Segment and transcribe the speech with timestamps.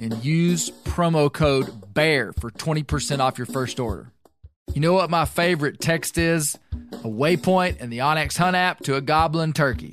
[0.00, 4.12] and use promo code BEAR for 20% off your first order.
[4.74, 6.58] You know what my favorite text is?
[6.92, 9.92] A waypoint and the onX Hunt app to a goblin turkey.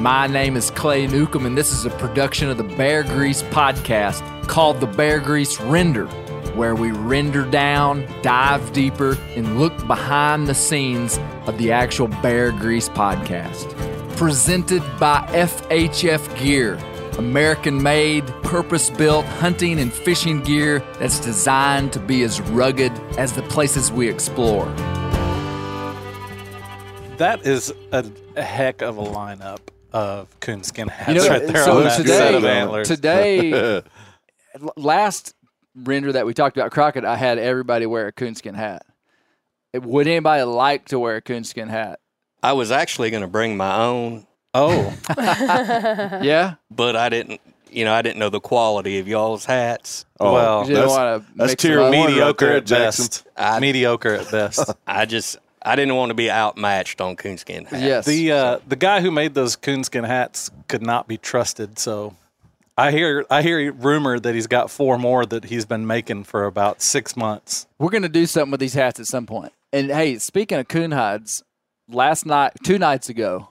[0.00, 4.48] My name is Clay Newcomb, and this is a production of the Bear Grease podcast
[4.48, 6.06] called The Bear Grease Render,
[6.56, 12.50] where we render down, dive deeper, and look behind the scenes of the actual Bear
[12.50, 13.76] Grease podcast.
[14.16, 16.78] Presented by FHF Gear,
[17.18, 23.34] American made, purpose built hunting and fishing gear that's designed to be as rugged as
[23.34, 24.64] the places we explore.
[27.18, 29.58] That is a, a heck of a lineup
[29.92, 32.88] of coonskin hats You know, right there so on that today, set of antlers.
[32.88, 33.82] today,
[34.76, 35.34] last
[35.74, 38.84] render that we talked about Crockett, I had everybody wear a coonskin hat.
[39.74, 42.00] Would anybody like to wear a coonskin hat?
[42.42, 44.92] I was actually going to bring my own, oh,
[46.22, 47.40] Yeah, but I didn't.
[47.72, 50.04] You know, I didn't know the quality of y'all's hats.
[50.18, 51.90] Oh, Well, that's, want to that's mix tier them up.
[51.94, 53.24] one right mediocre at best.
[53.36, 54.72] I- mediocre at best.
[54.88, 57.82] I just I didn't want to be outmatched on coonskin hats.
[57.82, 61.78] Yes, the uh, the guy who made those coonskin hats could not be trusted.
[61.78, 62.16] So
[62.78, 66.46] I hear I hear rumor that he's got four more that he's been making for
[66.46, 67.66] about six months.
[67.78, 69.52] we're gonna do something with these hats at some point.
[69.72, 71.44] And hey, speaking of coon hides,
[71.88, 73.48] last night, two nights ago,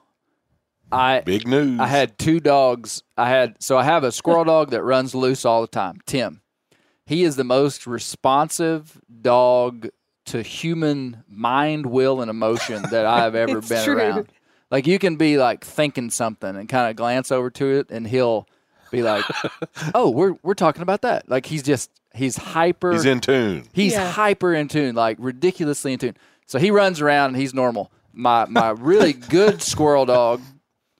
[0.91, 1.79] I Big news.
[1.79, 3.03] I had two dogs.
[3.17, 5.99] I had so I have a squirrel dog that runs loose all the time.
[6.05, 6.41] Tim.
[7.05, 9.89] He is the most responsive dog
[10.29, 13.97] to human mind, will, and emotion that I have ever been true.
[13.97, 14.31] around.
[14.71, 18.07] Like you can be like thinking something and kind of glance over to it, and
[18.07, 18.47] he'll
[18.91, 19.25] be like,
[19.93, 22.91] "Oh, we're we're talking about that." Like he's just he's hyper.
[22.91, 23.67] He's in tune.
[23.73, 24.11] He's Yeah.
[24.11, 26.17] hyper in tune, like ridiculously in tune.
[26.45, 27.91] So he runs around and he's normal.
[28.13, 30.41] My my really good squirrel dog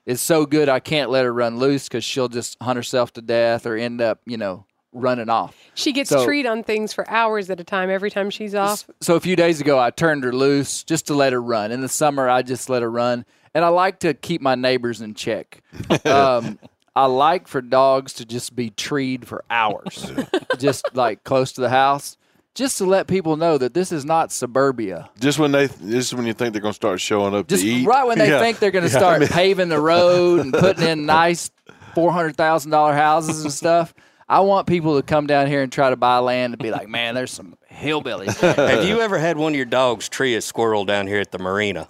[0.05, 3.21] is so good I can't let her run loose because she'll just hunt herself to
[3.21, 5.55] death or end up, you know, running off.
[5.75, 8.85] She gets So- treed on things for hours at a time every time she's off.
[9.01, 11.71] So a few days ago, I turned her loose just to let her run.
[11.71, 15.01] In the summer, I just let her run, and I like to keep my neighbors
[15.01, 15.61] in check.
[16.05, 16.57] Um,
[16.95, 20.11] I like for dogs to just be treed for hours,
[20.57, 22.17] just like close to the house,
[22.55, 25.09] just to let people know that this is not suburbia.
[25.19, 27.63] Just when they, this is when you think they're going to start showing up Just
[27.63, 27.85] to eat.
[27.87, 28.39] right when they Yeah.
[28.39, 31.51] think they're going to Yeah, I start mean- paving the road and putting in nice
[31.93, 33.93] four hundred thousand dollar houses and stuff.
[34.29, 36.87] I want people to come down here and try to buy land and be like,
[36.87, 38.39] man, there's some hillbillies.
[38.55, 41.39] Have you ever had one of your dogs tree a squirrel down here at the
[41.39, 41.89] marina,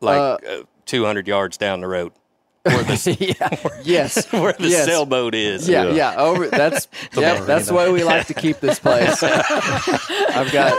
[0.00, 2.12] like uh, 200 yards down the road,
[2.64, 3.80] where the yeah.
[3.82, 4.26] Yes.
[4.32, 4.86] where the yes.
[4.86, 5.68] sailboat is?
[5.68, 6.16] Yeah, yeah.
[6.16, 9.22] Over that's yeah, that's the way we like to keep this place.
[9.22, 10.78] I've got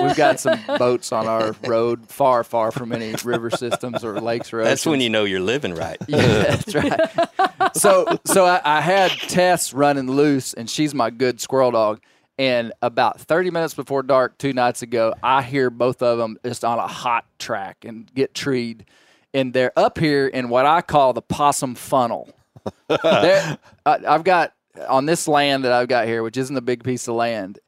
[0.00, 4.52] we've got some boats on our road far, far from any river systems or lakes
[4.52, 4.70] or oceans.
[4.70, 5.98] That's when you know you're living right.
[6.06, 7.76] Yeah, that's right.
[7.76, 12.00] So so I, I had Tess running loose and she's my good squirrel dog.
[12.38, 16.64] And about 30 minutes before dark, two nights ago, I hear both of them just
[16.64, 18.86] on a hot track and get treed.
[19.34, 22.30] And they're up here in what I call the possum funnel.
[22.90, 23.56] I,
[23.86, 24.52] I've got
[24.88, 27.58] on this land that I've got here, which isn't a big piece of land.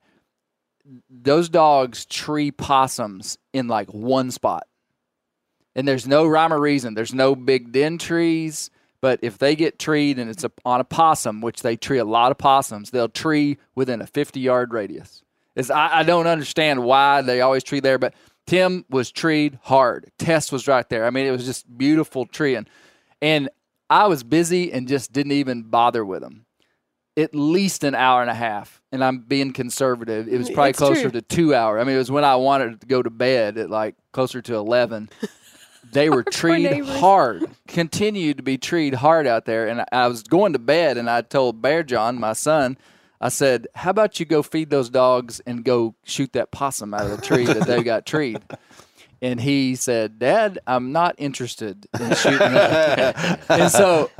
[1.08, 4.66] those dogs tree possums in like one spot.
[5.74, 6.94] And there's no rhyme or reason.
[6.94, 8.70] There's no big den trees.
[9.00, 12.04] But if they get treed and it's a, on a possum, which they tree a
[12.04, 15.22] lot of possums, they'll tree within a 50 yard radius.
[15.56, 18.14] It's, I, I don't understand why they always tree there, but
[18.46, 20.10] Tim was treed hard.
[20.18, 21.06] Tess was right there.
[21.06, 22.66] I mean, it was just beautiful treeing.
[23.22, 23.48] And
[23.88, 26.44] I was busy and just didn't even bother with them.
[27.16, 30.26] At least an hour and a half, and I'm being conservative.
[30.26, 31.10] It was probably It's closer true.
[31.12, 31.78] to two hour.
[31.78, 34.56] I mean, it was when I wanted to go to bed at like closer to
[34.56, 35.08] eleven.
[35.92, 39.68] They were treed hard, continued to be treed hard out there.
[39.68, 42.76] And I was going to bed, and I told Bear John, my son,
[43.24, 47.06] I said, "How about you go feed those dogs and go shoot that possum out
[47.06, 48.38] of the tree that they got treed?"
[49.22, 54.10] And he said, "Dad, I'm not interested in shooting that." and so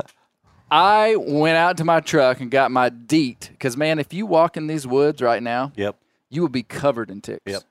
[0.71, 4.57] I went out to my truck and got my DEET because man, if you walk
[4.57, 5.95] in these woods right now, Yep.
[6.29, 7.41] you will be covered in ticks.
[7.45, 7.61] Yep.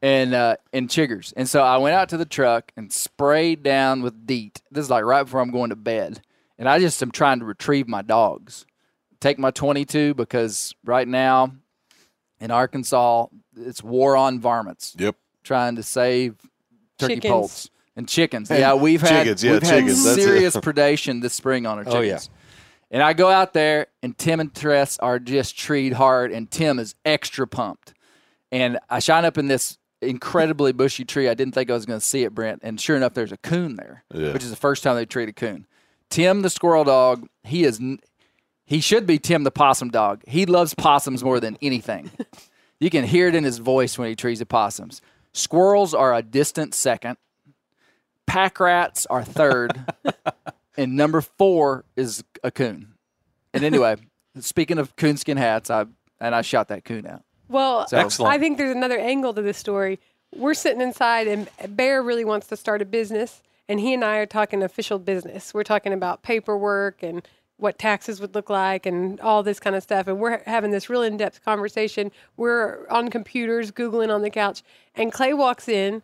[0.00, 1.34] And uh, and chiggers.
[1.36, 4.62] And so I went out to the truck and sprayed down with DEET.
[4.70, 6.22] This is like right before I'm going to bed.
[6.58, 8.64] And I just am trying to retrieve my dogs.
[9.22, 11.52] Take my 22 because right now
[12.40, 13.26] in Arkansas,
[13.56, 14.96] it's war on varmints.
[14.98, 15.14] Yep.
[15.44, 16.34] Trying to save
[16.98, 17.30] turkey Chickens.
[17.30, 18.50] poults and chickens.
[18.50, 20.22] yeah, we've had chickens, yeah, we've had chickens, that's it.
[20.22, 21.98] serious predation this spring on our chickens.
[21.98, 22.18] Oh, yeah.
[22.90, 26.80] And I go out there, and Tim and Tress are just treed hard, and Tim
[26.80, 27.94] is extra pumped.
[28.50, 31.28] And I shine up in this incredibly bushy tree.
[31.28, 32.60] I didn't think I was going to see it, Brent.
[32.64, 34.32] And sure enough, there's a coon there, Yeah.
[34.32, 35.66] which is the first time they treat a coon.
[36.10, 37.80] Tim, the squirrel dog, he is.
[38.72, 40.22] N- He should be Tim the possum dog.
[40.26, 42.10] He loves possums more than anything.
[42.80, 45.00] you can hear it in his voice when he treats the possums.
[45.32, 47.16] Squirrels are a distant second.
[48.26, 49.84] Pack rats are third,
[50.76, 52.94] and number four is a coon.
[53.52, 53.96] And anyway,
[54.40, 55.86] speaking of coonskin hats, I
[56.20, 57.22] and I shot that coon out.
[57.48, 58.32] Well, So- Excellent.
[58.32, 59.98] I think there's another angle to this story.
[60.34, 64.16] We're sitting inside, and Bear really wants to start a business, and he and I
[64.18, 65.52] are talking official business.
[65.52, 67.26] We're talking about paperwork and
[67.62, 70.06] what taxes would look like and all this kind of stuff.
[70.08, 72.10] And we're having this real in depth conversation.
[72.36, 74.62] We're on computers, Googling on the couch,
[74.94, 76.02] and Clay walks in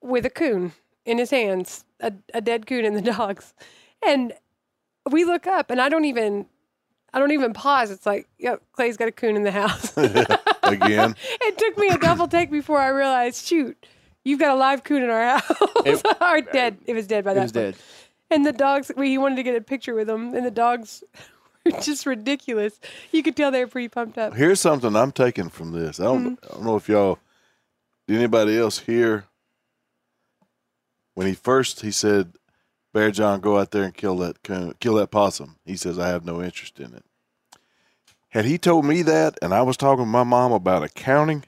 [0.00, 0.72] with a coon
[1.04, 3.52] in his hands, a, a dead coon and the dogs.
[4.06, 4.32] And
[5.10, 6.46] we look up, and I don't even.
[7.12, 7.90] I don't even pause.
[7.90, 9.92] It's like, yep, Clay's got a coon in the house.
[10.62, 11.16] Again.
[11.42, 13.84] It took me a double take before I realized, shoot,
[14.24, 15.50] you've got a live coon in our house.
[15.84, 16.78] It, or uh, dead.
[16.86, 17.74] It was dead by It that was point.
[17.74, 17.82] dead.
[18.30, 21.02] And the dogs, we, he wanted to get a picture with them, and the dogs
[21.64, 22.78] were just ridiculous.
[23.12, 24.34] You could tell they were pretty pumped up.
[24.34, 25.98] Here's something I'm taking from this.
[25.98, 26.44] I don't, mm-hmm.
[26.44, 27.18] I don't know if y'all,
[28.06, 29.26] did anybody else hear
[31.14, 32.32] when he first he said,
[32.92, 36.24] "Bear John, go out there and kill that kill that possum." He says, "I have
[36.24, 37.04] no interest in it."
[38.30, 41.44] Had he told me that, and I was talking to my mom about accounting,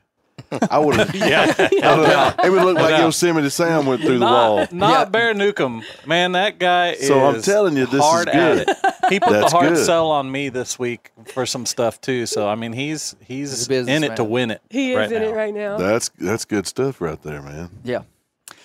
[0.71, 1.15] I would have.
[1.15, 1.53] Yeah.
[2.45, 3.01] It would look like doubt.
[3.01, 4.57] Yosemite Sam went through the wall.
[4.59, 5.05] Not, not Yeah.
[5.07, 5.83] Bear Newcomb.
[6.07, 8.69] Man, that guy is So I'm telling you, this is hard good.
[8.69, 8.77] at it.
[9.09, 9.85] He put That's the hard good.
[9.87, 12.27] sell on me this week for some stuff too.
[12.27, 14.61] So I mean he's he's, He's a in it to win it.
[14.71, 15.29] He is right in now.
[15.29, 15.77] it right now.
[15.79, 17.71] That's that's good stuff right there, man.
[17.85, 18.03] Yeah.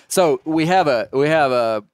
[0.08, 1.84] So we have a we have a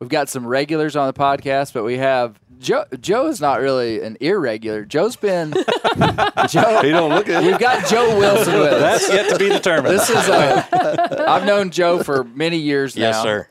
[0.00, 2.84] we've got some regulars on the podcast, but we have Joe.
[3.00, 4.84] Joe is not really an irregular.
[4.84, 5.52] Joe's been
[6.48, 6.80] Joe.
[6.82, 9.06] He don't look at We've got Joe Wilson with us.
[9.06, 9.94] That's yet to be determined.
[9.94, 11.24] This is a.
[11.28, 13.02] I've known Joe for many years now.
[13.10, 13.48] Yes, sir.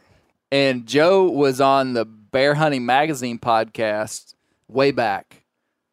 [0.52, 4.34] And Joe was on the Bear Hunting Magazine podcast
[4.68, 5.44] way back.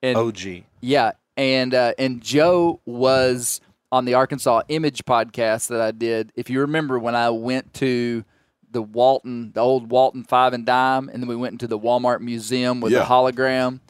[0.03, 0.41] And OG.
[0.81, 3.61] yeah, and uh, and Joe was
[3.91, 6.33] on the Arkansas Image podcast that I did.
[6.37, 8.25] If you remember when I went to
[8.71, 12.21] the Walton, the old Walton Five and Dime, and then we went into the Walmart
[12.21, 13.01] Museum with Yeah.
[13.01, 13.81] the hologram.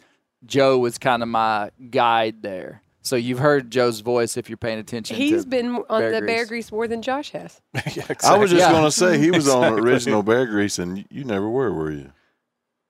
[0.44, 2.82] Joe was kind of my guide there.
[3.02, 5.16] So you've heard Joe's voice if you're paying attention.
[5.16, 6.48] He's to been on Bear the Bear Grease.
[6.48, 7.60] Grease more than Josh has.
[7.94, 8.72] yeah, I was just Yeah.
[8.72, 9.90] going to say he was on Exactly.
[9.92, 12.10] original Bear Grease, and you, you never were, were you?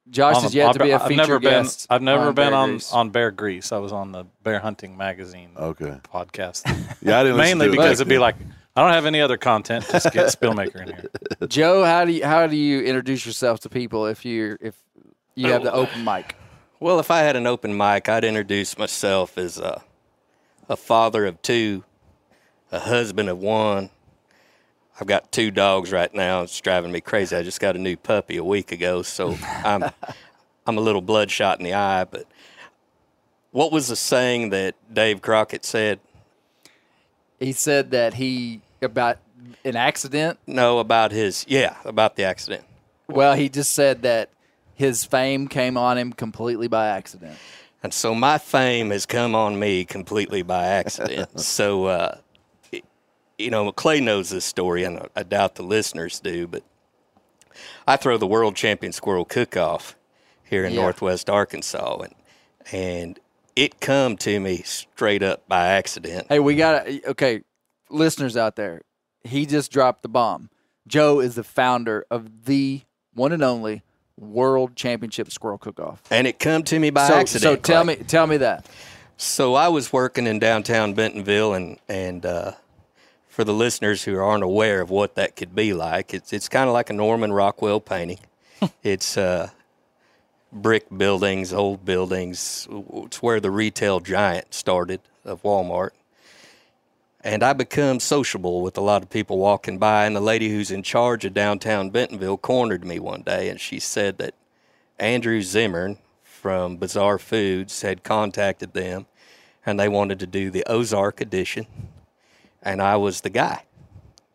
[0.09, 1.88] Josh On has yet I've to be a I've feature never guest.
[1.88, 2.93] Been, I've never on been Bear on Grease.
[2.93, 3.73] on Bear Grease.
[3.73, 5.97] I was on the Bear Hunting Magazine Okay.
[6.14, 6.62] podcast.
[7.02, 8.37] Yeah, I didn't Mainly to because back it'd be like
[8.76, 9.87] I don't have any other content.
[9.90, 11.49] Just get Spielmaker in here.
[11.49, 14.75] Joe, how do you how do you introduce yourself to people if you if
[15.35, 15.83] you have the oh.
[15.83, 16.37] open mic?
[16.78, 19.83] Well, if I had an open mic, I'd introduce myself as a,
[20.68, 21.85] a father of two,
[22.71, 23.88] a husband of one.
[25.00, 26.42] I've got two dogs right now.
[26.42, 27.35] It's driving me crazy.
[27.35, 29.85] I just got a new puppy a week ago, so I'm
[30.66, 32.04] I'm a little bloodshot in the eye.
[32.04, 32.26] But
[33.52, 35.99] what was the saying that Dave Crockett said?
[37.40, 39.18] He said that he about
[39.64, 40.38] an accident.
[40.47, 42.64] No, about his yeah, about the accident.
[43.09, 44.30] Well, he just said that
[44.75, 47.38] his fame came on him completely by accident.
[47.83, 51.38] And so my fame has come on me completely by accident.
[51.40, 52.18] so uh,
[53.38, 56.62] you know, Clay knows this story, and I doubt the listeners do, but
[57.87, 59.97] I throw the world champion squirrel cook off
[60.45, 60.83] here in Yeah.
[60.83, 62.14] Northwest Arkansas, and
[62.73, 63.21] and
[63.54, 66.26] it come to me straight up by accident.
[66.28, 67.42] Hey, we got okay,
[67.90, 68.83] listeners out there.
[69.25, 70.50] He just dropped the bomb.
[70.87, 73.83] Joe is the founder of the one and only
[74.19, 76.02] World Championship Squirrel Cook-Off.
[76.11, 77.43] And it come to me by so, accident.
[77.43, 77.97] so tell Clay.
[77.97, 78.66] me, tell me that.
[79.16, 82.52] So I was working in downtown Bentonville, and and uh,
[83.28, 86.69] for the listeners who aren't aware of what that could be like, it's it's kind
[86.69, 88.19] of like a Norman Rockwell painting.
[88.83, 89.50] it's uh,
[90.52, 92.69] brick buildings, old buildings.
[92.71, 95.90] It's where the retail giant started of Walmart.
[97.26, 100.06] And I become sociable with a lot of people walking by.
[100.06, 103.80] And the lady who's in charge of downtown Bentonville cornered me one day, and she
[103.80, 104.35] said that
[105.00, 109.06] Andrew Zimmern from Bizarre Foods had contacted them
[109.66, 111.66] and they wanted to do the Ozark edition.
[112.62, 113.64] And I was the guy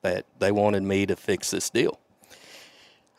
[0.01, 1.97] that they wanted me to fix this deal.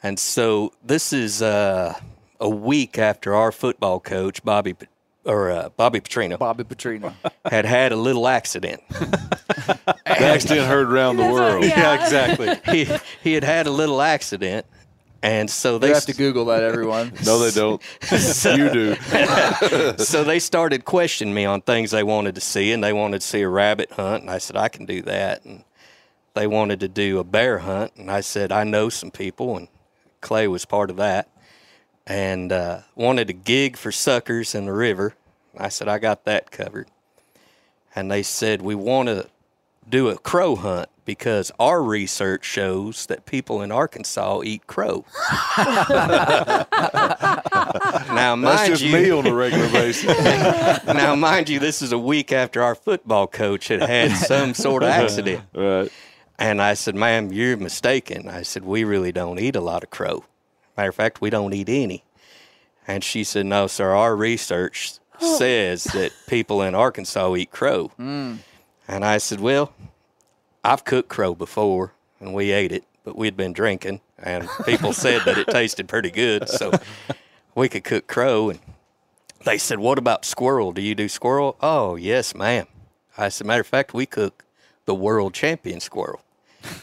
[0.02, 1.98] And so this is uh,
[2.38, 4.74] a week after our football coach, Bobby,
[5.24, 7.12] or uh, Bobby Petrino, Bobby Petrino.
[7.44, 8.82] had had a little accident.
[10.04, 11.64] The accident heard around the That's what- world.
[11.64, 11.78] yeah.
[11.78, 12.74] Yeah, exactly.
[12.84, 14.66] he, he had had a little accident.
[15.22, 17.12] And so they You have to Google that, everyone.
[17.24, 17.80] No, they don't.
[18.10, 18.94] you do.
[19.98, 23.26] so they started questioning me on things they wanted to see, and they wanted to
[23.26, 25.44] see a rabbit hunt, and I said I can do that.
[25.44, 25.62] And
[26.34, 29.68] they wanted to do a bear hunt, and I said I know some people, and
[30.20, 31.28] Clay was part of that.
[32.06, 35.14] And uh, wanted a gig for suckers in the river.
[35.56, 36.88] I said I got that covered.
[37.94, 39.28] And they said we want to
[39.88, 45.04] do a crow hunt because our research shows that people in Arkansas eat crow.
[45.58, 46.66] now,
[48.36, 50.16] mind That's just you, me on a regular basis.
[50.86, 54.82] now, mind you, this is a week after our football coach had had some sort
[54.82, 55.42] of accident.
[55.54, 55.90] right.
[56.38, 58.28] And I said, ma'am, you're mistaken.
[58.28, 60.24] I said, we really don't eat a lot of crow.
[60.76, 62.04] Matter of fact, we don't eat any.
[62.86, 67.92] And she said, no, sir, our research says that people in Arkansas eat crow.
[67.98, 68.38] Mm.
[68.88, 69.72] And I said, well,
[70.64, 75.22] I've cooked crow before and we ate it, but we'd been drinking and people said
[75.24, 76.48] that it tasted pretty good.
[76.48, 76.72] So
[77.54, 78.50] we could cook crow.
[78.50, 78.60] And
[79.44, 80.72] they said, what about squirrel?
[80.72, 81.56] Do you do squirrel?
[81.60, 82.66] Oh, yes, ma'am.
[83.16, 84.44] I said, matter of fact, we cook
[84.84, 86.22] the world champion squirrel.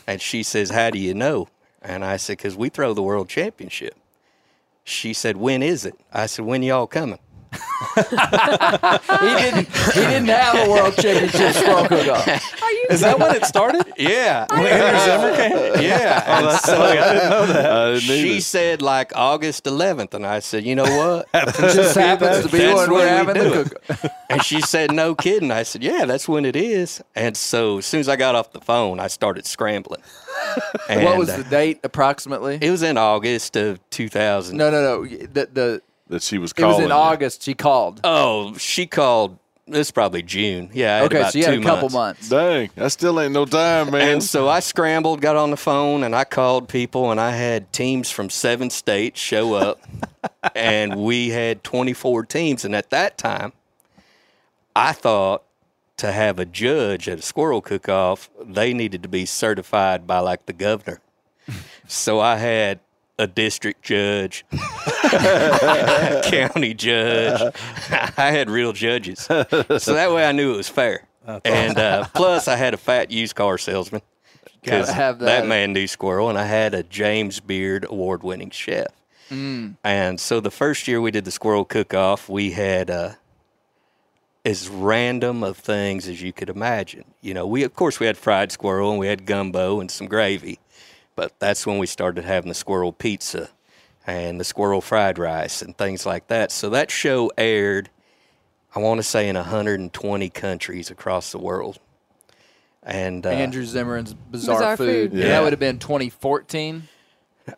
[0.08, 1.48] And she says, How do you know?
[1.81, 3.95] And I said, Because we throw the world championship.
[4.83, 5.95] She said, When is it?
[6.12, 7.19] I said, When y'all coming?
[7.96, 9.68] he didn't.
[9.70, 12.27] He didn't have a World Championship Squirrel Cook-Off.
[12.89, 13.86] Is that when it started?
[14.00, 14.48] Yeah.
[14.50, 15.36] Andrew Zimmern
[15.75, 15.84] came?
[15.84, 16.24] yeah.
[16.25, 16.98] Oh, that's silly.
[16.98, 18.00] I didn't know that.
[18.00, 18.41] Didn't she either.
[18.41, 22.60] said like August 11th, and I said, "You know what?" It just happens to be
[22.60, 24.12] That's when we're when we having do the cook.
[24.29, 27.86] and she said, "No kidding." I said, "Yeah, that's when it is." And so as
[27.86, 30.01] soon as I got off the phone, I started scrambling.
[30.88, 32.58] And, What was uh, the date approximately?
[32.62, 34.56] It was in August of 2000.
[34.58, 35.06] No, no, no.
[35.06, 36.72] The the that she was calling.
[36.72, 36.92] it was in.
[36.92, 37.44] August.
[37.44, 38.01] She called.
[38.04, 39.38] Oh, she called.
[39.68, 40.72] It's probably June.
[40.74, 42.28] Yeah, I had Okay, about so you had two a couple months.
[42.28, 44.13] Dang, that still ain't no time, man.
[44.13, 47.72] And so I scrambled, got on the phone, and I called people, and I had
[47.72, 49.80] teams from seven states show up,
[50.56, 52.66] and we had 24 teams.
[52.66, 53.54] And at that time,
[54.75, 55.44] I thought
[55.98, 60.46] to have a judge at a squirrel cook-off, they needed to be certified by like
[60.48, 61.00] the governor.
[61.88, 62.80] So I had
[63.20, 64.46] a district judge,
[66.24, 67.54] county judge.
[68.18, 71.06] I had real judges, so that way I knew it was fair.
[71.46, 74.02] and uh, plus, I had a fat used car salesman
[74.62, 75.20] because that.
[75.20, 75.48] that.
[75.48, 78.88] man knew squirrel, and I had a James Beard award-winning chef.
[79.30, 79.76] Mm.
[79.84, 83.12] And so the first year we did the squirrel cook-off, we had uh,
[84.46, 87.04] as random of things as you could imagine.
[87.22, 90.08] You know, we of course we had fried squirrel and we had gumbo and some
[90.08, 90.60] gravy,
[91.20, 93.50] but that's when we started having the squirrel pizza
[94.08, 96.50] and the squirrel fried rice and things like that.
[96.50, 97.90] So that show aired,
[98.74, 101.78] I want to say, in 120 countries across the world.
[102.84, 105.12] And uh, Andrew Zimmern's Bizarre, Bizarre Food.
[105.12, 105.20] Food.
[105.20, 105.28] Yeah.
[105.28, 106.88] that would have been 2014.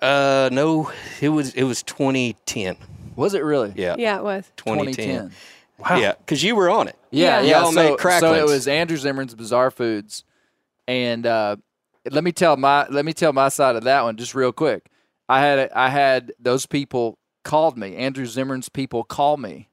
[0.02, 0.92] uh, no,
[1.22, 2.78] it was it was 2010.
[3.16, 3.74] Was it really?
[3.76, 4.52] Yeah, Yeah, it was.
[4.58, 5.32] 2010.
[5.78, 6.00] Wow.
[6.00, 6.98] Yeah, because you were on it.
[7.12, 7.42] Yeah, Yeah.
[7.42, 7.60] yeah.
[7.60, 10.24] Y'all so, made so it was Andrew Zimmern's Bizarre Foods,
[10.88, 11.58] and uh,
[12.10, 14.90] let me tell my let me tell my side of that one just real quick.
[15.30, 17.96] I had I had those people called me.
[17.96, 19.70] Andrew Zimmern's people call me,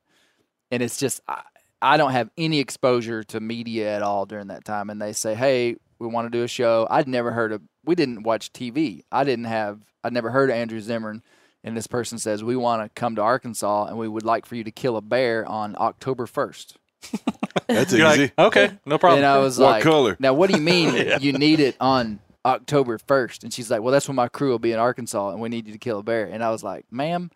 [0.70, 1.42] and it's just I,
[1.80, 5.34] I don't have any exposure to media at all during that time, and they say,
[5.34, 7.62] "Hey, we want to do a show." I'd never heard of.
[7.84, 9.02] We didn't watch TV.
[9.10, 9.80] I didn't have.
[10.04, 11.22] I'd never heard of Andrew Zimmern.
[11.64, 14.54] And this person says, We want to come to Arkansas and we would like for
[14.54, 16.76] you to kill a bear on October 1st.
[17.66, 18.22] That's You're easy.
[18.22, 19.18] like, okay, no problem.
[19.18, 20.16] And I was What like, color?
[20.18, 23.42] Now, what do you mean you need it on October 1st?
[23.44, 25.66] And she's like, well, that's when my crew will be in Arkansas and we need
[25.66, 26.24] you to kill a bear.
[26.26, 27.30] And I was like, ma'am,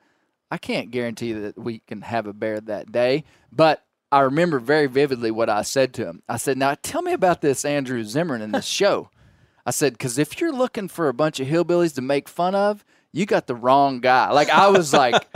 [0.51, 3.25] I can't guarantee that we can have a bear that day.
[3.51, 6.23] But I remember very vividly what I said to him.
[6.29, 9.09] I said, now tell me about this Andrew Zimmern in this show.
[9.65, 12.85] I said, because if you're looking for a bunch of hillbillies to make fun of,
[13.13, 14.31] you got the wrong guy.
[14.31, 15.27] Like I was like,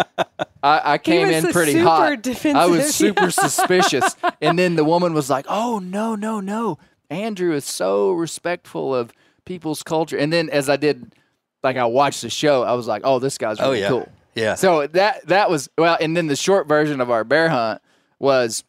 [0.62, 2.46] I, I came in pretty super hot.
[2.46, 4.16] I was super suspicious.
[4.40, 6.78] And then the woman was like, "Oh no, no, no!
[7.10, 9.12] Andrew is so respectful of
[9.44, 11.14] people's culture." And then as I did,
[11.62, 14.08] like I watched the show, I was like, "Oh, this guy's Oh really yeah, cool."
[14.34, 14.54] yeah.
[14.54, 17.82] So that that was well, and then the short version of our bear hunt
[18.18, 18.64] was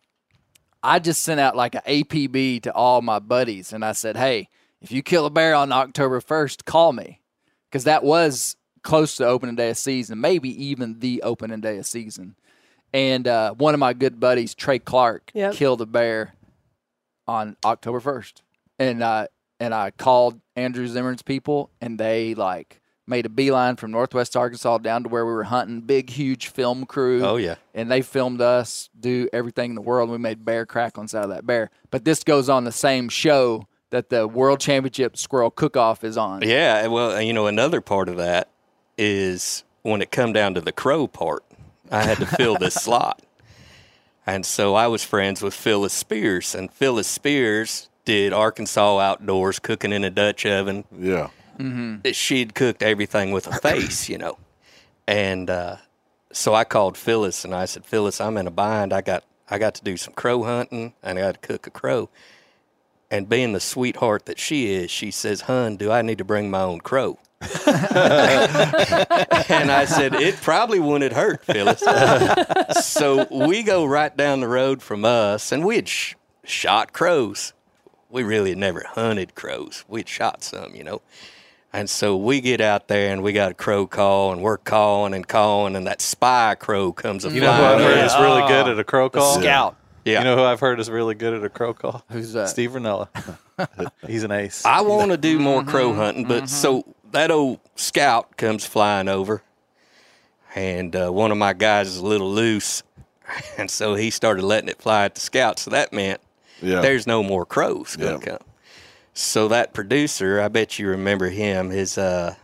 [0.84, 4.50] I just sent out like an APB to all my buddies, and I said, "Hey,
[4.82, 7.22] if you kill a bear on October first, call me,"
[7.72, 11.86] because that was close to opening day of season, maybe even the opening day of
[11.86, 12.36] season.
[12.94, 15.54] And uh, one of my good buddies, Trey Clark, Yep.
[15.56, 16.34] killed a bear
[17.28, 18.44] on October first,
[18.80, 19.28] and uh,
[19.60, 24.78] and I called Andrew Zimmern's people, and they like made a beeline from Northwest Arkansas
[24.80, 25.82] down to where we were hunting.
[25.82, 27.24] Big, huge film crew.
[27.26, 27.56] Oh yeah.
[27.74, 30.10] and they filmed us do everything in the world.
[30.10, 31.70] We made bear cracklings out of that bear.
[31.92, 36.42] But this goes on the same show that the World Championship Squirrel Cook-Off is on.
[36.42, 38.50] Yeah, well, you know, another part of that
[38.98, 41.44] is when it come down to the crow part,
[41.92, 43.22] I had to fill this slot.
[44.26, 49.94] And so I was friends with Phyllis Spears, and Phyllis Spears did Arkansas outdoors cooking
[49.94, 50.84] in a Dutch oven.
[50.98, 51.30] Yeah.
[52.12, 54.38] She'd cooked everything with a face, you know.
[55.08, 55.78] And uh,
[56.32, 58.94] so I called Phyllis and I said, Phyllis, I'm in a bind.
[58.94, 61.72] I got I got to do some crow hunting and I got to cook a
[61.72, 62.10] crow.
[63.10, 66.52] And being the sweetheart that she is, she says, Hun, do I need to bring
[66.52, 67.18] my own crow?
[69.50, 71.80] And I said, It probably wouldn't hurt, Phyllis.
[72.86, 77.54] so we go right down the road from us, and we had sh- shot crows.
[78.10, 79.84] We really had never hunted crows.
[79.88, 81.02] We'd shot some, you know.
[81.74, 85.14] And so we get out there and we got a crow call, and we're calling
[85.14, 88.48] and calling, and that spy crow comes a you know who I've heard is really
[88.48, 89.40] good at a crow The call?
[89.40, 89.76] scout.
[90.06, 90.20] Yeah.
[90.20, 92.02] You know who I've heard is really good at a crow call?
[92.10, 92.48] Who's that?
[92.48, 93.10] Steve Rinella.
[94.08, 94.64] He's an ace.
[94.64, 99.08] I want to do more crow Mm-hmm, hunting, but so that old scout comes flying
[99.08, 99.42] over,
[100.56, 102.84] and uh, one of my guys is a little loose,
[103.58, 105.60] and so he started letting it fly at the scout.
[105.60, 106.22] So that meant
[106.62, 106.82] Yeah.
[106.82, 108.18] there's no more crows gonna Yeah.
[108.38, 108.40] come.
[109.14, 112.36] So that producer, I bet you remember him, his uh,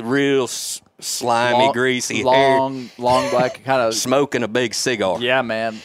[0.00, 3.94] real s- slimy, Long- greasy hair, long, long black kind of.
[3.94, 5.20] smoking a big cigar.
[5.20, 5.80] Yeah, man.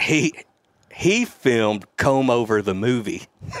[0.00, 0.32] he
[0.94, 3.22] he filmed comb over the movie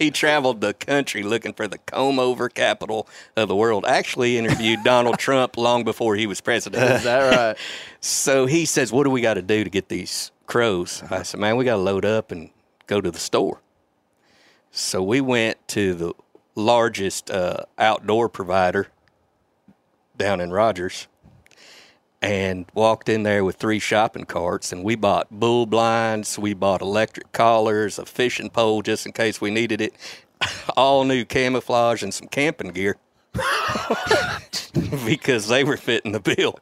[0.00, 3.84] he traveled the country looking for the comb over capital of the world.
[3.86, 6.82] Actually interviewed donald trump long before he was president.
[6.82, 7.56] Is that right?
[8.00, 11.04] so he says what do we got to do to get these crows?
[11.10, 12.50] I said man we got to load up and
[12.86, 13.60] go to the store.
[14.72, 16.14] So we went to the
[16.54, 18.88] largest uh, outdoor provider
[20.16, 21.08] down in rogers
[22.22, 26.82] and walked in there with three shopping carts and we bought bull blinds we bought
[26.82, 29.94] electric collars a fishing pole just in case we needed it
[30.76, 32.96] all new camouflage and some camping gear.
[35.04, 36.52] Because they were fitting the bill.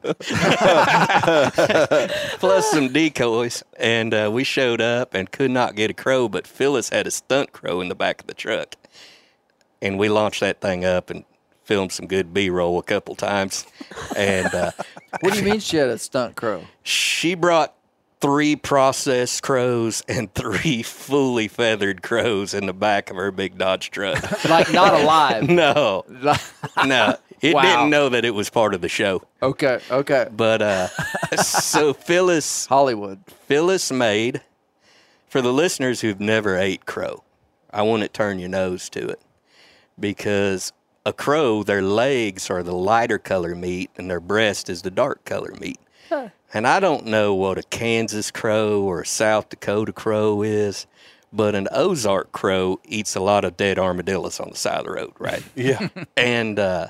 [2.39, 3.63] Plus some decoys.
[3.77, 7.11] And uh, we showed up and could not get a crow but phyllis had a
[7.11, 8.75] stunt crow in the back of the truck.
[9.79, 11.23] And we launched that thing up and
[11.69, 13.63] filmed some good b-roll a couple times
[14.15, 14.71] and uh,
[15.21, 16.63] What do you mean she had a stunt crow?
[16.81, 17.75] she brought
[18.21, 23.91] three processed crows and three fully feathered crows in the back of her big Dodge
[23.91, 24.19] truck.
[24.49, 25.47] Like not alive.
[25.49, 26.05] no,
[26.85, 27.15] no.
[27.39, 27.61] It Wow.
[27.61, 29.21] didn't know that it was part of the show.
[29.43, 30.27] okay, okay.
[30.35, 30.87] But uh
[31.37, 33.19] so Phyllis Hollywood.
[33.47, 34.41] Phyllis made
[35.29, 37.23] for the listeners who've never ate crow.
[37.71, 39.21] I want to turn your nose to it
[39.99, 40.73] because
[41.05, 45.23] a crow, their legs are the lighter color meat and their breast is the dark
[45.25, 45.79] color meat.
[46.53, 50.87] And I don't know what a Kansas crow or a South Dakota crow is,
[51.31, 54.91] but an Ozark crow eats a lot of dead armadillos on the side of the
[54.91, 55.43] road, right?
[55.55, 55.89] yeah.
[56.17, 56.87] and uh,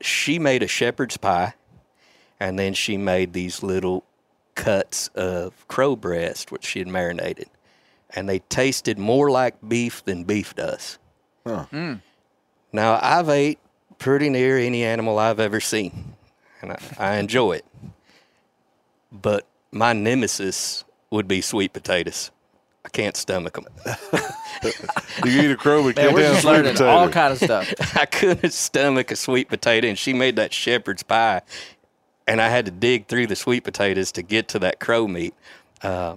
[0.00, 1.54] she made a shepherd's pie,
[2.38, 4.04] and then she made these little
[4.54, 7.48] cuts of crow breast, which she had marinated,
[8.10, 10.98] and they tasted more like beef than beef does.
[11.46, 11.64] Huh.
[12.72, 13.58] Now I've ate
[13.98, 16.14] pretty near any animal I've ever seen,
[16.60, 17.64] and I, I enjoy it.
[19.10, 22.30] But my nemesis would be sweet potatoes.
[22.84, 23.66] I can't stomach them.
[25.24, 26.90] You eat a crow, but Man, can't we're down just sweet learning potato.
[26.90, 27.72] all kind of stuff.
[27.96, 31.42] I couldn't stomach a sweet potato, and she made that shepherd's pie,
[32.28, 35.34] and I had to dig through the sweet potatoes to get to that crow meat.
[35.82, 36.16] Uh,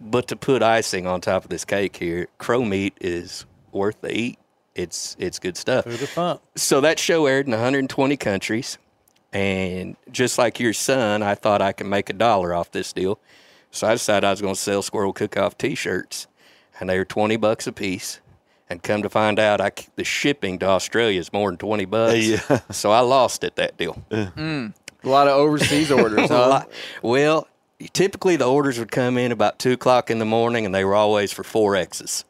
[0.00, 4.16] but to put icing on top of this cake here, crow meat is worth the
[4.16, 4.38] eat.
[4.74, 5.84] It's it's good stuff.
[5.84, 6.38] Food of fun.
[6.56, 8.78] So that show aired in 120 countries,
[9.32, 13.18] and just like your son, I thought I could make a dollar off this deal.
[13.72, 16.26] So I decided I was going to sell Squirrel Cook-Off T-shirts,
[16.80, 18.20] and they were 20 bucks a piece.
[18.68, 21.84] And come to find out, I, c- the shipping to Australia is more than 20
[21.86, 22.16] bucks.
[22.24, 22.60] Yeah.
[22.70, 23.94] So I lost at that deal.
[24.12, 24.68] Hmm.
[25.02, 26.48] A lot of overseas orders, huh?
[26.48, 26.70] lot-
[27.02, 27.48] Well,
[27.92, 30.94] typically the orders would come in about two o'clock in the morning, and they were
[30.94, 32.24] always for four X's.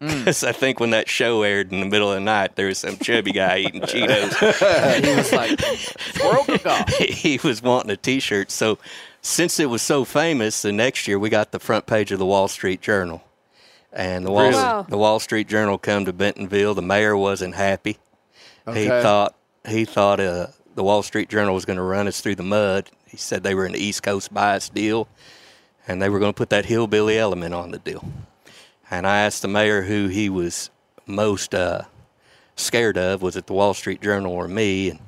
[0.00, 0.18] Mm.
[0.20, 2.78] Because I think when that show aired in the middle of the night, there was
[2.78, 5.04] some chubby guy eating Cheetos.
[5.04, 6.88] he was like, squirrel cook-off.
[6.98, 8.50] he was wanting a T-shirt.
[8.50, 8.78] So,
[9.22, 12.26] since it was so famous, the next year we got the front page of the
[12.26, 13.24] Wall Street Journal,
[13.92, 14.54] and the Wall Really?
[14.54, 14.86] Wow.
[14.88, 16.74] the Wall Street Journal come to Bentonville.
[16.74, 17.98] The mayor wasn't happy.
[18.72, 19.34] He thought
[19.66, 22.90] he thought uh, the Wall Street Journal was going to run us through the mud.
[23.06, 25.08] He said they were an East Coast bias deal,
[25.88, 28.04] and they were going to put that hillbilly element on the deal.
[28.90, 30.70] And I asked the mayor who he was
[31.06, 31.82] most uh,
[32.56, 35.00] scared of was it the Wall Street Journal or me, and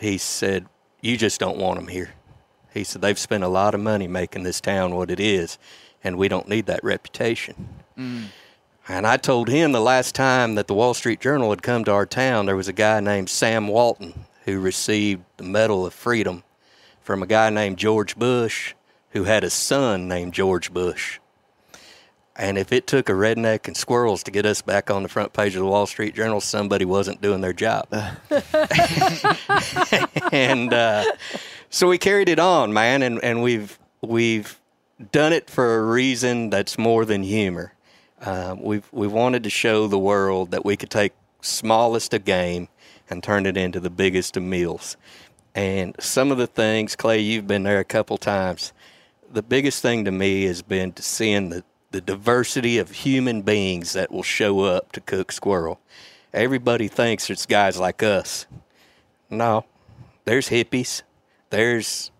[0.00, 0.66] he said,
[1.00, 2.14] "You just don't want them here."
[2.72, 5.58] He said they've spent a lot of money making this town what it is,
[6.02, 7.68] and we don't need that reputation.
[8.88, 11.92] And I told him the last time that the Wall Street Journal had come to
[11.92, 16.42] our town, there was a guy named Sam Walton who received the Medal of Freedom
[17.00, 18.74] from a guy named George Bush
[19.10, 21.18] who had a son named George Bush.
[22.36, 25.32] And if it took a redneck and squirrels to get us back on the front
[25.32, 27.86] page of the Wall Street Journal, somebody wasn't doing their job.
[30.32, 31.04] and uh,
[31.70, 34.60] so we carried it on, man, and, and we've we've
[35.12, 37.72] done it for a reason that's more than humor.
[38.20, 42.68] Uh, we've we wanted to show the world that we could take smallest of game
[43.08, 44.96] and turn it into the biggest of meals.
[45.54, 48.72] And some of the things, Clay, you've been there a couple times.
[49.30, 53.92] The biggest thing to me has been to seeing the, the diversity of human beings
[53.92, 55.78] that will show up to cook squirrel.
[56.32, 58.46] Everybody thinks it's guys like us.
[59.30, 59.64] No,
[60.24, 61.02] there's hippies,
[61.50, 62.10] there's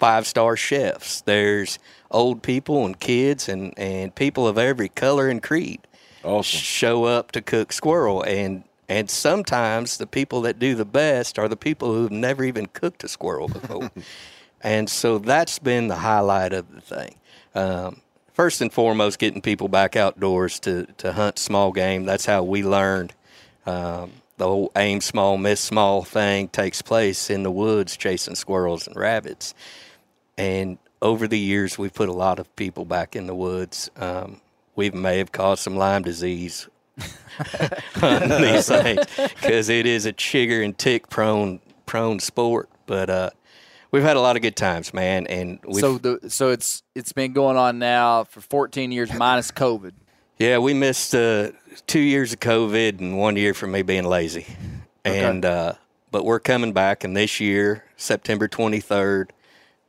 [0.00, 1.78] five star chefs, there's
[2.10, 5.86] old people and kids and, and people of every color and creed
[6.24, 6.58] Awesome.
[6.58, 11.48] show up to cook squirrel and and sometimes the people that do the best are
[11.48, 13.90] the people who've never even cooked a squirrel before
[14.62, 17.14] and so that's been the highlight of the thing
[17.54, 22.04] um, first and foremost getting people back outdoors to, to hunt small game.
[22.04, 23.12] That's how we learned
[23.66, 28.86] um, the whole aim small miss small thing takes place in the woods chasing squirrels
[28.86, 29.54] and rabbits.
[30.36, 33.90] And over the years we've put a lot of people back in the woods.
[33.96, 34.40] Um,
[34.74, 36.68] we may have caused some lyme disease
[38.02, 42.68] on these things because it is a chigger and tick prone prone sport.
[42.86, 43.30] But uh,
[43.92, 47.32] we've had a lot of good times man and So the so it's it's been
[47.32, 49.92] going on now for 14 years minus COVID.
[50.38, 51.52] Yeah, we missed uh,
[51.86, 54.46] two years of COVID and one year from me being lazy.
[55.06, 55.24] okay.
[55.24, 55.74] And uh,
[56.10, 59.30] but we're coming back, and this year, September 23rd,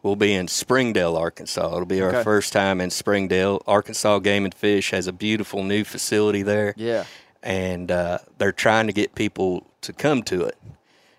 [0.03, 1.65] we'll be in Springdale, Arkansas.
[1.67, 2.23] It'll be our Okay.
[2.23, 3.61] first time in Springdale.
[3.65, 7.05] Arkansas Game and Fish has a beautiful new facility there, Yeah.
[7.41, 10.57] and uh, they're trying to get people to come to it.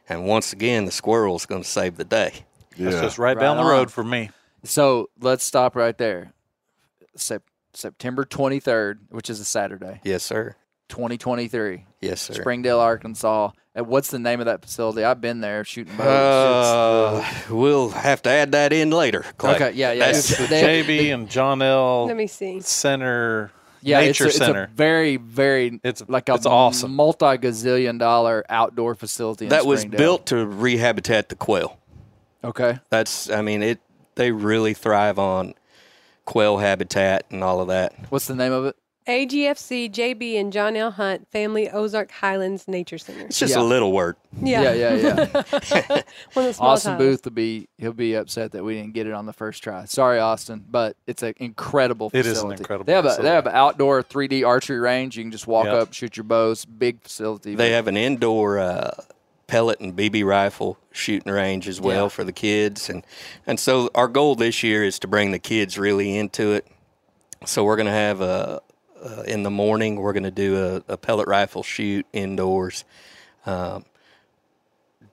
[0.09, 2.44] And once again, the squirrel's going to save the day.
[2.78, 3.68] That's just right, Right down the on.
[3.70, 4.30] road for me.
[4.64, 6.32] So let's stop right there.
[7.16, 7.42] Sep-
[7.74, 10.56] September 23rd, which is a Saturday, Yes, sir.
[10.88, 12.34] 2023, Yes, sir.
[12.34, 13.50] Springdale, Arkansas.
[13.74, 15.02] And what's the name of that facility?
[15.02, 16.06] I've been there shooting bows.
[16.06, 19.24] Uh, we'll have to add that in later.
[19.37, 19.54] Clay.
[19.56, 19.98] okay, yeah, yeah.
[20.06, 22.06] That's- It's- they- JB and John L.
[22.06, 22.60] Let me see.
[22.60, 23.50] Center
[23.82, 24.70] yeah, it's Nature a, it's a Center.
[24.74, 26.94] very, very It's- like a it's awesome.
[26.94, 29.46] multi gazillion dollar outdoor facility.
[29.46, 31.78] In that was built to rehabilitate the quail.
[32.44, 32.78] Okay.
[32.90, 33.80] That's, I mean, it.
[34.16, 35.54] They really thrive on
[36.24, 37.92] quail habitat and all of that.
[38.11, 38.76] What's the name of it?
[39.09, 40.90] AGFC, JB, and John L.
[40.92, 43.26] Hunt Family Ozark Highlands Nature Center.
[43.26, 43.61] It's just Yeah.
[43.61, 44.16] a little word.
[44.40, 45.24] Yeah, Yeah, yeah, yeah.
[46.33, 46.98] One of the small Austin towns.
[47.00, 49.85] Booth will be he'll be upset that we didn't get it on the first try.
[49.85, 52.30] Sorry, Austin, but it's an incredible It facility.
[52.38, 55.18] is an incredible They have a they have an outdoor 3D archery range.
[55.18, 55.74] You can just walk Yep.
[55.74, 56.64] up, shoot your bows.
[56.64, 57.57] Big facility.
[57.57, 58.92] They have an indoor uh,
[59.46, 62.09] pellet and BB rifle shooting range as well Yeah.
[62.09, 63.04] for the kids, and
[63.46, 66.66] and so our goal this year is to bring the kids really into it.
[67.44, 68.61] So we're going to have a
[69.04, 69.96] uh, in the morning.
[69.96, 72.85] We're going to do a, a pellet rifle shoot indoors.
[73.44, 73.85] Um,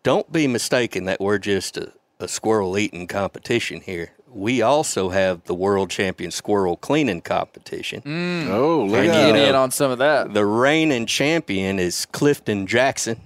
[0.04, 4.12] don't be mistaken that we're just a, a squirrel eating competition here.
[4.34, 8.02] We also have the world champion squirrel cleaning competition.
[8.50, 10.34] Oh, look And at you Get know, in on some of that.
[10.34, 13.20] The reigning champion is Clifton Jackson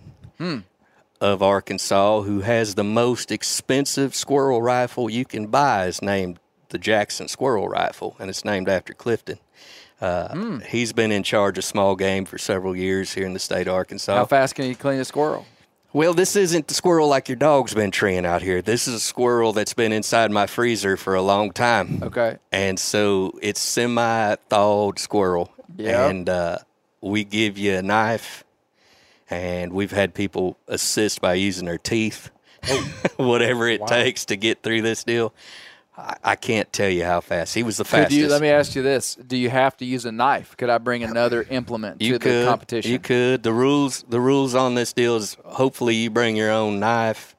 [1.26, 5.88] of Arkansas, who has the most expensive squirrel rifle you can buy.
[5.88, 9.40] Is named the Jackson Squirrel Rifle, and it's named after Clifton.
[10.02, 13.68] Uh, He's been in charge of small game for several years here in the state
[13.68, 14.16] of Arkansas.
[14.16, 15.46] How fast can you clean a squirrel?
[15.94, 18.62] Well, this isn't the squirrel like your dog's been treeing out here.
[18.62, 22.04] This is a squirrel that's been inside my freezer for a long time.
[22.04, 22.38] Okay.
[22.52, 25.54] And so it's semi thawed squirrel.
[25.78, 26.10] Yeah.
[26.10, 26.58] And uh,
[27.00, 28.44] we give you a knife,
[29.30, 32.30] and we've had people assist by using their teeth,
[33.18, 35.34] whatever it takes to get through this deal.
[35.98, 37.54] I, I can't tell you how fast.
[37.56, 38.18] He was the fastest.
[38.18, 38.28] you?
[38.28, 40.58] Let me ask you this: Do you have to use a knife?
[40.58, 42.92] Could I bring another implement to you the could, competition?
[42.92, 43.44] You could.
[43.44, 47.36] The rules the rules on this deal is hopefully you bring your own knife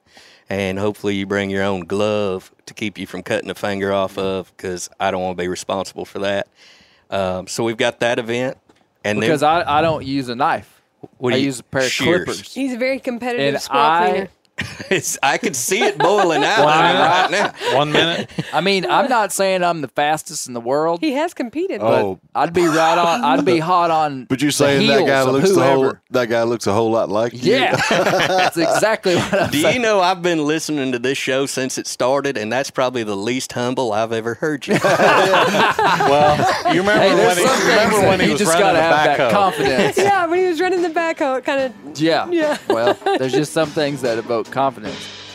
[0.49, 4.17] and hopefully you bring your own glove to keep you from cutting a finger off
[4.19, 6.49] of because I don't want to be responsible for that.
[7.11, 8.59] Um, so we've got that event.
[9.05, 10.76] And Because then, I, I don't use a knife.
[11.19, 12.25] What do I you- use a pair of shears.
[12.25, 12.55] clippers.
[12.55, 14.29] He's a very competitive And squirrel I- cleaner.
[14.89, 17.77] It's, I can see it boiling out right now.
[17.77, 18.31] One minute.
[18.53, 21.81] I mean, I'm not saying I'm the fastest in the world, He has competed.
[21.81, 22.21] but Oh.
[22.37, 23.25] I'd be right on.
[23.25, 24.27] I'd be hot on.
[24.27, 26.03] But you're the saying that heels guy of looks the whole, whoever.
[26.13, 27.53] that guy looks a whole lot like you.
[27.55, 29.75] Yeah, that's exactly what I'm Do saying.
[29.77, 33.17] you know I've been listening to this show since it started, and that's probably the
[33.17, 34.79] least humble I've ever heard you.
[36.07, 38.53] Well, you remember Hey, when he, some remember things when that he you was just
[38.53, 39.31] running gotta the have that backhoe?
[39.33, 39.99] confidence.
[39.99, 42.29] yeah, when he was running the backhoe, it kind of Yeah.
[42.31, 42.59] Yeah.
[42.69, 45.27] Well, there's just some things that evoke confidence.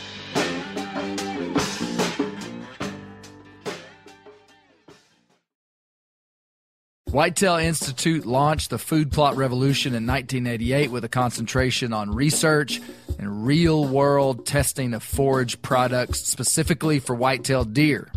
[7.12, 12.80] Whitetail Institute launched the food plot revolution in 1988 with a concentration on research
[13.18, 18.10] and real world testing of forage products specifically for whitetail deer.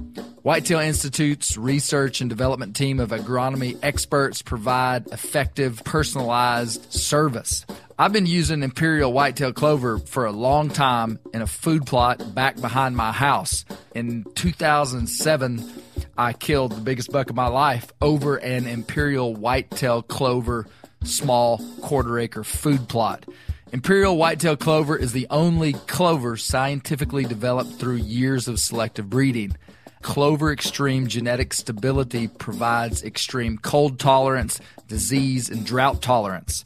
[0.43, 7.65] Whitetail Institute's research and development team of agronomy experts provide effective, personalized service.
[7.97, 12.59] I've been using Imperial Whitetail Clover for a long time in a food plot back
[12.59, 13.63] behind my house.
[13.93, 15.63] In 2007,
[16.17, 20.67] I killed the biggest buck of my life over an Imperial Whitetail Clover
[21.05, 23.25] small quarter acre food plot.
[23.71, 29.55] Imperial Whitetail Clover is the only clover scientifically developed through years of selective breeding.
[30.01, 36.65] Clover Extreme genetic stability provides extreme cold tolerance, disease, and drought tolerance.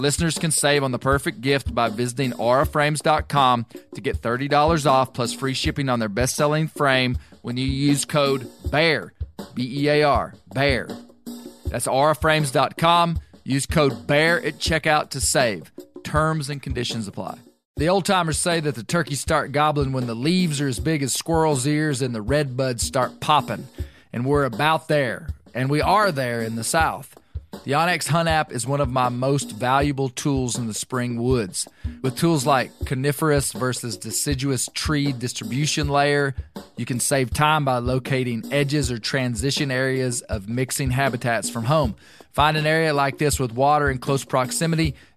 [0.00, 5.34] Listeners can save on the perfect gift by visiting auraframes.com to get $30 off plus
[5.34, 9.12] free shipping on their best selling frame when you use code BEAR,
[9.52, 10.88] B E A R, BEAR.
[11.66, 13.18] That's auraframes.com.
[13.44, 15.70] Use code BEAR at checkout to save.
[16.02, 17.38] Terms and conditions apply.
[17.76, 21.02] The old timers say that the turkeys start gobbling when the leaves are as big
[21.02, 23.68] as squirrels' ears and the red buds start popping.
[24.14, 25.28] And we're about there.
[25.54, 27.14] And we are there in the South.
[27.64, 31.68] The onX Hunt app is one of my most valuable tools in the spring woods.
[32.00, 36.34] With tools like coniferous versus deciduous tree distribution layer,
[36.76, 41.96] you can save time by locating edges or transition areas of mixing habitats from home.
[42.32, 44.94] Find an area like this with water in close proximity,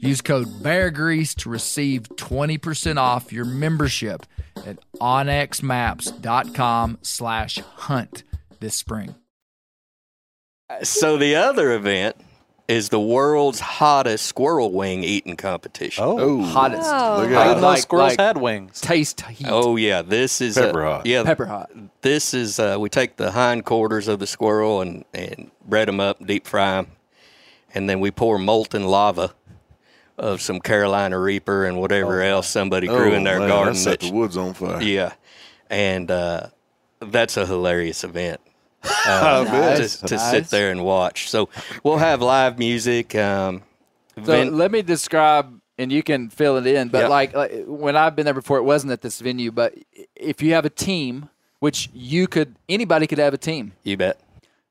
[0.00, 4.24] Use code Bear Grease to receive 20% off your membership
[4.66, 8.24] at onxmaps.com slash hunt
[8.60, 9.14] this spring.
[10.82, 12.16] So the other event
[12.68, 16.04] is the world's hottest squirrel wing eating competition.
[16.06, 16.88] Oh, Hottest.
[16.90, 17.22] Oh.
[17.22, 18.80] Look I at didn't know like- squirrels like- had wings.
[18.80, 19.48] Taste heat.
[19.50, 21.06] Oh yeah, this is Pepper uh, hot.
[21.06, 21.70] Yeah, Pepper hot.
[22.02, 26.24] This is uh, we take the hindquarters of the squirrel and and bread them up,
[26.24, 26.92] deep fry them,
[27.74, 29.34] and then we pour molten lava
[30.20, 33.74] of some Carolina Reaper and whatever else somebody grew in their Oh, man, garden.
[33.74, 34.80] That set that- the woods on fire.
[34.82, 35.12] yeah,
[35.68, 36.48] and uh,
[37.00, 38.40] that's a hilarious event.
[38.84, 39.76] I bet.
[39.76, 40.30] to, Nice, to nice.
[40.30, 41.28] sit there and watch.
[41.30, 41.48] So
[41.82, 43.14] we'll have live music.
[43.14, 43.62] Um,
[44.16, 46.88] So Vin- let me describe, and you can fill it in.
[46.88, 47.08] But Yeah.
[47.08, 49.50] like, like when I've been there before, it wasn't at this venue.
[49.50, 49.74] But
[50.16, 51.28] if you have a team,
[51.60, 53.72] which you could, anybody could have a team.
[53.82, 54.18] you bet.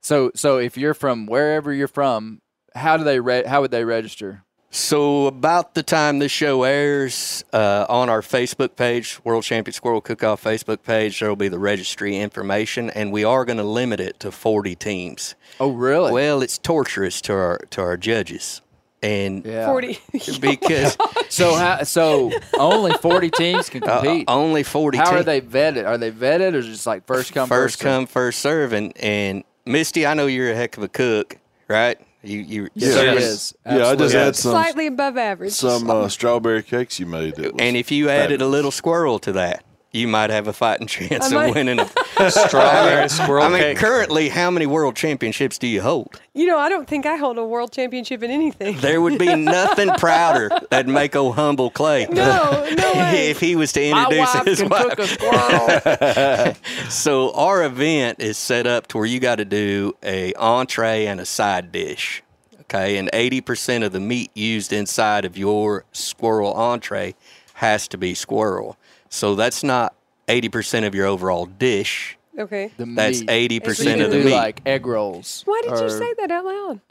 [0.02, 2.42] So so if you're from wherever you're from,
[2.74, 4.44] how do they re- how would they register?
[4.72, 10.00] So about the time this show airs, uh, on our Facebook page, World Champion Squirrel
[10.00, 14.00] Cook-Off Facebook page, there will be the registry information, and we are going to limit
[14.00, 15.34] it to 40 teams.
[15.60, 16.12] Oh really?
[16.12, 18.62] Well, it's torturous to our to our judges,
[19.02, 19.66] and yeah.
[19.66, 20.00] 40.
[20.40, 20.98] because
[21.30, 24.26] So how, so only 40 teams can uh, compete.
[24.28, 25.88] only 40 how are they vetted?
[25.88, 27.86] Are they vetted or just like first come first first, serve?
[27.86, 32.00] come, first serve, and, and Misty, I know you're a heck of a cook, right?
[32.22, 33.54] You you Yes, serving- it is.
[33.66, 35.54] Yeah, I just had some Slightly above average.
[35.54, 37.36] some uh, strawberry cakes you made.
[37.38, 40.54] That was And if you added a little squirrel to that, you might have a
[40.54, 41.86] fighting chance I of might- winning a
[42.32, 43.78] Strawberry squirrel I mean, cake.
[43.78, 46.20] currently, how many world championships do you hold?
[46.34, 48.78] you know, I don't think I hold a world championship in anything.
[48.78, 52.08] There would be nothing prouder that'd make old humble Clay.
[52.10, 53.30] No, no way.
[53.30, 54.84] if he was to My introduce wife his can wife.
[54.96, 56.90] cook a squirrel.
[56.90, 61.20] So our event is set up to where you got to do a entree and
[61.20, 62.24] a side dish.
[62.62, 67.16] Okay, and 80% of the meat used inside of your squirrel entree
[67.56, 68.78] has to be squirrel.
[69.10, 69.96] So that's not
[70.28, 72.18] 80% of your overall dish.
[72.38, 72.72] Okay.
[72.78, 73.62] The That's meat.
[73.64, 74.32] 80% So you of can the do meat.
[74.36, 75.42] like egg rolls.
[75.46, 76.80] Why did you say that out loud?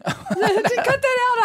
[0.04, 1.38] Cut that out,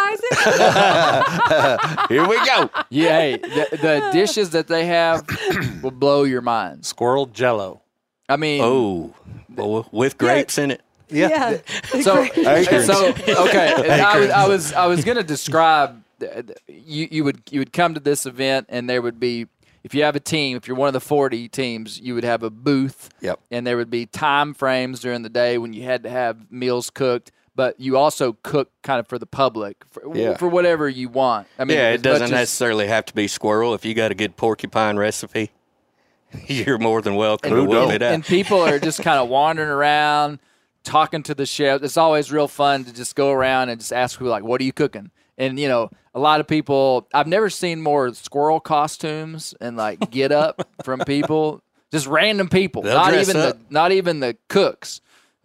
[2.00, 2.10] Isaac.
[2.10, 2.70] here we go.
[2.90, 5.26] Yeah, hey, the, the dishes that they have
[5.84, 6.88] will blow your minds.
[6.88, 7.82] Squirrel jello.
[8.30, 9.14] I mean, Oh,
[9.54, 10.82] well, with grapes in it.
[11.10, 11.58] Yeah.
[12.02, 12.88] so Acres.
[12.88, 14.02] so okay.
[14.02, 16.02] I was, I was I was gonna describe.
[16.20, 19.46] the- the- You you would you would come to this event and there would be
[19.86, 22.44] if you have a team if you're one of the 40 teams you would have
[22.44, 23.10] a booth.
[23.22, 23.40] Yep.
[23.52, 26.90] And there would be time frames during the day when you had to have meals
[26.90, 27.32] cooked.
[27.58, 30.36] But you also cook kind of for the public for, Yeah.
[30.36, 31.48] for whatever you want.
[31.58, 33.74] I mean, yeah, it doesn't as- necessarily have to be squirrel.
[33.74, 35.52] If you got a good porcupine recipe,
[36.48, 38.14] you're more than welcome Who to whip it out.
[38.14, 40.40] and people are just kind of wandering around
[40.84, 44.20] talking to the chef it's always real fun to just go around and just ask
[44.20, 47.50] people like what are you cooking and you know a lot of people i've never
[47.50, 53.12] seen more squirrel costumes and like get up from people just random people They'll not
[53.12, 53.58] dress even up.
[53.58, 55.02] the not even the cooks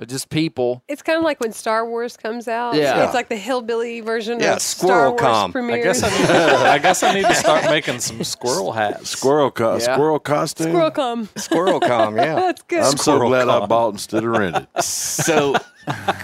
[0.07, 2.75] just people It's kind of like when Star Wars comes out.
[2.75, 3.05] Yeah.
[3.05, 5.51] It's like the hillbilly version Yeah, of Squirrel Star Wars Com.
[5.51, 5.77] I premiere.
[5.77, 9.11] I guess I need, I guess I need to start making some squirrel hats.
[9.11, 9.93] Squirrel co- Yeah.
[9.95, 10.69] squirrel costume.
[10.69, 11.29] Squirrel com.
[11.37, 12.35] Squirrel com, yeah.
[12.37, 12.79] That's good.
[12.79, 14.67] I'm so Squirrel glad I bought instead of rented.
[14.83, 15.55] So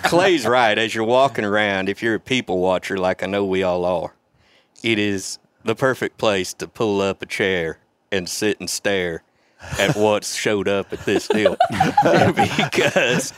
[0.05, 0.77] Clay's right.
[0.77, 4.15] As you're walking around, if you're a people watcher like I know we all are,
[4.83, 7.79] it is the perfect place to pull up a chair
[8.13, 9.23] and sit and stare
[9.79, 11.57] at what's showed up at this deal.
[11.71, 13.33] because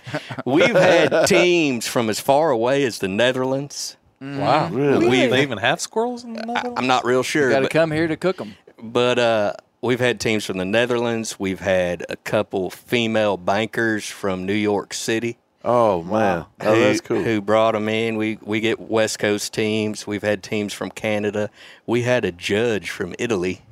[0.45, 3.97] we've had teams from as far away as the Netherlands.
[4.21, 4.69] Wow.
[4.69, 5.09] Really?
[5.09, 6.79] We, they even have squirrels in the Netherlands?
[6.79, 7.51] I'm not real sure.
[7.51, 11.39] got to come here to cook them but uh, we've had teams from the Netherlands.
[11.39, 15.39] We've had a couple female bankers from New York City.
[15.65, 17.23] Oh man, oh who, that's cool.
[17.23, 18.17] who brought them in.
[18.17, 20.07] We we get West Coast teams.
[20.07, 21.51] We've had teams from Canada.
[21.87, 23.63] We had a judge from Italy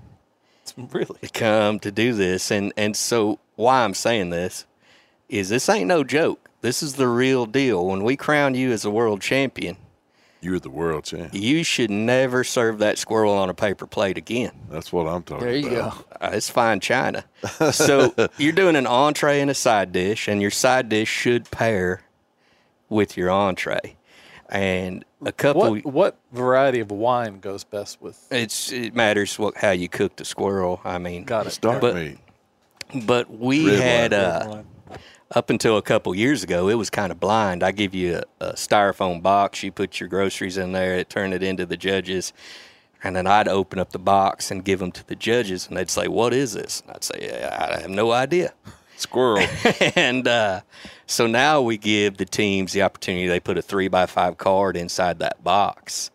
[0.77, 1.18] Really?
[1.33, 4.66] come to do this, and and so why I'm saying this
[5.29, 6.51] is this ain't no joke.
[6.61, 7.87] This is the real deal.
[7.87, 9.77] When we crown you as a world champion,
[10.40, 11.31] You're the world champ.
[11.35, 14.53] you should never serve that squirrel on a paper plate again.
[14.70, 15.51] That's what I'm talking about.
[15.51, 15.99] there you about.
[16.11, 17.24] go Uh, it's fine china.
[17.72, 22.03] So you're doing an entree and a side dish, and your side dish should pair
[22.89, 23.97] with your entree.
[24.49, 28.16] And a couple, What, what variety of wine goes best with?
[28.30, 30.80] it's it matters what how you cook the squirrel.
[30.84, 31.51] I mean, Got it.
[31.51, 32.18] Start But- me.
[33.05, 34.66] but we Red had wine, uh, Wine.
[35.31, 37.62] Up until a couple years ago, it was kind of blind.
[37.62, 41.35] I give you a, a styrofoam box, you put your groceries in there, it turned
[41.35, 42.33] it into the judges,
[43.03, 45.91] and then I'd open up the box and give them to the judges, and they'd
[45.91, 48.53] say, "What is this?" And I'd say, "I have no idea."
[48.97, 49.47] Squirrel.
[49.97, 50.62] and uh,
[51.07, 53.27] so now we give the teams the opportunity.
[53.27, 56.11] They put a three by five card inside that box,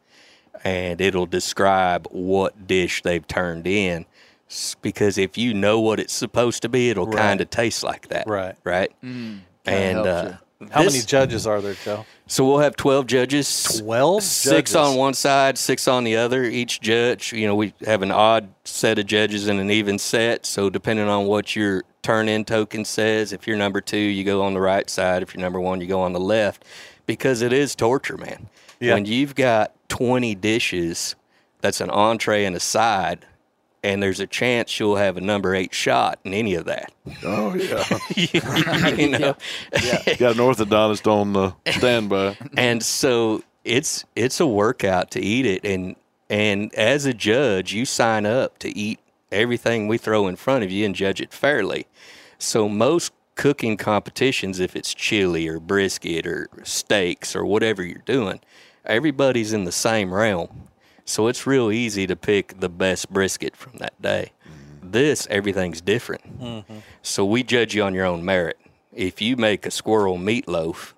[0.64, 4.05] and it'll describe what dish they've turned in.
[4.52, 7.18] S- Because if you know what it's supposed to be, it'll Right.
[7.18, 8.28] kind of taste like that.
[8.28, 8.56] Right.
[8.64, 8.91] Right.
[9.02, 10.32] Kinda and uh,
[10.72, 12.06] How this- many judges are there, Joe?
[12.28, 13.64] So we'll have twelve judges.
[13.80, 14.76] 12 Six judges.
[14.76, 16.43] on one side, six on the other.
[16.43, 20.45] Each judge, you know, we have an odd set of judges and an even set.
[20.45, 24.43] So depending on what your turn in token says, if you're number two, you go
[24.43, 25.24] on the right side.
[25.24, 26.64] If you're number one, you go on the left.
[27.08, 28.47] Because it is torture, man.
[28.80, 28.93] Yeah.
[28.93, 31.16] When you've got 20 dishes,
[31.62, 33.26] that's an entree and a side,
[33.84, 36.91] and there's a chance you'll have a number eight shot in any of that.
[37.23, 37.84] Oh yeah,
[38.95, 39.36] you know?
[40.17, 42.38] got an orthodontist on the standby.
[42.57, 45.95] and so it's it's a workout to eat it and
[46.29, 48.99] and as a judge you sign up to eat
[49.32, 51.86] everything we throw in front of you and judge it fairly
[52.39, 58.39] so most cooking competitions if it's chili or brisket or steaks or whatever you're doing
[58.86, 60.49] everybody's in the same realm
[61.12, 64.32] so it's real easy to pick the best brisket from that day
[64.82, 66.66] this everything's different
[67.01, 68.57] so we judge you on your own merit
[68.93, 70.93] if you make a squirrel meatloaf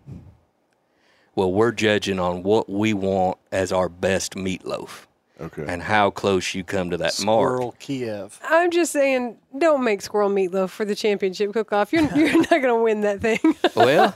[1.35, 5.07] well, we're judging on what we want as our best meatloaf
[5.41, 5.65] Okay.
[5.67, 7.49] and how close you come to that mark.
[7.49, 8.39] Squirrel Kiev.
[8.47, 11.91] I'm just saying, don't make squirrel meatloaf for the championship cook-off.
[11.91, 13.39] You're you're not going to win that thing.
[13.75, 14.13] Well,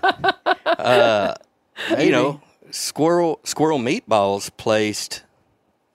[0.65, 1.33] uh,
[1.97, 2.39] you know,
[2.69, 5.23] squirrel squirrel meatballs placed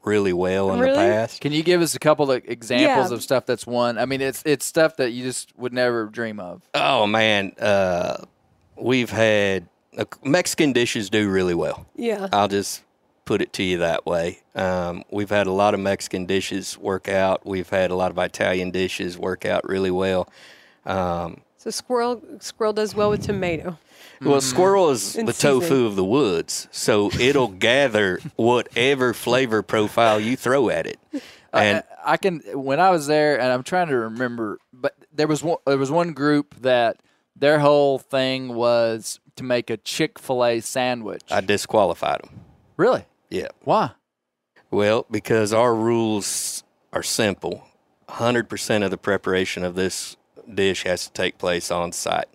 [0.05, 0.93] really well in Really?
[0.93, 1.41] the past.
[1.41, 3.15] Can you give us a couple of examples Yeah.
[3.17, 3.99] of stuff that's won?
[3.99, 6.63] I mean, it's it's stuff that you just would never dream of.
[6.75, 8.25] Oh man, uh,
[8.77, 11.87] we've had uh, Mexican dishes do really well.
[11.97, 12.29] yeah.
[12.33, 12.83] I'll just
[13.25, 14.41] put it to you that way.
[14.55, 17.47] Um, we've had a lot of Mexican dishes work out.
[17.47, 20.29] We've had a lot of Italian dishes work out really well.
[20.85, 23.79] Um, So squirrel squirrel does well with tomato.
[24.23, 24.31] Mm-hmm.
[24.31, 25.61] Well, squirrel is In the season.
[25.61, 30.99] tofu of the woods, so it'll gather whatever flavor profile you throw at it.
[31.53, 35.27] And I, I can when I was there, and I'm trying to remember, but there
[35.27, 36.99] was one there was one group that
[37.35, 41.23] their whole thing was to make a Chick Fil A sandwich.
[41.31, 42.41] I disqualified them.
[42.77, 43.05] really?
[43.29, 43.49] Yeah.
[43.65, 43.93] Why?
[44.71, 46.63] Well, because our rules
[46.93, 47.65] are simple.
[48.09, 50.17] 100% of the preparation of this
[50.55, 52.27] dish has to take place on site.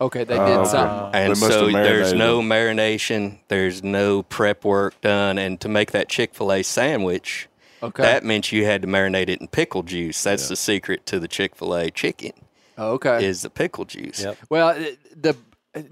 [0.00, 0.70] Okay, they um, Oh, did okay.
[0.70, 1.10] something.
[1.14, 5.38] And They must so have there's marinated no marination, there's no prep work done.
[5.38, 7.48] And to make that Chick fil A sandwich,
[7.82, 8.02] Okay.
[8.02, 10.22] that meant you had to marinate it in pickle juice.
[10.22, 12.32] That's the secret to the Chick fil A chicken,
[12.76, 13.24] Oh, okay.
[13.24, 14.20] is the pickle juice.
[14.22, 14.36] Yep.
[14.50, 15.36] Well, it- the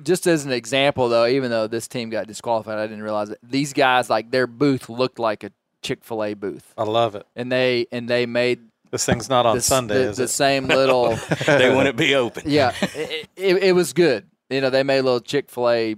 [0.02, 3.38] just as an example though, even though this team got disqualified, I didn't realize it.
[3.42, 5.50] These guys like their booth looked like a
[5.82, 7.24] Chick Fil A booth, I love it.
[7.36, 10.28] and they and they made This thing's not on the, Sunday, the, is the it?
[10.28, 11.16] same little.
[11.46, 12.44] they wouldn't be open.
[12.46, 14.26] yeah, it, it, it was good.
[14.50, 15.96] You know, they made a little Chick Fil A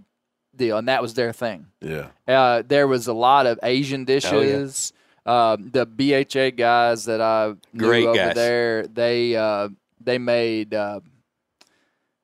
[0.57, 1.67] deal, and that was their thing.
[1.81, 2.09] Yeah.
[2.27, 4.93] Uh, there was a lot of Asian dishes.
[5.27, 8.35] Um, the BHA guys that I knew Great over guys.
[8.35, 9.69] there, they uh,
[10.01, 11.01] they made uh,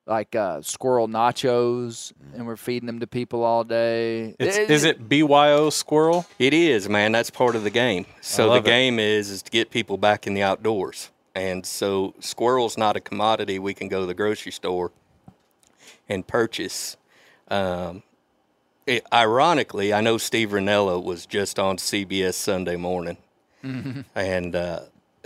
[0.07, 4.35] like uh, squirrel nachos, and we're feeding them to people all day.
[4.39, 6.27] It's, is it BYO Squirrel?
[6.39, 7.13] It is, man.
[7.13, 8.07] That's part of the game.
[8.21, 8.65] So the it.
[8.65, 11.11] game is is to get people back in the outdoors.
[11.35, 14.93] And so squirrel's not a commodity we can go to the grocery store
[16.09, 16.97] and purchase.
[17.49, 18.03] Um,
[18.87, 23.17] it, ironically, I know Steve Rinella was just on CBS Sunday morning,
[23.63, 24.81] and uh,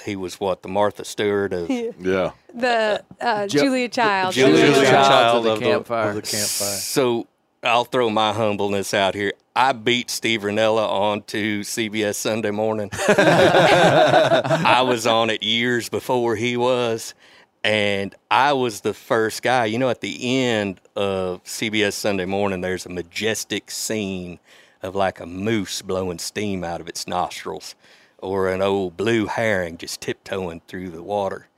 [0.04, 2.30] he was what the Martha Stewart of Yeah.
[2.54, 4.34] The uh, Ju- Julia Child.
[4.34, 6.08] Julia Julia Child Child of of the the- campfire.
[6.10, 6.76] of the campfire.
[6.76, 7.26] So
[7.62, 9.32] I'll throw my humbleness out here.
[9.56, 12.90] I beat Steve Rinella on to CBS Sunday Morning.
[13.08, 17.14] I was on it years before he was,
[17.64, 19.64] and I was the first guy.
[19.66, 24.38] You know, at the end of CBS Sunday Morning, there's a majestic scene
[24.82, 27.74] of like a moose blowing steam out of its nostrils,
[28.18, 31.48] or an old blue herring just tiptoeing through the water.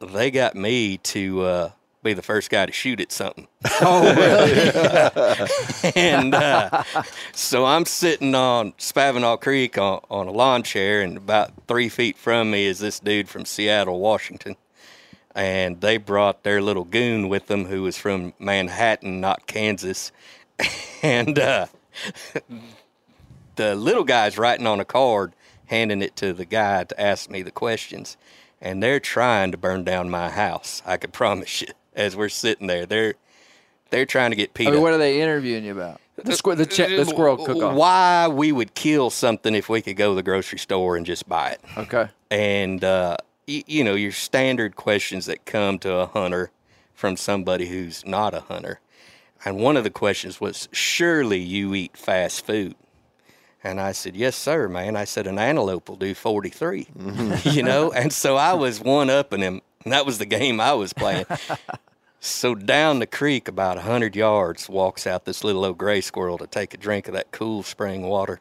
[0.00, 1.70] They got me to uh,
[2.04, 3.48] be the first guy to shoot at something.
[5.96, 6.82] and uh,
[7.32, 12.18] so I'm sitting on Spavinaw Creek on, on a lawn chair, and about three feet
[12.18, 14.56] from me is this dude from Seattle, Washington.
[15.34, 20.12] And they brought their little goon with them who was from Manhattan, not Kansas.
[21.02, 21.66] And uh,
[23.56, 25.34] the little guy's writing on a card,
[25.74, 28.16] handing it to the guy to ask me the questions.
[28.60, 30.82] And they're trying to burn down my house.
[30.86, 31.68] I could promise you.
[31.94, 33.14] As we're sitting there, they're
[33.90, 36.00] they're trying to get I mean, what are they interviewing you about?
[36.16, 37.76] The, squ- the, the squirrel cook off.
[37.76, 41.28] Why we would kill something if we could go to the grocery store and just
[41.28, 41.60] buy it.
[41.76, 42.08] Okay.
[42.30, 43.16] And, uh,
[43.46, 46.50] y- you know, your standard questions that come to a hunter
[46.94, 48.80] from somebody who's not a hunter.
[49.44, 52.74] And one of the questions was, surely you eat fast food.
[53.64, 54.94] And I said, Yes, sir, man.
[54.94, 57.48] I said, An antelope will do 43, mm-hmm.
[57.48, 57.90] you know?
[57.90, 59.62] And so I was one upping him.
[59.82, 61.26] And that was the game I was playing.
[62.20, 66.38] so down the creek, about a 100 yards, walks out this little old gray squirrel
[66.38, 68.40] to take a drink of that cool spring water.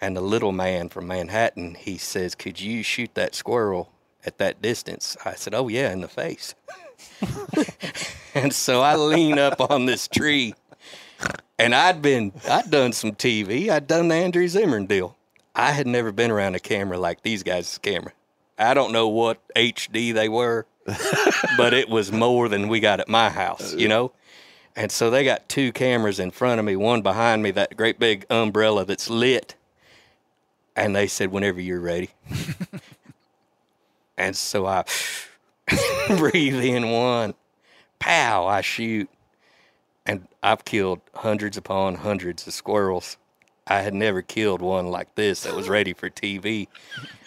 [0.00, 3.90] And the little man from Manhattan, he says, Could you shoot that squirrel
[4.26, 5.16] at that distance?
[5.24, 6.54] I said, Oh, yeah, in the face.
[8.34, 10.54] and so I lean up on this tree
[11.58, 13.68] and I'd been, I'd done some TV.
[13.68, 15.16] I'd done the Andrew Zimmern deal.
[15.54, 18.12] I had never been around a camera like these guys' camera.
[18.58, 20.66] I don't know what HD they were,
[21.56, 24.12] but it was more than we got at my house, you know?
[24.76, 27.98] And so they got two cameras in front of me, one behind me, that great
[27.98, 29.56] big umbrella that's lit.
[30.76, 32.10] And they said, whenever you're ready.
[34.16, 34.84] and so I
[36.16, 37.34] breathe in one,
[37.98, 39.10] pow, I shoot
[40.08, 43.18] and I've killed hundreds upon hundreds of squirrels.
[43.66, 46.66] I had never killed one like this that was ready for TV.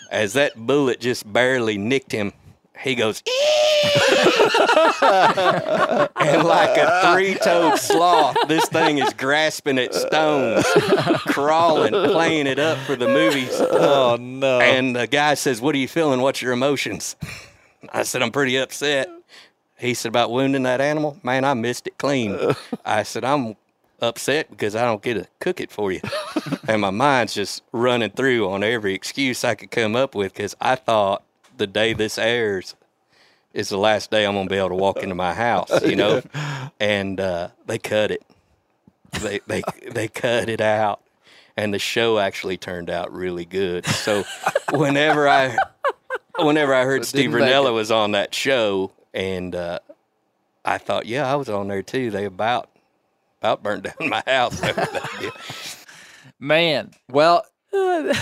[0.10, 2.34] As that bullet just barely nicked him,
[2.80, 3.22] he goes,
[5.02, 10.66] and like a three toed sloth, this thing is grasping at stones,
[11.28, 13.52] crawling, playing it up for the movies.
[13.54, 14.60] Oh no!
[14.60, 16.22] And the guy says, What are you feeling?
[16.22, 17.16] What's your emotions?
[17.94, 19.10] I said, I'm pretty upset.
[19.82, 21.18] He said, About wounding that animal?
[21.24, 22.38] Man, I missed it clean.
[22.86, 23.56] I said, I'm
[24.00, 26.02] upset because I don't get to cook it for you.
[26.68, 30.56] and my mind's just running through on every excuse I could come up with because
[30.62, 31.24] I thought
[31.58, 32.76] the day this airs
[33.54, 35.96] is the last day I'm going to be able to walk into my house, you
[35.96, 36.22] know?
[36.80, 38.24] And uh, they cut it.
[39.20, 39.62] They, they,
[39.92, 41.02] they cut it out.
[41.56, 43.86] And the show actually turned out really good.
[43.86, 44.24] So
[44.72, 45.56] whenever I
[46.40, 49.80] whenever I heard Steve Rinella was on that show, and uh,
[50.64, 52.12] I thought, yeah, I was on there too.
[52.12, 52.70] They about
[53.40, 54.62] about burned down my house.
[54.62, 55.32] over that deal.
[56.40, 57.46] Man, well,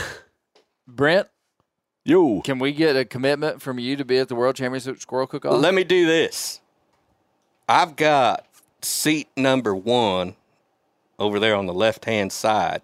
[0.88, 1.28] Brent,
[2.06, 5.28] Yo, can we get a commitment from you to be at the World Championship Squirrel
[5.28, 5.62] Cook-Off?
[5.62, 6.60] Let me do this.
[7.68, 8.46] I've got
[8.82, 10.36] seat number one
[11.20, 12.82] over there on the left hand side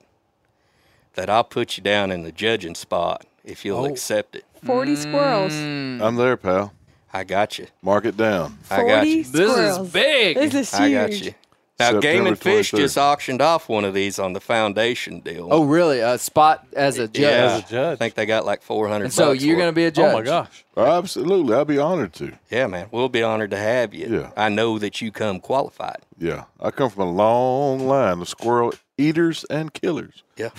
[1.14, 4.46] that I'll put you down in the judging spot if you'll accept it.
[4.64, 5.54] 40 squirrels.
[5.54, 6.02] Mm.
[6.02, 6.74] I'm there, pal.
[7.16, 7.68] I got you.
[7.82, 8.58] Mark it down.
[8.70, 9.24] I got 40 you.
[9.24, 10.36] This is big.
[10.36, 10.82] This is huge.
[10.82, 11.34] I got you.
[11.80, 12.78] Now, Game and Fish 23rd.
[12.78, 15.48] just auctioned off one of these on the foundation deal.
[15.50, 16.02] oh, really?
[16.02, 17.20] A spot as a judge.
[17.22, 17.28] yeah.
[17.30, 17.94] As a judge.
[17.94, 19.64] I think they got like 400 And so bucks you're for it.
[19.64, 20.14] going to be a judge.
[20.14, 20.66] Oh my gosh!
[20.76, 21.54] Absolutely.
[21.54, 22.34] I'll be honored to.
[22.50, 22.88] Yeah, man.
[22.92, 24.08] We'll be honored to have you.
[24.08, 24.32] Yeah.
[24.36, 26.00] I know that you come qualified.
[26.18, 26.46] Yeah.
[26.60, 30.24] I come from a long line of squirrel eaters and killers.
[30.36, 30.50] Yeah.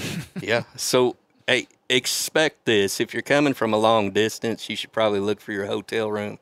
[0.41, 0.65] yeah.
[0.77, 2.99] So, hey, expect this.
[2.99, 6.39] If you're coming from a long distance, you should probably look for your hotel room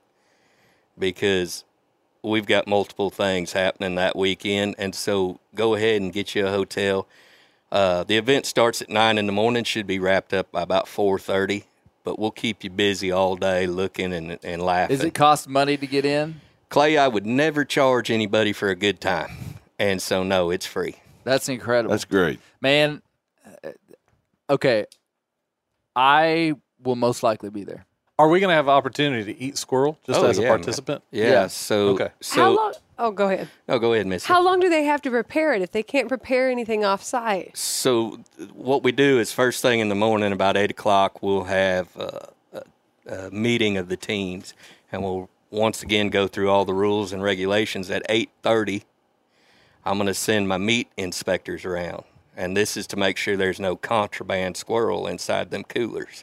[0.99, 1.65] because
[2.23, 4.75] we've got multiple things happening that weekend.
[4.79, 7.07] And so go ahead and get you a hotel.
[7.71, 10.87] Uh, the event starts at nine in the morning, should be wrapped up by about
[10.87, 11.65] 4.30,
[12.05, 14.97] but we'll keep you busy all day looking and, and laughing.
[14.97, 16.41] Does it cost money to get in?
[16.69, 19.31] Clay, I would never charge anybody for a good time.
[19.79, 20.97] And so, no, it's free.
[21.25, 21.91] That's incredible.
[21.91, 22.39] That's great.
[22.61, 23.03] Man,
[23.65, 23.71] uh,
[24.51, 24.87] okay.
[25.97, 27.87] I will most likely be there.
[28.17, 30.59] Are we going to have opportunity to eat squirrel just Oh, as a yeah, man.
[30.59, 31.03] participant?
[31.11, 31.25] Yeah.
[31.31, 31.47] Yeah.
[31.49, 32.09] So, Okay.
[32.21, 32.73] so How long?
[32.97, 33.49] Oh, go ahead.
[33.67, 34.29] no, go ahead, Missy.
[34.29, 37.57] How long do they have to prepare it if they can't prepare anything off site?
[37.57, 38.21] So,
[38.53, 42.21] what we do is first thing in the morning, about eight o'clock, we'll have uh,
[42.53, 42.63] a,
[43.27, 44.55] a meeting of the teams,
[44.93, 47.91] and we'll once again go through all the rules and regulations.
[47.91, 48.85] At eight thirty,
[49.85, 52.05] I'm going to send my meat inspectors around,
[52.37, 56.23] and this is to make sure there's no contraband squirrel inside them coolers.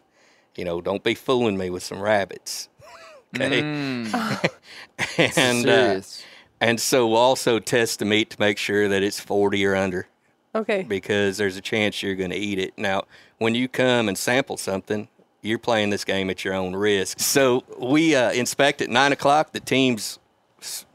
[0.56, 2.68] You know, don't be fooling me with some rabbits.
[3.34, 3.62] Okay.
[5.38, 6.02] and uh,
[6.60, 10.08] and so we'll also test the meat to make sure that it's 40 or under
[10.54, 10.84] Okay.
[10.84, 12.74] because there's a chance you're going to eat it.
[12.78, 13.04] Now,
[13.38, 15.08] when you come and sample something,
[15.42, 17.22] you're playing this game at your own risk.
[17.22, 19.54] So we uh, inspect at nine o'clock.
[19.54, 20.20] The team's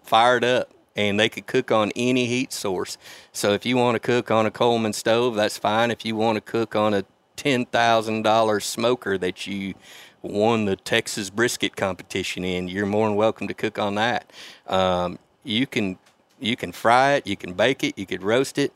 [0.03, 2.99] fired up and they could cook on any heat source.
[3.33, 5.91] So if you want to cook on a Coleman stove, that's fine.
[5.91, 7.05] If you want to cook on a
[7.37, 9.75] ten thousand dollar smoker that you
[10.23, 14.33] won the Texas brisket competition in, you're more than welcome to cook on that.
[14.67, 15.99] Um, you can
[16.41, 18.75] you can fry it, you can bake it, you could roast it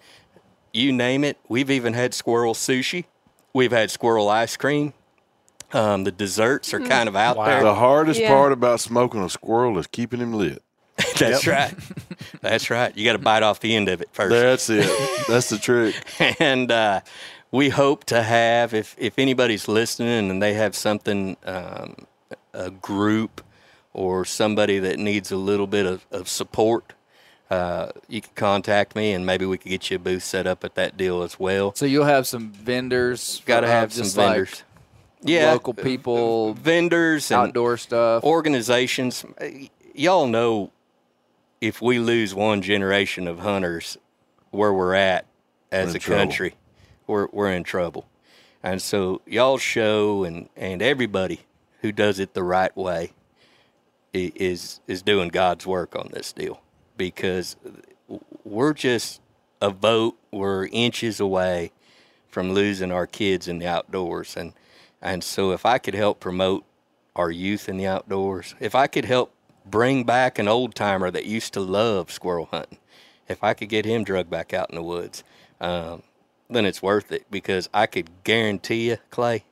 [0.72, 1.36] you name it.
[1.48, 3.06] We've even had squirrel sushi.
[3.52, 4.92] We've had squirrel ice cream.
[5.72, 7.62] Um, the desserts are kind of out The there.
[7.64, 8.28] The hardest Yeah.
[8.28, 10.62] part about smoking a squirrel is keeping him lit.
[11.18, 11.74] That's right.
[12.40, 12.96] That's right.
[12.96, 14.30] You got to bite off the end of it first.
[14.30, 14.88] That's it.
[15.28, 15.96] That's the trick.
[16.40, 17.00] and uh,
[17.50, 22.06] we hope to have, if, if anybody's listening and they have something, um,
[22.52, 23.42] a group
[23.92, 26.92] or somebody that needs a little bit of, of support,
[27.50, 30.64] uh, you can contact me, and maybe we could get you a booth set up
[30.64, 31.74] at that deal as well.
[31.74, 33.42] So you'll have some vendors.
[33.44, 34.62] Got to uh, have some just like vendors.
[35.22, 38.22] yeah, local people, vendors, and outdoor stuff.
[38.22, 39.24] organizations.
[39.94, 40.70] Y'all know
[41.60, 43.98] if we lose one generation of hunters,
[44.50, 45.26] where we're at
[45.72, 46.20] as in a trouble.
[46.20, 46.54] country,
[47.10, 48.06] we're we're in trouble.
[48.62, 51.40] And so y'all show and and everybody
[51.82, 53.12] who does it the right way
[54.14, 56.60] is is doing God's work on this deal
[56.96, 57.56] because
[58.44, 59.20] we're just
[59.60, 60.16] a vote.
[60.30, 61.72] We're inches away
[62.28, 64.52] from losing our kids in the outdoors and
[65.02, 66.64] and so if I could help promote
[67.16, 69.32] our youth in the outdoors, if I could help
[69.64, 72.78] bring back an old timer that used to love squirrel hunting,
[73.28, 75.24] if I could get him drugged back out in the woods,
[75.60, 76.02] um,
[76.50, 79.44] then it's worth it because I could guarantee you, Clay,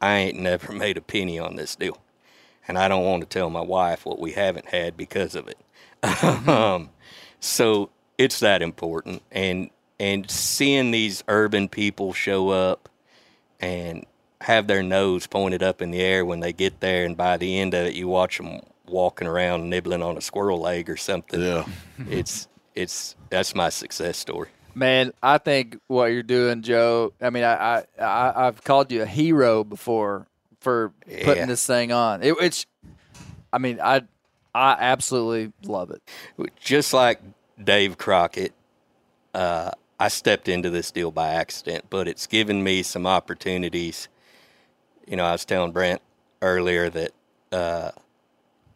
[0.00, 1.98] I ain't never made a penny on this deal.
[2.68, 5.58] And I don't want to tell my wife what we haven't had because of it.
[6.48, 6.90] um,
[7.40, 9.22] so it's that important.
[9.32, 12.88] And and seeing these urban people show up
[13.60, 14.06] and
[14.40, 17.58] have their nose pointed up in the air when they get there, and by the
[17.58, 21.40] end of it, you watch them walking around nibbling on a squirrel leg or something.
[21.40, 21.66] Yeah.
[22.08, 24.48] It's it's that's my success story.
[24.74, 27.12] Man, I think what you're doing, Joe.
[27.20, 30.26] I mean, I, I, I I've called you a hero before
[30.60, 31.46] for putting Yeah.
[31.46, 32.22] this thing on.
[32.22, 32.66] It, it's,
[33.52, 34.02] I mean, I,
[34.54, 36.02] I absolutely love it.
[36.60, 37.20] just like
[37.62, 38.52] Dave Crockett,
[39.34, 44.08] uh, I stepped into this deal by accident, but it's given me some opportunities.
[45.06, 46.00] You know, I was telling Brent
[46.42, 47.10] earlier that
[47.52, 47.90] uh,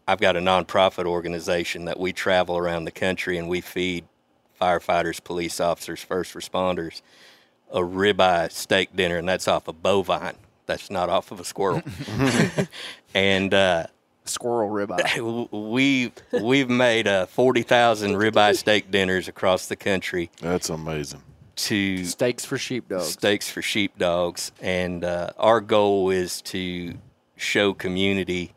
[0.07, 4.05] I've got a nonprofit organization that we travel around the country and we feed
[4.61, 7.03] firefighters, police officers, first responders
[7.71, 10.37] a ribeye steak dinner, and that's off a bovine.
[10.67, 11.83] That's not off of a squirrel.
[13.15, 13.87] and uh,
[14.25, 15.51] Squirrel ribeye.
[15.73, 21.23] we we've made uh, forty thousand ribeye steak dinners across the country That's amazing.
[21.57, 23.09] to Steaks for sheepdogs.
[23.09, 26.95] steaks for sheepdogs, and uh, our goal is to
[27.37, 28.55] show community.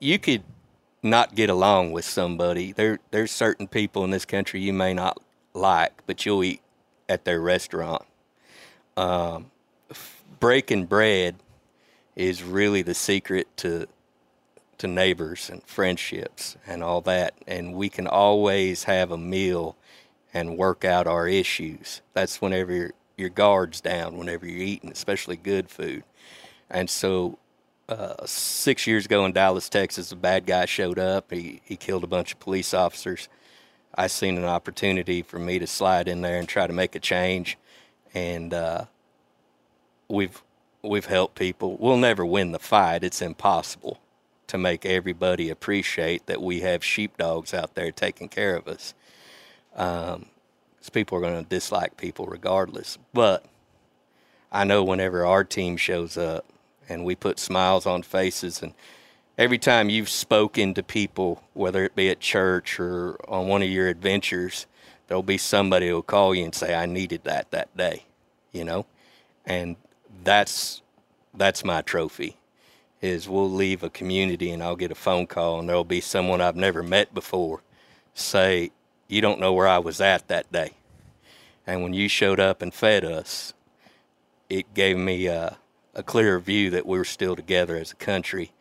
[0.00, 0.42] You could
[1.02, 2.72] not get along with somebody.
[2.72, 5.20] There, there's certain people in this country you may not
[5.54, 6.60] like, but you'll eat
[7.08, 8.02] at their restaurant.
[8.96, 9.50] Um,
[10.38, 11.36] breaking bread
[12.14, 13.86] is really the secret to
[14.82, 17.34] to neighbors and friendships and all that.
[17.46, 19.76] And we can always have a meal
[20.34, 22.00] and work out our issues.
[22.14, 26.02] That's whenever your guard's down, whenever you're eating, especially good food.
[26.68, 27.38] And so,
[27.88, 31.30] uh, six years ago in Dallas, Texas, a bad guy showed up.
[31.30, 33.28] He, he killed a bunch of police officers.
[33.94, 37.00] I seen an opportunity for me to slide in there and try to make a
[37.00, 37.58] change.
[38.14, 38.84] And uh,
[40.08, 40.42] we've
[40.82, 41.76] we've helped people.
[41.78, 43.04] We'll never win the fight.
[43.04, 44.00] It's impossible
[44.48, 48.94] to make everybody appreciate that we have sheepdogs out there taking care of us.
[49.74, 50.26] Um,
[50.78, 52.98] 'cause people are going to dislike people regardless.
[53.14, 53.44] But
[54.50, 56.44] I know whenever our team shows up
[56.92, 58.74] and we put smiles on faces and
[59.38, 63.68] every time you've spoken to people, whether it be at church or on one of
[63.68, 64.66] your adventures,
[65.06, 68.04] there'll be somebody who'll call you and say, I needed that that day,
[68.52, 68.86] you know?
[69.44, 69.76] And
[70.22, 70.82] that's
[71.34, 72.36] that's my trophy
[73.00, 76.40] is we'll leave a community and I'll get a phone call and there'll be someone
[76.40, 77.62] I've never met before
[78.14, 78.70] say,
[79.08, 80.72] You don't know where I was at that day.
[81.66, 83.54] And when you showed up and fed us,
[84.48, 85.58] it gave me a,
[85.94, 88.52] a clearer view that we were still together as a country.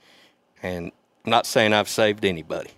[0.61, 0.91] And
[1.25, 2.71] I'm not saying I've saved anybody.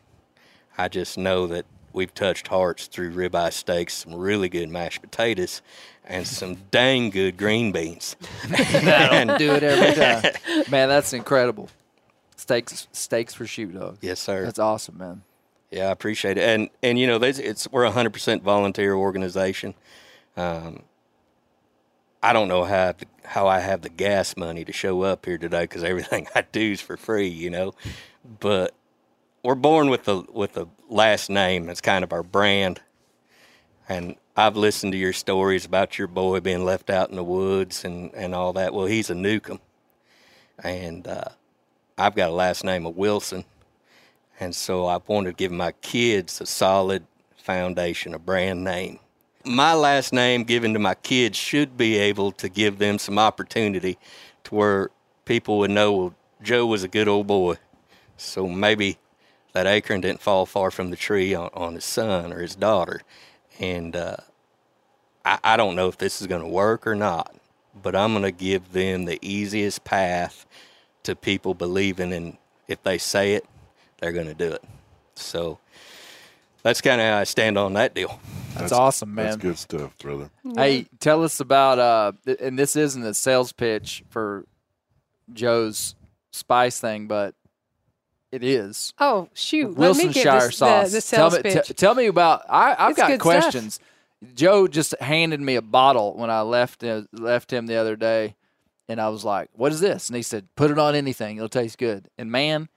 [0.78, 5.62] I just know that we've touched hearts through ribeye steaks, some really good mashed potatoes,
[6.06, 8.16] and some dang good green beans.
[8.54, 10.64] And- Do it every time.
[10.72, 11.70] man, that's incredible.
[12.36, 14.00] Steaks, steaks for sheepdogs.
[14.02, 14.44] yes, sir.
[14.44, 15.24] That's awesome, man.
[15.72, 16.44] Yeah, I appreciate it.
[16.44, 19.74] And and you know, there's, it's we're a hundred percent volunteer organization.
[20.38, 20.84] Um,
[22.24, 22.94] I don't know how
[23.26, 26.72] how I have the gas money to show up here today because everything I do
[26.72, 27.74] is for free, you know.
[28.40, 28.74] But
[29.44, 31.70] we're born with the with the last name.
[31.70, 32.82] It's kind of our brand.
[33.90, 37.84] And I've listened to your stories about your boy being left out in the woods
[37.84, 38.74] and, and all that.
[38.74, 39.60] Well, he's a Newcomb,
[40.64, 41.26] and uh,
[41.98, 43.44] I've got a last name of Wilson.
[44.40, 47.06] And so I wanted to give my kids a solid
[47.36, 49.00] foundation, a brand name.
[49.46, 53.98] My last name given to my kids should be able to give them some opportunity
[54.46, 54.90] to where
[55.26, 57.56] people would know, well, Joe was a good old boy.
[58.16, 58.98] So maybe
[59.52, 63.02] that acorn didn't fall far from the tree on, on his son or his daughter.
[63.60, 64.18] And uh,
[65.26, 67.36] I, I don't know if this is going to work or not,
[67.82, 70.46] but I'm going to give them the easiest path
[71.04, 72.38] to people believing in
[72.70, 73.46] if they say it,
[74.00, 74.64] they're going to do it.
[75.16, 75.60] So
[76.64, 78.22] that's kind of how I stand on that deal.
[78.56, 79.26] That's, awesome, man.
[79.26, 80.30] That's good stuff, brother.
[80.56, 84.46] Hey, tell us about uh, and this isn't a sales pitch for
[85.32, 85.96] Joe's
[86.32, 87.36] spice thing, but
[88.32, 88.94] it is.
[89.00, 89.78] Oh shoot!
[89.78, 90.92] Let me get Wilsonshire this, sauce.
[90.92, 91.68] the, the tell sales me, pitch.
[91.68, 92.44] t- tell me about.
[92.50, 93.42] I, I've It's got good stuff.
[93.42, 93.80] questions.
[94.36, 98.36] Joe just handed me a bottle when I left uh, left him the other day,
[98.88, 101.50] and I was like, "What is this?" And he said, "Put it on anything; it'll
[101.50, 102.70] taste good." And man,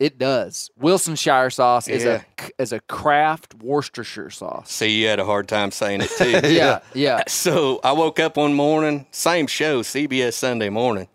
[0.00, 0.70] it does.
[0.78, 2.24] Wilsonshire sauce is a
[2.58, 4.70] is a craft Worcestershire sauce.
[4.72, 6.48] See, you had a hard time saying it too.
[6.48, 7.22] Yeah, yeah.
[7.28, 11.06] So I woke up one morning, same show, CBS Sunday morning,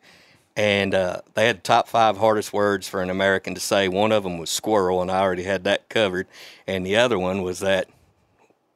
[0.55, 3.87] and uh, they had the top five hardest words for an American to say.
[3.87, 6.27] One of them was squirrel, and I already had that covered.
[6.67, 7.89] And the other one was that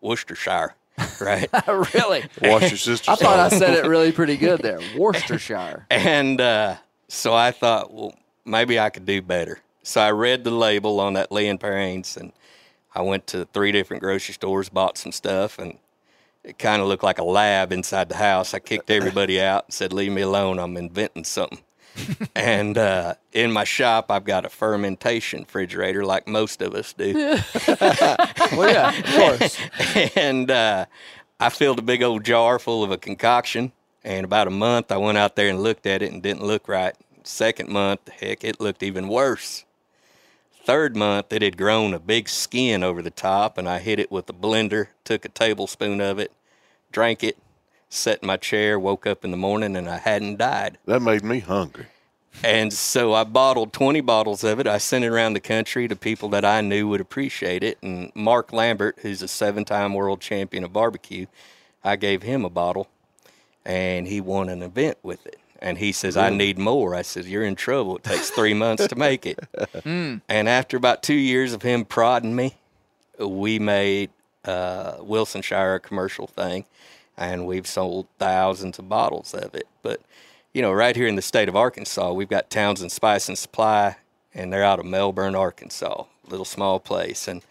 [0.01, 0.74] Worcestershire,
[1.22, 1.49] right?
[1.68, 2.24] really.
[2.41, 2.60] Worcestershire.
[2.68, 4.80] your sister's I thought I said it really pretty good there.
[4.97, 5.86] Worcestershire.
[5.91, 9.60] and uh, so I thought, well, maybe I could do better.
[9.84, 12.32] So I read the label on that Lea and Perrins, and
[12.93, 15.77] I went to three different grocery stores, bought some stuff, and
[16.43, 18.53] it kind of looked like a lab inside the house.
[18.53, 20.59] I kicked everybody out and said, "Leave me alone.
[20.59, 21.59] I'm inventing something."
[22.36, 27.13] and uh, in my shop, I've got a fermentation refrigerator, like most of us do.
[28.51, 29.05] Well, yeah, of
[29.39, 29.57] course.
[30.15, 30.86] and uh,
[31.39, 33.71] I filled a big old jar full of a concoction.
[34.03, 36.67] And about a month, I went out there and looked at it and didn't look
[36.67, 36.95] right.
[37.23, 39.65] Second month, heck, it looked even worse.
[40.70, 44.11] Third month, it had grown a big skin over the top, and I hit it
[44.11, 46.32] with a blender, took a tablespoon of it,
[46.91, 47.39] drank it,
[47.89, 50.78] sat in my chair, woke up in the morning, and I hadn't died.
[50.86, 51.88] That made me hungry.
[52.43, 54.67] And so I bottled 20 bottles of it.
[54.67, 57.80] I sent it around the country to people that I knew would appreciate it.
[57.82, 61.26] And Mark Lambert, who's a seven time world champion of barbecue,
[61.84, 62.88] I gave him a bottle
[63.65, 65.39] and he won an event with it.
[65.62, 66.95] And he says, I need more.
[66.95, 67.97] I says, You're in trouble.
[67.97, 69.39] It takes three months to make it.
[70.30, 72.55] And after about two years of him prodding me,
[73.20, 74.10] we made
[74.45, 76.66] uh, Wilsonshire a commercial thing,
[77.18, 79.68] and we've sold thousands of bottles of it.
[79.82, 80.01] But
[80.53, 83.97] you know, right here in the state of Arkansas, we've got Townsend Spice and Supply,
[84.34, 87.41] and they're out of Melbourne, Arkansas, little small place, and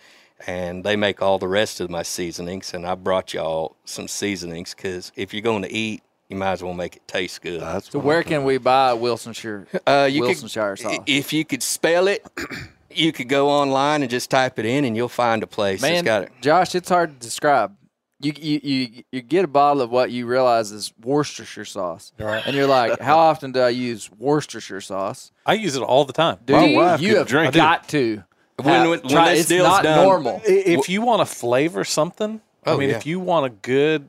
[0.47, 2.73] and they make all the rest of my seasonings.
[2.73, 6.62] And I brought y'all some seasonings because if you're going to eat, you might as
[6.62, 7.61] well make it taste good.
[7.61, 10.99] That's So where can we buy Wilsonshire Uh, you Wilsonshire could, sauce?
[11.07, 12.26] If you could spell it,
[12.91, 15.93] you could go online and just type it in, and you'll find a place that's
[15.93, 16.33] Man, got it.
[16.41, 17.74] Josh, it's hard to describe.
[18.20, 22.43] You, you you you get a bottle of what you realize is Worcestershire sauce, Right.
[22.45, 25.31] and you're like, how often do I use Worcestershire sauce?
[25.47, 26.39] I use it all the time.
[26.45, 27.59] Dude, My you, wife you have drink it.
[27.59, 28.24] got to.
[28.61, 30.43] When- when- when try- this it's deal's not done- normal.
[30.45, 32.97] If you want to flavor something, I Oh, mean, yeah.
[32.97, 34.09] if you want a good,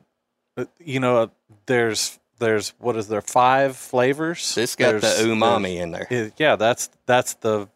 [0.56, 1.30] uh, you know,
[1.66, 4.54] there's there's what is there five flavors?
[4.54, 6.06] This got the There's- umami in there.
[6.08, 7.68] there's- yeah, that's that's the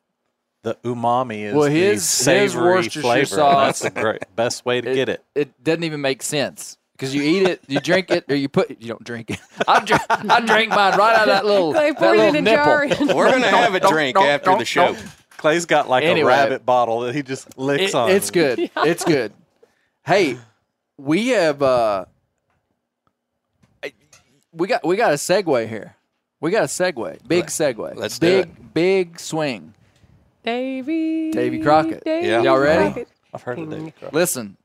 [0.62, 3.26] the umami is Well, the his- his savory Worcestershire flavor.
[3.26, 5.24] sauce- That's the great best way to It- get it.
[5.34, 8.70] It doesn't even make sense because you eat it, you drink it, or you put.
[8.80, 9.40] You don't drink it.
[9.68, 10.00] I drink.
[10.08, 11.72] I drank mine right out of that little.
[11.72, 12.64] Clay, that little in a nipple.
[12.64, 12.86] jar.
[13.14, 14.94] We're gonna have a drink don't- after don't- the show.
[14.94, 15.06] don't.
[15.36, 16.32] Clay's got like Anyway.
[16.32, 18.10] a rabbit bottle that he just licks It- on.
[18.10, 18.70] it's good.
[18.78, 19.32] It's good.
[20.06, 20.38] Hey,
[20.96, 22.04] we have uh
[24.54, 25.96] we got we got a segue here.
[26.40, 27.26] We got a segue.
[27.26, 27.94] Big segue.
[27.96, 29.74] let's do big big swing.
[30.44, 31.30] Davy.
[31.30, 32.04] Davy Crockett.
[32.04, 32.42] Davy Yeah.
[32.42, 32.84] Y'all ready?
[32.92, 33.08] Crockett.
[33.32, 34.14] I've heard of David Crockett.
[34.14, 34.56] Listen,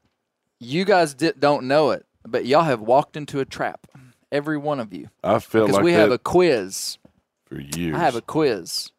[0.60, 3.88] you guys di- don't know it, but y'all have walked into a trap.
[4.32, 5.10] Every one of you.
[5.24, 6.98] I felt Because like we that have a quiz.
[7.46, 7.96] for years.
[7.96, 8.92] I have a quiz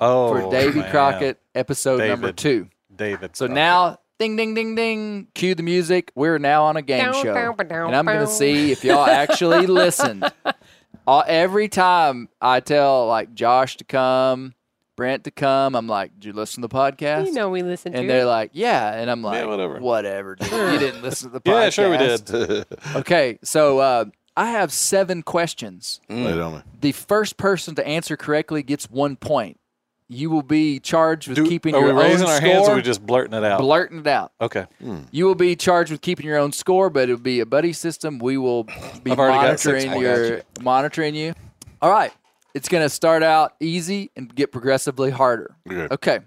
[0.00, 0.90] Oh, for Davy man.
[0.90, 2.36] Crockett episode number David.
[2.38, 2.68] 2.
[2.96, 3.36] David.
[3.36, 3.54] So Crockett.
[3.54, 6.12] now, ding, ding, ding, ding, cue the music.
[6.14, 7.34] We're now on a game Down, show.
[7.34, 10.30] down, down, And I'm going to see if y'all actually listened.
[11.06, 14.54] All, every time I tell like Josh to come,
[14.94, 17.26] Brent to come, I'm like, did you listen to the podcast?
[17.26, 18.94] You know we listen to and they're like, yeah.
[18.94, 19.80] And I'm like, Yeah, whatever.
[19.80, 20.50] Whatever, dude.
[20.52, 21.62] You didn't listen to the podcast.
[21.62, 22.66] yeah, sure we did.
[22.96, 24.04] Okay, so uh,
[24.36, 26.00] I have seven questions.
[26.08, 26.62] Lay it on me.
[26.80, 29.58] The first person to answer correctly gets one point.
[30.12, 32.48] You will be charged with Do- keeping are your we raising own our score.
[32.48, 33.60] hands or are we just blurting it out?
[33.60, 34.32] blurting it out.
[34.40, 34.66] okay.
[34.80, 34.98] Hmm.
[35.10, 38.18] You will be charged with keeping your own score, but it'll be a buddy system.
[38.18, 38.64] We will
[39.02, 39.84] be I've already got six.
[39.86, 41.34] monitoring I got your monitoring you.
[41.80, 42.12] All right.
[42.54, 45.56] It's going to start out easy and get progressively harder.
[45.70, 45.94] Okay.
[45.94, 46.18] Okay.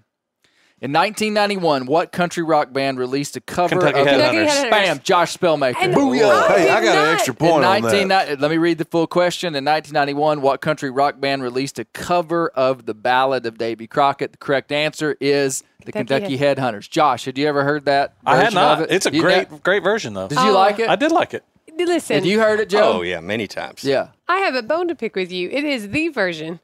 [0.82, 4.20] In 1991, what country rock band released a cover Kentucky of Headhunters.
[4.30, 4.70] Kentucky Headhunters.
[4.70, 5.74] Bam, Josh Spielmaker.
[5.80, 6.30] And Booyah.
[6.50, 8.40] I Hey, I did got an not- extra In point on 19, that.
[8.40, 9.54] let me read the full question.
[9.54, 14.32] In 1991, what country rock band released a cover of the ballad of Davy Crockett?
[14.32, 16.90] The correct answer is the Kentucky Kentucky Headhunters.
[16.90, 18.12] Josh, had you ever heard that?
[18.26, 18.90] I had version of not.
[18.90, 18.94] it?
[18.94, 20.28] It's a You great, know- great version though.
[20.28, 20.52] Did you Oh.
[20.52, 20.90] like it?
[20.90, 21.42] I did like it.
[21.78, 22.98] Listen, Had you heard it, Joe?
[22.98, 23.82] Oh yeah, many times.
[23.82, 24.08] Yeah.
[24.28, 25.48] I have a bone to pick with you.
[25.50, 26.60] It is the version.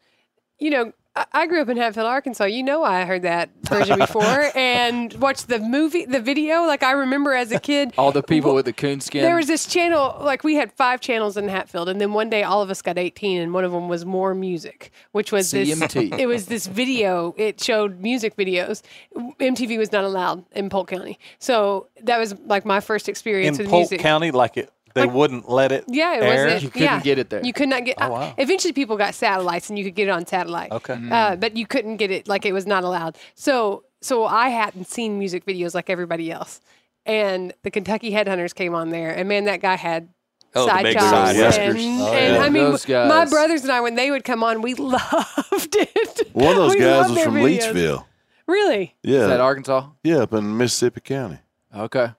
[0.58, 2.44] You know, I- I grew up in Hatfield, Arkansas.
[2.44, 4.22] You know, I heard that version before
[4.54, 6.62] and watched the movie, the video.
[6.62, 9.20] Like I remember as a kid, All the people with the coonskin.
[9.22, 10.16] there was this channel.
[10.20, 12.96] Like we had five channels in Hatfield, and then one day all of us got
[12.98, 16.10] eighteen, and one of them was more music, which was CMT.
[16.10, 16.20] this.
[16.20, 17.34] It was this video.
[17.36, 18.80] It showed music videos.
[19.16, 23.64] MTV was not allowed in Polk County, so that was like my first experience in
[23.64, 24.00] with Polk music.
[24.00, 25.84] County, like it, they wouldn't let it.
[25.88, 26.44] Yeah, it air?
[26.44, 26.62] wasn't.
[26.62, 27.00] You couldn't yeah.
[27.00, 27.44] get it there.
[27.44, 27.96] You could not get.
[28.00, 28.34] Oh, wow.
[28.38, 30.72] eventually, people got satellites, and you could get it on satellite.
[30.72, 30.98] Okay.
[31.10, 33.16] Uh, but you couldn't get it like it was not allowed.
[33.34, 36.60] So, so I hadn't seen music videos like everybody else,
[37.06, 40.08] and the Kentucky Headhunters came on there, and man, that guy had.
[40.54, 41.76] Oh, the side big jobs side and, whiskers.
[41.82, 42.42] Oh, and yeah.
[42.42, 46.28] I mean, my brothers and I, when they would come on, we loved it.
[46.34, 47.72] One of those We guys was from videos.
[47.72, 48.04] Leachville.
[48.46, 48.94] Really?
[49.02, 49.88] Is that Arkansas?
[50.04, 51.38] yeah, up in Mississippi County.
[51.74, 52.12] Okay.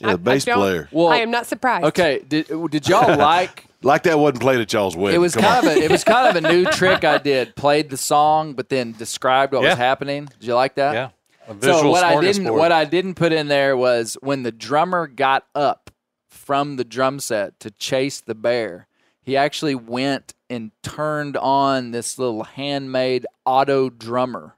[0.00, 0.88] Yeah, the bass I don't- player.
[0.92, 1.84] Well, I am not surprised.
[1.86, 2.22] Okay.
[2.26, 3.64] Did did y'all like?
[3.82, 5.16] Like that wasn't played at y'all's wedding.
[5.16, 5.72] It was Come kind on.
[5.72, 7.54] of a it was kind of a new trick I did.
[7.56, 9.70] Played the song, but then described what Yeah.
[9.70, 10.24] was happening.
[10.40, 10.92] Did you like that?
[10.94, 11.08] Yeah.
[11.48, 12.58] A visual So what I didn't smorgasbord.
[12.58, 15.90] what I didn't put in there was when the drummer got up
[16.28, 18.88] from the drum set to chase the bear,
[19.22, 24.56] he actually went and turned on this little handmade auto drummer.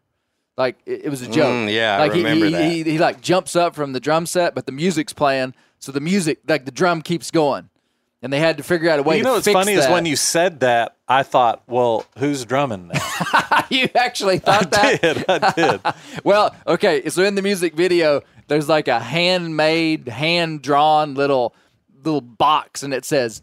[0.59, 1.47] Like it, it was a joke.
[1.47, 2.71] Mm, yeah, I like he- remember he, that.
[2.71, 6.01] He, he like jumps up from the drum set, but the music's playing, so the
[6.01, 7.71] music like the drum keeps going,
[8.23, 9.19] and they had to figure out a way.
[9.19, 12.45] you know to what's fix funny is when you said that, I thought, well, who's
[12.45, 13.65] drumming now?
[13.71, 15.01] you actually I thought that.
[15.01, 15.25] did.
[15.29, 15.81] I did.
[16.25, 21.55] Well, okay, so in the music video, there's like a handmade, hand drawn little
[22.03, 23.43] little box, and it says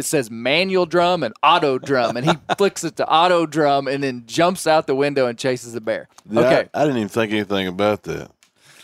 [0.00, 4.02] it says manual drum and auto drum, and he flicks it to auto drum, and
[4.02, 6.08] then jumps out the window and chases the bear.
[6.28, 8.30] Yeah, Okay, I, I didn't even think anything about that.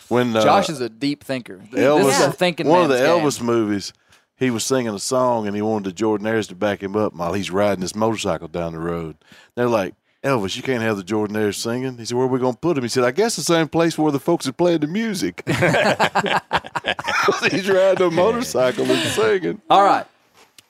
[0.07, 1.57] When uh, Josh is a deep thinker.
[1.71, 3.07] Elvis, this is a thinking one of the game.
[3.07, 3.91] Elvis movies,
[4.37, 7.33] he was singing a song and he wanted the Jordanaires to back him up while
[7.33, 9.17] he's riding his motorcycle down the road.
[9.55, 11.97] They're like, Elvis, you can't have the Jordanaires singing.
[11.97, 12.83] He said, Where are we going to put him?
[12.83, 15.43] He said, I guess the same place where the folks are playing the music.
[17.51, 19.61] he's riding a motorcycle and singing.
[19.69, 20.05] All right,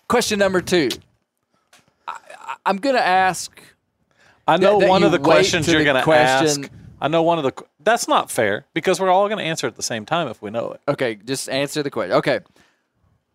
[0.08, 0.90] question number two.
[2.08, 3.60] I, I, I'm gonna ask.
[4.48, 6.72] I know that one you of the questions to you're going to question- ask.
[7.02, 7.52] I know one of the.
[7.82, 10.50] That's not fair because we're all going to answer at the same time if we
[10.52, 10.82] know it.
[10.88, 12.14] Okay, just answer the question.
[12.14, 12.40] Okay,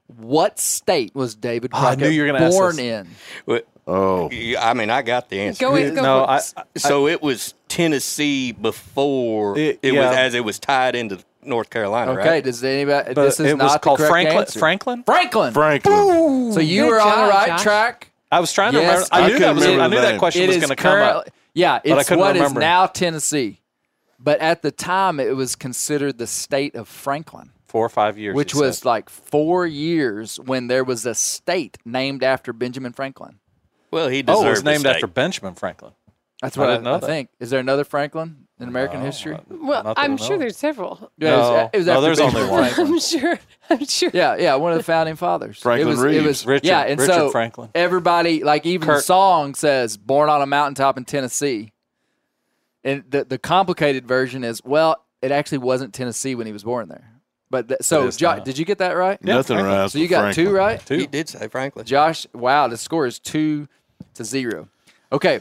[0.07, 3.09] what state was David Oh, I knew you were gonna ask born in?
[3.47, 5.61] Well, Oh, I mean, I got the answer.
[5.67, 6.37] Go, in, go no, I.
[6.57, 10.07] I- So it was Tennessee before It- it, yeah.
[10.09, 12.45] was as it was tied into North Carolina, Okay, right?
[12.45, 13.15] does anybody?
[13.15, 13.49] but this is not.
[13.49, 14.47] it was not called the correct Franklin.
[14.61, 15.03] Franklin.
[15.05, 15.53] Franklin.
[15.53, 16.53] Franklin.
[16.53, 17.63] So you Good were on the right Josh.
[17.63, 18.09] track.
[18.31, 19.15] I was trying to Yes, remember.
[19.15, 19.67] I I knew that was.
[19.67, 21.29] I knew that question It was going to come up.
[21.55, 22.61] yeah, it's couldn't what is remember.
[22.61, 23.61] now Tennessee,
[24.19, 28.35] but at the time it was considered the state of Franklin, Four or five years,
[28.35, 28.85] which was said.
[28.87, 33.39] like four years when there was a state named after Benjamin Franklin.
[33.91, 35.93] Well, he oh, it was named after Benjamin Franklin.
[36.41, 37.29] That's what I, didn't I think.
[37.39, 39.37] Is there another Franklin in American history?
[39.51, 41.11] well, Not I I'm sure there's several.
[41.19, 41.71] Yeah, it was- No.
[41.73, 42.63] it was No, there's only one.
[42.71, 42.87] Franklin.
[42.89, 43.39] I'm sure.
[43.71, 44.11] I'm sure.
[44.15, 45.59] Yeah, yeah, one of the founding fathers.
[45.61, 47.71] Franklin it was, It was Richard- yeah, and Richard so Franklin.
[47.75, 51.73] everybody like even the song says "born on a mountaintop in Tennessee,"
[52.85, 56.89] and the the complicated version is well, it actually wasn't Tennessee when he was born
[56.89, 57.09] there.
[57.51, 58.45] But th- so, It is Jo- now.
[58.45, 59.23] did you get that right?
[59.23, 59.79] Nothing Franklin.
[59.81, 59.91] right.
[59.91, 60.85] So you got two right.
[60.85, 60.97] Two.
[60.97, 61.85] He did say Franklin.
[61.85, 63.69] Josh, wow, the score is two
[64.15, 64.69] to zero.
[65.13, 65.41] Okay,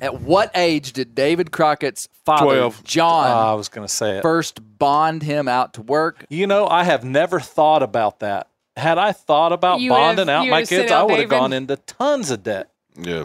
[0.00, 2.82] at what age did David Crockett's father, Twelve.
[2.84, 4.22] John, Ah, I was going to say it.
[4.22, 6.24] first bond him out to work?
[6.28, 8.48] You know, I have never thought about that.
[8.76, 11.52] Had I thought about You would've- bonding out my would've kids, I would have gone
[11.52, 12.70] into tons of debt.
[12.96, 13.24] Yeah.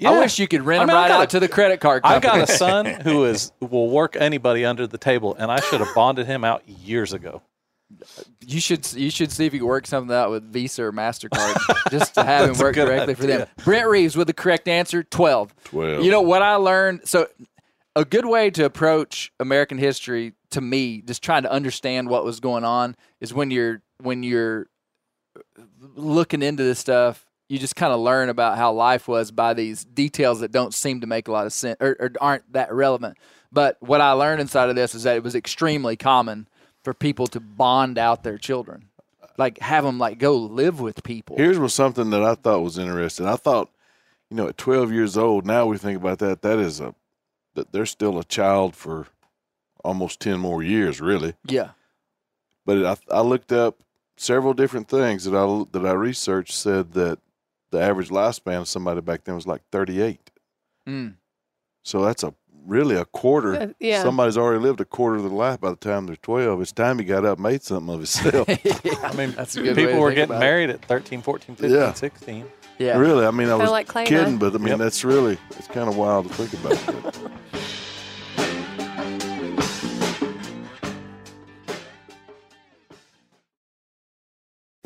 [0.00, 1.40] You I wish you could rent I them mean, I right got out a- to
[1.40, 2.40] the credit card I company.
[2.46, 5.92] got a son who is will work anybody under the table, and I should have
[5.94, 7.42] bonded him out years ago.
[8.46, 11.56] You should you should see if you can work something out with Visa or Mastercard
[11.90, 13.48] just to have him work good directly for them.
[13.64, 15.54] Brent Reaves with the correct answer, twelve.
[15.64, 16.04] 12.
[16.04, 17.02] You know what I learned?
[17.08, 17.28] So
[17.96, 22.40] a good way to approach American history to me, just trying to understand what was
[22.40, 24.68] going on, is when you're when you're
[25.36, 25.62] uh,
[25.94, 27.24] looking into this stuff.
[27.48, 31.00] You just kind of learn about how life was by these details that don't seem
[31.00, 33.16] to make a lot of sense or, or aren't that relevant.
[33.50, 36.46] But what I learned inside of this is that it was extremely common
[36.84, 38.88] for people to bond out their children,
[39.36, 41.36] like have them like go live with people.
[41.36, 43.26] Here's was something that I thought was interesting.
[43.26, 43.70] I thought,
[44.30, 46.42] you know, at 12 years old, now we think about that.
[46.42, 46.94] That is a
[47.54, 49.08] that they're still a child for
[49.84, 51.34] almost 10 more years, really.
[51.44, 51.70] yeah,
[52.64, 53.78] But I, I looked up
[54.16, 57.18] several different things that I that I researched said that
[57.70, 60.30] the average lifespan of somebody back then was like 38.
[60.86, 61.14] Mm.
[61.82, 62.34] So that's a
[62.68, 63.54] really a quarter.
[63.56, 64.02] Uh, yeah.
[64.02, 66.60] Somebody's already lived a quarter of their life by the time they're 12.
[66.60, 68.48] It's time he got up and made something of himself.
[69.04, 70.40] I mean, That's a good way people to were think getting about it.
[70.40, 71.92] married at 13, 14, 15, Yeah.
[71.94, 72.44] 16.
[72.78, 72.98] Yeah.
[72.98, 74.78] Really, I mean, I was like kidding, but I mean, Yep.
[74.78, 77.02] that's really it's kind of wild to think about.
[77.02, 77.30] But.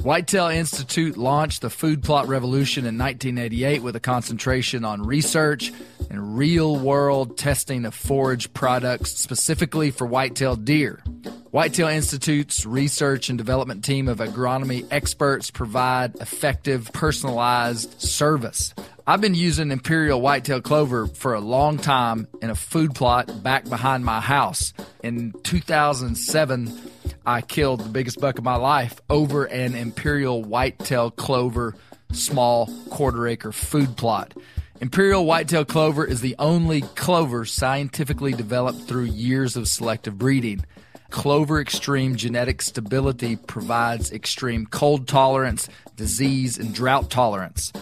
[0.03, 5.73] Whitetail Institute launched the food plot revolution in 1988 with a concentration on research
[6.13, 11.03] and real world testing of forage products specifically for whitetail deer.
[11.51, 18.75] Whitetail Institute's research and development team of agronomy experts provide effective, personalized service.
[19.07, 23.67] I've been using Imperial Whitetail Clover for a long time in a food plot back
[23.69, 24.75] behind my house.
[25.03, 26.91] In 2007,
[27.25, 31.75] I killed the biggest buck of my life over an Imperial Whitetail Clover
[32.13, 34.35] small quarter acre food plot.
[34.83, 40.67] Imperial Whitetail Clover is the only clover scientifically developed through years of selective breeding.
[41.09, 47.73] Clover Extreme genetic stability provides extreme cold tolerance, disease, and drought tolerance.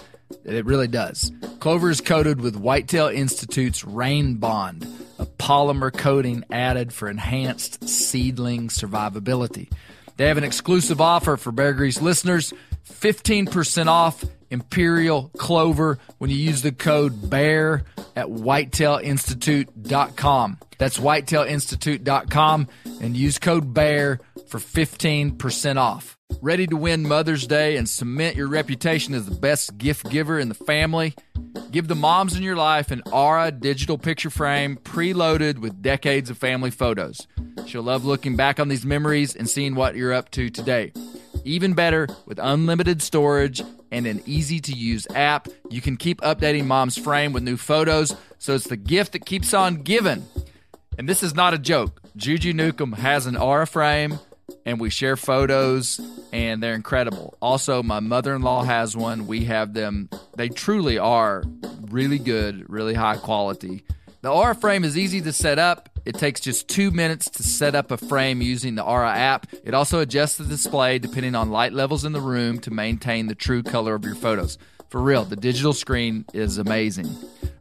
[0.45, 1.33] It really does.
[1.59, 4.87] Clover is coated with Whitetail Institute's Rain Bond,
[5.19, 9.73] a polymer coating added for enhanced seedling survivability.
[10.19, 12.53] They have an exclusive offer for Bear Grease listeners
[12.87, 17.85] 15% off Imperial Clover when you use the code BEAR
[18.17, 20.59] at whitetailinstitute.com.
[20.79, 22.69] That's whitetailinstitute.com
[23.01, 26.17] and use code BEAR for 15% off.
[26.43, 30.49] Ready to win Mother's Day and cement your reputation as the best gift giver in
[30.49, 31.15] the family?
[31.71, 36.39] Give the moms in your life an Aura digital picture frame preloaded with decades of
[36.39, 37.27] family photos.
[37.67, 40.93] She'll love looking back on these memories and seeing what you're up to today.
[41.45, 46.67] Even better, with unlimited storage and an easy to use app, you can keep updating
[46.67, 50.25] mom's frame with new photos, so it's the gift that keeps on giving.
[50.99, 52.01] And this is not a joke.
[52.17, 54.19] Juju Nukem has an Aura frame,
[54.67, 56.01] and we share photos,
[56.33, 57.37] and they're incredible.
[57.41, 59.27] Also, my mother in law has one.
[59.27, 60.11] We have them.
[60.37, 61.43] They truly are
[61.83, 63.85] really good, really high quality.
[64.23, 65.89] The Aura frame is easy to set up.
[66.05, 69.47] It takes just two minutes to set up a frame using the Aura app.
[69.65, 73.35] It also adjusts the display depending on light levels in the room to maintain the
[73.35, 74.59] true color of your photos.
[74.91, 77.09] For real, the digital screen is amazing.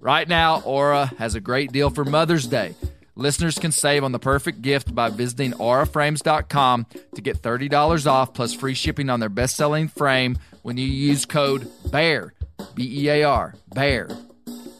[0.01, 2.75] Right now, Aura has a great deal for Mother's Day.
[3.15, 8.53] Listeners can save on the perfect gift by visiting auraframes.com to get $30 off plus
[8.53, 12.33] free shipping on their best selling frame when you use code BEAR,
[12.75, 14.09] B E A R, BEAR.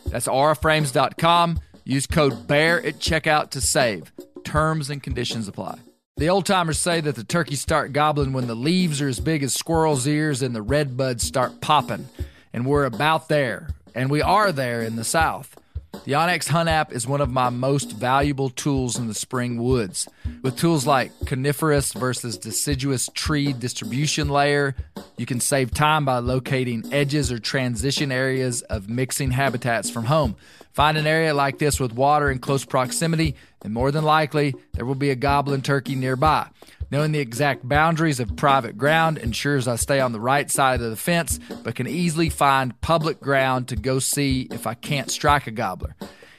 [0.08, 1.60] That's auraframes.com.
[1.90, 4.12] Use code BEAR at checkout to save.
[4.44, 5.80] Terms and conditions apply.
[6.18, 9.42] The old timers say that the turkeys start gobbling when the leaves are as big
[9.42, 12.08] as squirrels' ears and the red buds start popping.
[12.54, 13.70] And we're about there.
[13.96, 15.60] And we are there in the South.
[16.06, 20.08] The onX Hunt app is one of my most valuable tools in the spring woods.
[20.44, 24.76] With tools like coniferous versus deciduous tree distribution layer,
[25.18, 30.36] you can save time by locating edges or transition areas of mixing habitats from home.
[30.80, 34.86] Find an area like this with water in close proximity, and more than likely, there
[34.86, 36.48] will be a goblin turkey nearby.
[36.90, 40.90] Knowing the exact boundaries of private ground ensures I stay on the right side of
[40.90, 45.48] the fence, but can easily find public ground to go see if I can't strike
[45.48, 45.98] a gobbler.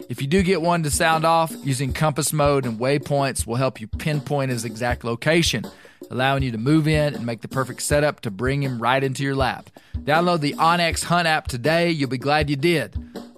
[0.09, 3.79] If you do get one to sound off, using compass mode and waypoints will help
[3.79, 5.67] you pinpoint his exact location,
[6.11, 9.23] allowing you to move in and make the perfect setup to bring him right into
[9.23, 9.71] your lap.
[9.99, 11.91] Download the onX Hunt app today.
[11.91, 12.93] You'll be glad you did.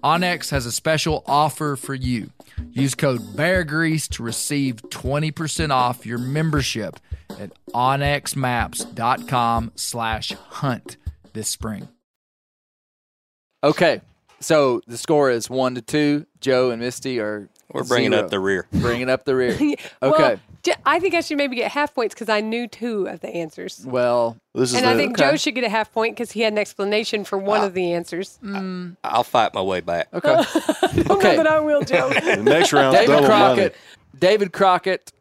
[0.04, 2.30] onX has a special offer for you.
[2.70, 6.98] Use code BEARGREASE to receive 20% off your membership
[7.38, 10.96] at onxmaps.com slash hunt
[11.32, 11.88] this spring.
[13.64, 14.00] Okay,
[14.40, 16.26] so the score is one to two.
[16.40, 18.24] Joe and Misty are We're bringing zero.
[18.24, 18.66] up the rear.
[18.72, 19.52] bringing up the rear.
[19.60, 19.76] Okay.
[20.02, 20.40] Well, j-
[20.86, 23.84] I think I should maybe get half points because I knew two of the answers.
[23.86, 25.30] Well, This is And the, I think Okay.
[25.30, 27.92] Joe should get a half point because he had an explanation for one of the
[27.92, 28.38] answers.
[28.44, 28.96] Mm.
[29.02, 30.08] I'll fight my way back.
[30.12, 30.30] okay.
[30.30, 30.42] I
[30.92, 31.36] don't know Okay.
[31.36, 32.10] But I will, Joe.
[32.24, 33.44] the next round's David double money.
[33.54, 33.76] Crockett.
[34.18, 35.12] David Crockett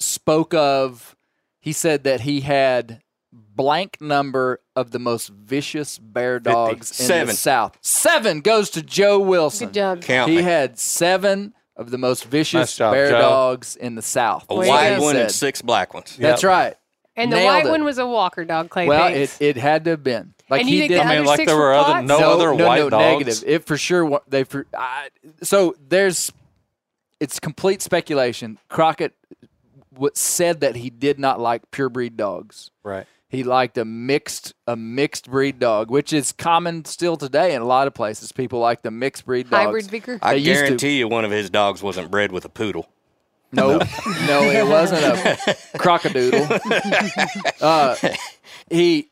[0.00, 1.14] spoke of.
[1.60, 3.00] He said that he had
[3.32, 7.76] blank number of the most vicious bear dogs in the South.
[7.80, 9.68] Seven goes to Joe Wilson.
[9.68, 10.02] Good job.
[10.02, 10.42] Count He me.
[10.42, 13.18] had seven of the most vicious Nice job, bear Joe.
[13.20, 14.46] dogs in the South.
[14.48, 15.02] a Way white go.
[15.02, 15.38] one and Said.
[15.38, 16.16] six black ones.
[16.16, 16.74] That's right.
[17.18, 17.70] And the Nailed white it.
[17.70, 18.86] one was a Walker dog, Clay.
[18.88, 19.40] Well, thanks.
[19.40, 20.34] it, it had to have been.
[20.50, 20.98] Like And you he think did.
[21.00, 22.06] the I mean, other like six there were were other Plotts?
[22.06, 23.02] no, other no, white no, dogs.
[23.20, 23.44] negative.
[23.46, 24.04] It for sure.
[24.04, 25.08] wa- They for I,
[25.42, 26.30] so there's.
[27.18, 28.58] It's complete speculation.
[28.68, 29.14] Crockett
[29.94, 32.70] w- said that he did not like pure breed dogs.
[32.84, 33.06] Right.
[33.28, 37.64] He liked a mixed a mixed breed dog, which is common still today in a
[37.64, 38.30] lot of places.
[38.32, 39.64] People like the mixed breed dogs.
[39.64, 40.18] Hybrid vigor.
[40.22, 42.88] I They used to- guarantee you one of his dogs wasn't bred with a poodle.
[43.52, 43.78] No, no,
[44.42, 46.60] it wasn't a crocodile.
[47.60, 47.96] uh,
[48.70, 49.10] he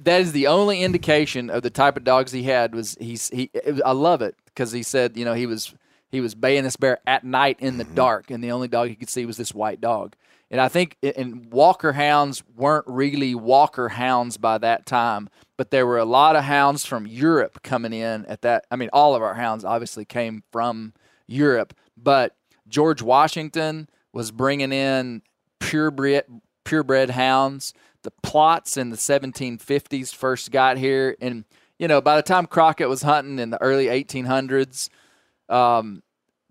[0.00, 3.50] that is the only indication of the type of dogs he had was he's he
[3.84, 5.74] I love it because he said you know he was
[6.10, 8.94] he was baying this bear at night in the dark and the only dog he
[8.94, 10.14] could see was this white dog
[10.50, 15.86] and I think and Walker hounds weren't really Walker hounds by that time but there
[15.86, 19.22] were a lot of hounds from Europe coming in at that I mean all of
[19.22, 20.94] our hounds obviously came from
[21.26, 22.36] Europe but
[22.68, 25.22] George Washington was bringing in
[25.60, 26.24] purebred
[26.64, 27.74] purebred hounds.
[28.02, 31.44] The Plotts in the 1750s first got here, and
[31.78, 34.88] you know by the time Crockett was hunting in the early 1800s,
[35.48, 36.02] um,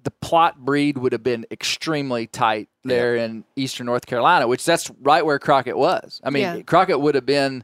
[0.04, 4.91] the Plott breed would have been extremely tight there in eastern North Carolina, which that's
[5.01, 6.20] right where Crockett was.
[6.24, 6.62] I mean, Yeah.
[6.64, 7.64] Crockett would have been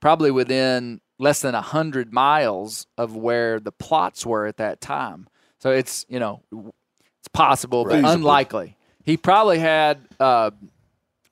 [0.00, 5.28] probably within less than hundred miles of where the Plotts were at that time.
[5.58, 8.10] So it's you know it's possible, but Feasible.
[8.10, 8.76] unlikely.
[9.04, 10.50] He probably had uh,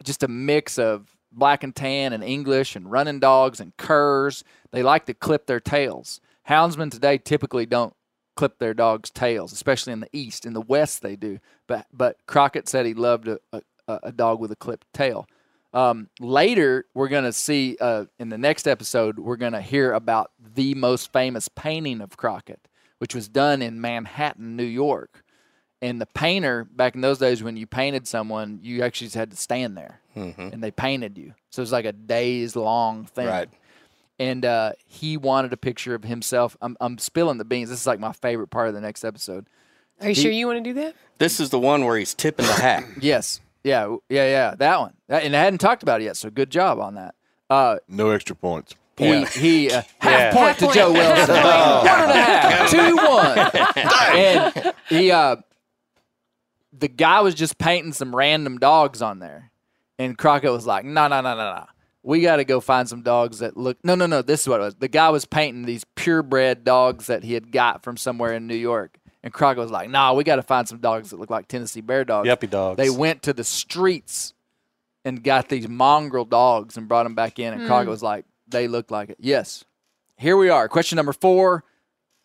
[0.02, 4.44] just a mix of black and tan and English and running dogs and curs.
[4.70, 6.20] They like to clip their tails.
[6.48, 7.94] Houndsmen today typically don't
[8.38, 10.46] clip their dogs' tails, especially in the east.
[10.46, 11.40] In the west, they do.
[11.66, 15.26] But but Crockett said he loved a, a, a dog with a clipped tail.
[15.74, 19.92] Um, later, we're going to see uh, in the next episode, we're going to hear
[19.92, 22.68] about the most famous painting of Crockett,
[22.98, 25.24] which was done in Manhattan, New York.
[25.82, 29.30] And the painter, back in those days when you painted someone, you actually just had
[29.32, 30.00] to stand there
[30.52, 31.34] and they painted you.
[31.50, 33.26] So it was like a days long thing.
[33.26, 33.48] Right.
[34.18, 36.56] And uh, he wanted a picture of himself.
[36.60, 37.70] I'm, I'm spilling the beans.
[37.70, 39.46] This is like my favorite part of the next episode.
[40.00, 40.94] Are you sure you want to do that?
[41.18, 42.84] This is the one where he's tipping the hat.
[43.00, 43.40] Yes.
[43.64, 43.96] Yeah.
[44.08, 44.26] Yeah.
[44.26, 44.54] Yeah.
[44.56, 44.94] That one.
[45.08, 46.16] That- and I hadn't talked about it yet.
[46.16, 47.14] So good job on that.
[47.50, 48.74] Uh, No extra points.
[48.96, 49.24] he, Yeah.
[49.30, 50.32] he uh, half Yeah.
[50.32, 50.74] point Half to point.
[50.76, 51.34] Joe Wilson.
[51.34, 53.84] one and a half, two one.
[54.16, 55.36] and he, uh,
[56.72, 59.50] the guy was just painting some random dogs on there,
[59.98, 61.64] and Crockett was like, "No, no, no, no, no.
[62.08, 64.22] We got to go find some dogs that look." No, no, no.
[64.22, 64.74] This is what it was.
[64.76, 68.56] The guy was painting these purebred dogs that he had got from somewhere in New
[68.56, 68.98] York.
[69.22, 71.80] And Crockett was like, "Nah, we got to find some dogs that look like Tennessee
[71.80, 72.76] Bear dogs." Yuppie dogs.
[72.76, 74.34] They went to the streets
[75.04, 77.52] and got these mongrel dogs and brought them back in.
[77.54, 77.90] And Crockett hmm.
[77.90, 79.16] was like, they look like it.
[79.18, 79.64] Yes.
[80.16, 80.68] Here we are.
[80.68, 81.64] Question number four.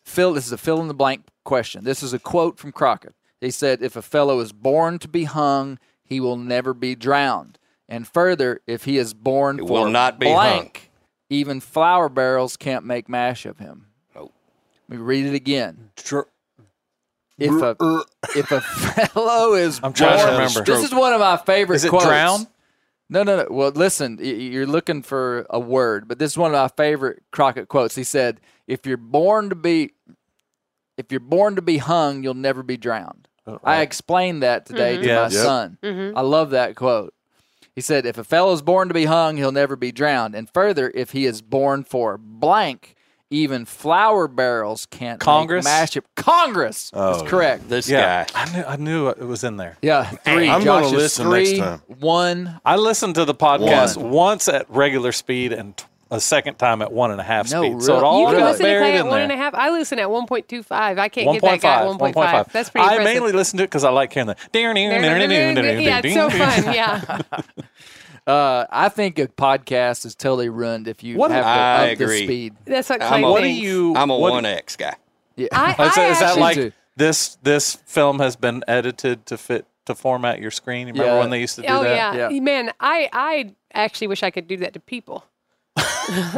[0.04, 1.84] Phil, this is a fill in the blank question.
[1.84, 3.14] This is a quote from Crockett.
[3.40, 7.58] He said, If a fellow is born to be hung, he will never be drowned.
[7.88, 10.90] And further, if he is born He for will not be blank,
[11.28, 13.86] even flour barrels can't make mash of him.
[14.14, 14.32] Nope.
[14.88, 15.90] Let me read it again.
[15.96, 16.26] Dr-
[17.38, 18.02] If a uh.
[18.36, 18.60] if a
[19.08, 20.62] fellow is I'm trying to remember.
[20.64, 22.04] This is one of my favorite Is it quotes.
[22.06, 22.46] drown?
[23.10, 23.46] No, no, no.
[23.50, 27.68] Well, listen, you're looking for a word, but this is one of my favorite Crockett
[27.68, 27.94] quotes.
[27.94, 29.92] He said, "If you're born to be,
[30.96, 34.96] if you're born to be hung, you'll never be drowned." Oh, I explained that today
[34.96, 35.16] to Yeah.
[35.16, 35.32] my Yep.
[35.32, 35.78] son.
[36.16, 37.13] I love that quote.
[37.74, 40.48] He said, "If a fellow is born to be hung, he'll never be drowned." And
[40.48, 42.94] further, if he is born for blank,
[43.30, 45.64] even flour barrels can't make Congress?
[45.64, 46.04] mash it.
[46.14, 47.68] Congress Oh, is correct.
[47.68, 48.40] This Yeah, guy.
[48.42, 49.76] I knew I knew it was in there.
[49.82, 50.48] Yeah, three.
[50.48, 51.82] I'm gonna listen three, next time.
[51.98, 52.60] One.
[52.64, 54.10] I listened to the podcast One.
[54.10, 55.84] once at regular speed and t-
[56.14, 57.82] a second time at one and a half No, speed.
[57.82, 57.98] So really?
[57.98, 59.22] it all You can got listen to buried Clay at in one there.
[59.24, 59.54] and a half.
[59.54, 60.64] I listen at 1.25.
[60.70, 62.52] I can't get 1.5, that guy at 1.5.
[62.52, 63.14] That's pretty I impressive.
[63.14, 64.36] mainly listen to it because I like hearing the.
[64.52, 66.74] yeah, it's so fun.
[66.74, 67.20] Yeah.
[68.26, 71.98] Uh, I think a podcast is totally ruined if you What- have to I up
[71.98, 72.24] the agree.
[72.24, 72.54] speed.
[72.64, 73.94] That's what I'm a- What do you?
[73.96, 74.94] I'm a one X guy.
[75.36, 75.48] Yeah.
[75.52, 76.72] I, Is, that- is that like too.
[76.96, 77.36] this?
[77.42, 80.86] This film has been edited to fit to format your screen.
[80.86, 81.18] You remember Yeah.
[81.20, 82.14] when they used to do Oh that?
[82.16, 82.28] yeah.
[82.30, 82.40] Yeah.
[82.40, 82.72] man.
[82.80, 85.26] I I actually wish I could do that to people.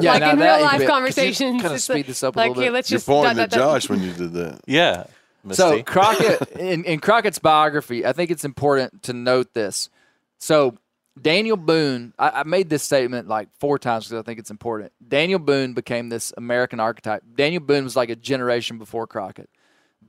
[0.00, 1.60] Yeah, like in real life conversations.
[1.60, 2.74] Kind of speed like, this up a like, little here, bit.
[2.74, 3.74] let's You're just pointing dot, at dot, dot.
[3.82, 4.60] Josh when you did that.
[4.66, 5.04] Yeah.
[5.52, 9.90] So Crockett, in, in Crockett's biography, I think it's important to note this.
[10.38, 10.76] So
[11.20, 14.92] Daniel Boone, I, I made this statement like four times because I think it's important.
[15.06, 17.22] Daniel Boone became this American archetype.
[17.34, 19.48] Daniel Boone was like a generation before Crockett.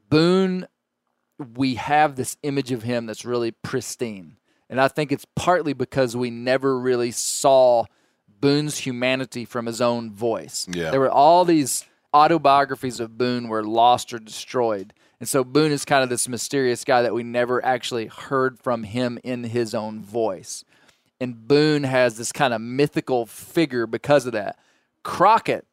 [0.09, 0.67] Boone,
[1.55, 4.37] we have this image of him that's really pristine.
[4.69, 7.85] And I think it's partly because we never really saw
[8.39, 10.68] Boone's humanity from his own voice.
[10.69, 10.91] Yeah.
[10.91, 14.93] There were all these autobiographies of Boone were lost or destroyed.
[15.19, 18.84] And so Boone is kind of this mysterious guy that we never actually heard from
[18.84, 20.64] him in his own voice.
[21.19, 24.59] And Boone has this kind of mythical figure because of that.
[25.03, 25.65] Crockett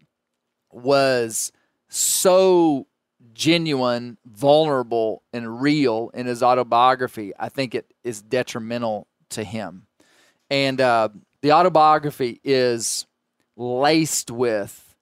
[0.73, 1.53] was
[1.89, 2.87] so
[3.35, 9.87] genuine, vulnerable, and real in his autobiography, I think it is detrimental to him.
[10.51, 11.09] And uh,
[11.45, 13.05] the autobiography is
[13.55, 14.97] laced with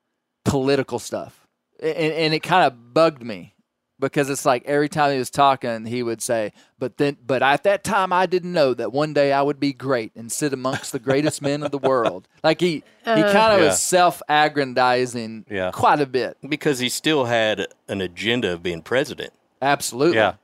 [0.45, 1.47] political stuff.
[1.81, 3.55] And, and it kind of bugged me
[4.01, 7.63] because it's like every time he was talking, he would say, "But then, but at
[7.63, 10.91] that time, I didn't know that one day I would be great and sit amongst
[10.91, 13.33] the greatest men of the world." Like he he uh-huh.
[13.33, 13.67] kind of Yeah.
[13.69, 15.71] was self-aggrandizing Yeah.
[15.71, 16.39] quite a bit.
[16.49, 19.33] because he still had an agenda of being president.
[19.61, 20.17] Absolutely.
[20.17, 20.35] Yeah.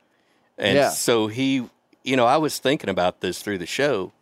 [0.57, 0.89] And Yeah.
[0.91, 1.69] so he,
[2.05, 4.13] you know, I was thinking about this through the show.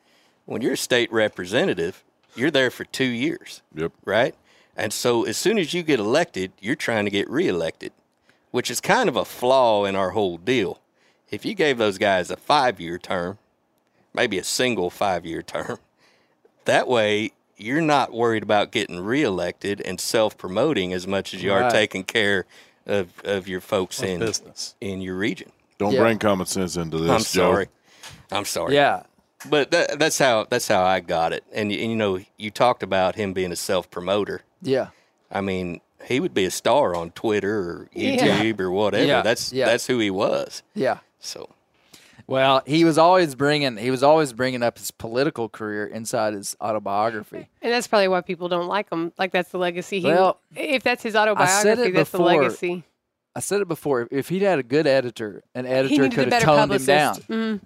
[0.48, 2.03] When you're a state representative,
[2.36, 3.91] you're there for two years, Yep.
[4.06, 4.34] right?
[4.76, 7.91] And so as soon as you get elected, you're trying to get reelected,
[8.52, 10.80] which is kind of a flaw in our whole deal.
[11.30, 13.38] If you gave those guys a five year term,
[14.14, 15.80] maybe a single five year term,
[16.65, 21.52] that way you're not worried about getting reelected and self promoting as much as you
[21.52, 22.45] are taking care
[22.86, 24.76] of, of your folks in business.
[24.80, 25.52] in your region.
[25.78, 26.02] Don't Yeah.
[26.03, 27.10] bring common sense into this.
[27.10, 27.52] I'm Joe.
[27.52, 27.68] sorry.
[28.32, 28.76] I'm sorry.
[28.76, 29.03] Yeah.
[29.49, 31.43] But that, that's how that's how I got it.
[31.53, 34.41] And, and you know, you talked about him being a self promoter.
[34.61, 34.88] Yeah.
[35.31, 38.18] I mean, he would be a star on Twitter or Yeah.
[38.41, 39.05] YouTube or whatever.
[39.05, 39.22] Yeah.
[39.22, 39.65] That's Yeah.
[39.68, 40.64] that's who he was.
[40.73, 40.99] Yeah.
[41.19, 41.49] So
[42.26, 46.57] Well, he was always bringing he was always bringing up his political career inside his
[46.59, 47.47] autobiography.
[47.61, 49.14] And that's probably why people don't like him.
[49.19, 49.99] Like that's the legacy.
[49.99, 52.84] He, Well, if that's his said it autobiography, that's the legacy.
[53.35, 54.07] I said it before.
[54.09, 56.89] If he'd had a good editor, an editor could have toned publicist.
[56.89, 56.95] him
[57.27, 57.59] down.
[57.59, 57.61] Mhm.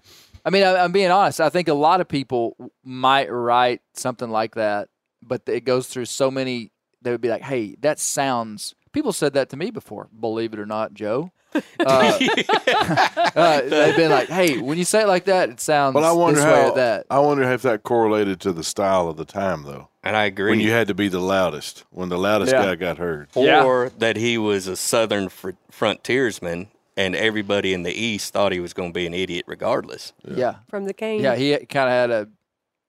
[0.45, 1.39] I mean, I, I'm being honest.
[1.41, 4.89] I think a lot of people might write something like that,
[5.21, 6.71] but it goes through so many.
[7.01, 10.09] They would be like, "Hey, that sounds." People said that to me before.
[10.19, 11.31] Believe it or not, Joe.
[11.81, 12.17] Uh,
[13.35, 16.11] uh, they've been like, "Hey, when you say it like that, it sounds But I
[16.13, 19.17] wonder this way how or that." I wonder if that correlated to the style of
[19.17, 19.89] the time though.
[20.03, 20.51] and I agree.
[20.51, 22.63] When you had to be the loudest, when the loudest Yeah.
[22.63, 23.27] guy got heard.
[23.35, 23.63] Yeah.
[23.65, 28.59] or that he was a southern fr- frontiersman and everybody in the east thought he
[28.59, 30.13] was going to be an idiot regardless.
[30.27, 31.21] Yeah, From the cane.
[31.21, 31.35] yeah.
[31.35, 32.27] He kind of had a,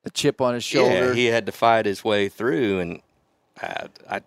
[0.05, 1.07] a chip on his shoulder.
[1.09, 3.01] Yeah, he had to fight his way through and
[3.61, 4.21] I I, I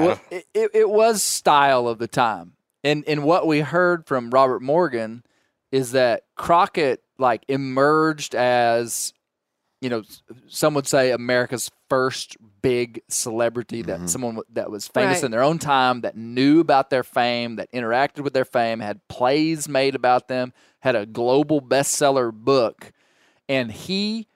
[0.00, 2.52] Well, don't- it, it, it was style of the time.
[2.84, 5.22] And and what we heard from Robert Morgan
[5.70, 9.12] is that Crockett like emerged as
[9.82, 10.02] you know
[10.46, 14.06] some would say America's first big celebrity that mm-hmm.
[14.06, 15.24] someone that was famous Right.
[15.24, 19.06] in their own time that knew about their fame that interacted with their fame had
[19.08, 22.92] plays made about them had a global bestseller book
[23.48, 24.28] and he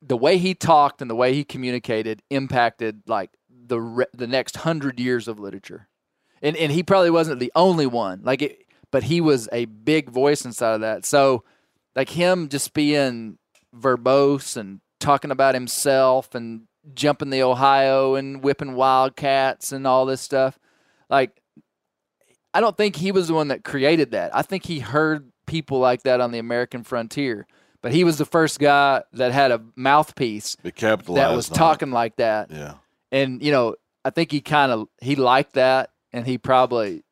[0.00, 3.30] the way he talked and the way he communicated impacted like
[3.66, 5.88] the re- the next hundred years of literature,
[6.42, 8.20] and and he probably wasn't the only one.
[8.22, 11.04] Like it, but he was a big voice inside of that.
[11.04, 11.44] So,
[11.96, 13.38] like him just being
[13.74, 16.62] verbose and talking about himself and
[16.94, 20.58] jumping the Ohio and whipping wildcats and all this stuff,
[21.08, 21.40] like
[22.52, 24.34] I don't think he was the one that created that.
[24.34, 27.46] I think he heard people like that on the American frontier.
[27.82, 31.58] But he was the first guy that had a mouthpiece that was on it.
[31.58, 32.50] talking like that.
[32.50, 32.74] Yeah.
[33.12, 33.74] And you know,
[34.06, 37.04] I think he kind of he liked that, and he probably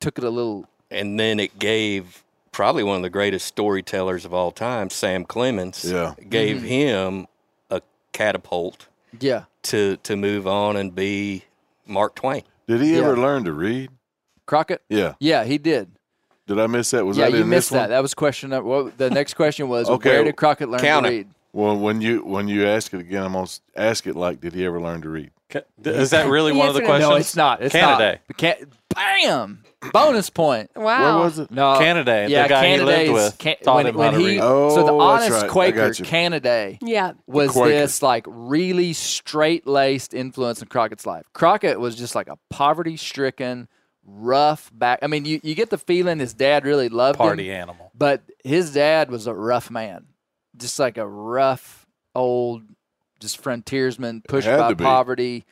[0.00, 0.66] took it a little.
[0.92, 2.22] and then it gave
[2.56, 5.84] probably one of the greatest storytellers of all time, Sam Clemens.
[5.84, 6.14] Yeah.
[6.30, 6.66] Gave Mm-hmm.
[6.66, 7.26] him
[7.70, 8.88] a catapult
[9.20, 11.44] Yeah, to to move on and be
[11.86, 12.42] Mark Twain.
[12.66, 13.00] Did he Yeah.
[13.02, 13.90] ever learn to read?
[14.46, 14.80] Crockett.
[14.88, 15.14] Yeah.
[15.20, 15.90] Yeah, he did.
[16.46, 17.04] Did I miss that?
[17.04, 17.80] Was yeah, that you in missed this that.
[17.82, 17.90] one?
[17.90, 18.68] That was question number.
[18.70, 21.16] Well, the next question was Okay, where did Crockett learn count to it.
[21.16, 21.28] read?
[21.52, 24.64] Well, when you when you ask it again, I'm gonna ask it like, did he
[24.64, 25.30] ever learn to read?
[25.84, 27.08] Is that really one of the Yes or no?
[27.08, 27.10] questions?
[27.10, 27.62] No, it's not.
[27.62, 28.18] It's Kennedy.
[28.28, 28.36] not.
[28.38, 29.62] Can- Bam!
[29.92, 30.70] Bonus point.
[30.74, 31.16] Wow.
[31.18, 31.50] Where was it?
[31.50, 34.24] No, Kennedy, the Yeah, guy he lived with, Can- taught when, him when how to
[34.24, 34.40] he, read.
[34.42, 34.92] Oh, so the that's
[35.30, 35.50] honest right.
[35.50, 36.02] Quaker, got.
[36.06, 37.12] Kennedy, Yeah.
[37.26, 41.24] was this like really straight laced influence in Crockett's life.
[41.34, 43.68] Crockett was just like a poverty stricken,
[44.04, 44.98] rough back.
[45.02, 47.92] I mean, you, you get the feeling his dad really loved Party him, animal.
[47.94, 50.06] but his dad was a rough man,
[50.56, 52.62] just like a rough old,
[53.20, 54.84] just frontiersman pushed by to be.
[54.84, 55.44] poverty.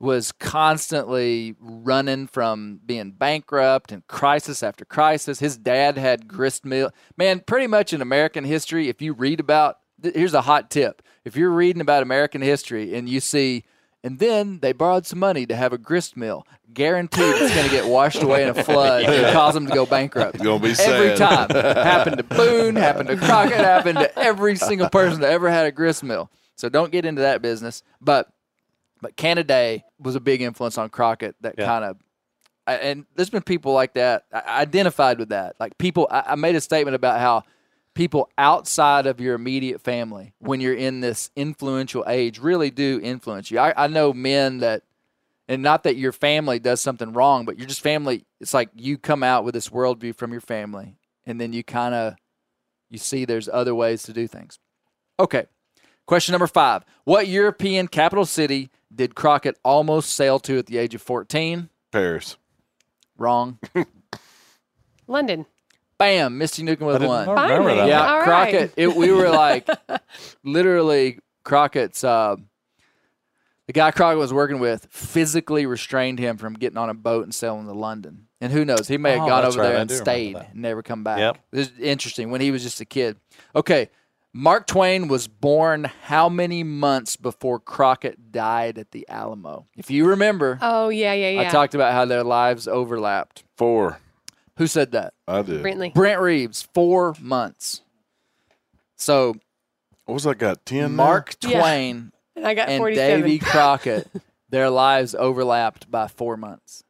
[0.00, 5.40] Was constantly running from being bankrupt and crisis after crisis.
[5.40, 6.90] His dad had grist mill.
[7.18, 11.36] Man, pretty much in American history, if you read about, here's a hot tip: if
[11.36, 13.64] you're reading about American history and you see,
[14.02, 17.70] and then they borrowed some money to have a grist mill, guaranteed it's going to
[17.70, 20.38] get washed away in a flood and cause them to go bankrupt.
[20.42, 21.50] Gonna be Every sad.
[21.50, 21.50] time.
[21.84, 25.72] happened to Boone, happened to Crockett, happened to every single person that ever had a
[25.72, 26.30] grist mill.
[26.56, 27.82] So don't get into that business.
[28.00, 28.30] But
[29.02, 31.66] but Kennedy was a big influence on Crockett that Yeah.
[31.66, 31.96] kind of
[32.66, 35.56] and there's been people like that I identified with that.
[35.58, 37.42] Like people I, I made a statement about how
[37.94, 43.50] people outside of your immediate family when you're in this influential age really do influence
[43.50, 43.58] you.
[43.58, 44.82] I, I know men that
[45.48, 48.24] and not that your family does something wrong, but you're just family.
[48.40, 50.94] It's like you come out with this worldview from your family,
[51.26, 52.14] and then you kind of
[52.88, 54.60] you see there's other ways to do things.
[55.18, 55.46] Okay,
[56.10, 60.92] question number five: What European capital city did Crockett almost sail to at the age
[60.94, 61.68] of 14?
[61.92, 62.36] Paris.
[63.16, 63.58] Wrong.
[65.06, 65.46] London.
[65.98, 67.26] Bam, Misty Newcomb with I one.
[67.26, 67.76] know- remember Finally.
[67.76, 67.88] that.
[67.88, 68.24] Yeah, All right.
[68.24, 68.72] Crockett.
[68.76, 69.68] It, we were like,
[70.44, 72.02] literally, Crockett's.
[72.02, 72.36] Uh,
[73.66, 77.32] the guy Crockett was working with physically restrained him from getting on a boat and
[77.34, 78.26] sailing to London.
[78.40, 78.88] And who knows?
[78.88, 79.68] He may have Oh, gone that's over right.
[79.68, 81.18] there I and stayed and never come back.
[81.18, 81.38] Yep.
[81.52, 83.16] This is interesting when he was just a kid.
[83.54, 83.90] Okay.
[84.32, 89.66] Mark Twain was born how many months before Crockett died at the Alamo?
[89.76, 91.48] If you remember, Oh yeah, yeah, yeah.
[91.48, 93.42] I talked about how their lives overlapped.
[93.56, 93.98] Four.
[94.56, 95.14] Who said that?
[95.26, 95.62] I did.
[95.62, 95.92] Brentley.
[95.94, 97.82] Brent Reaves, four months.
[98.96, 99.34] So
[100.04, 100.64] What was I got?
[100.64, 100.94] Ten.
[100.94, 101.04] now?
[101.04, 101.60] Mark Yeah.
[101.60, 103.20] Twain And I got and 47.
[103.22, 104.08] Davy Crockett,
[104.48, 106.84] their lives overlapped by four months.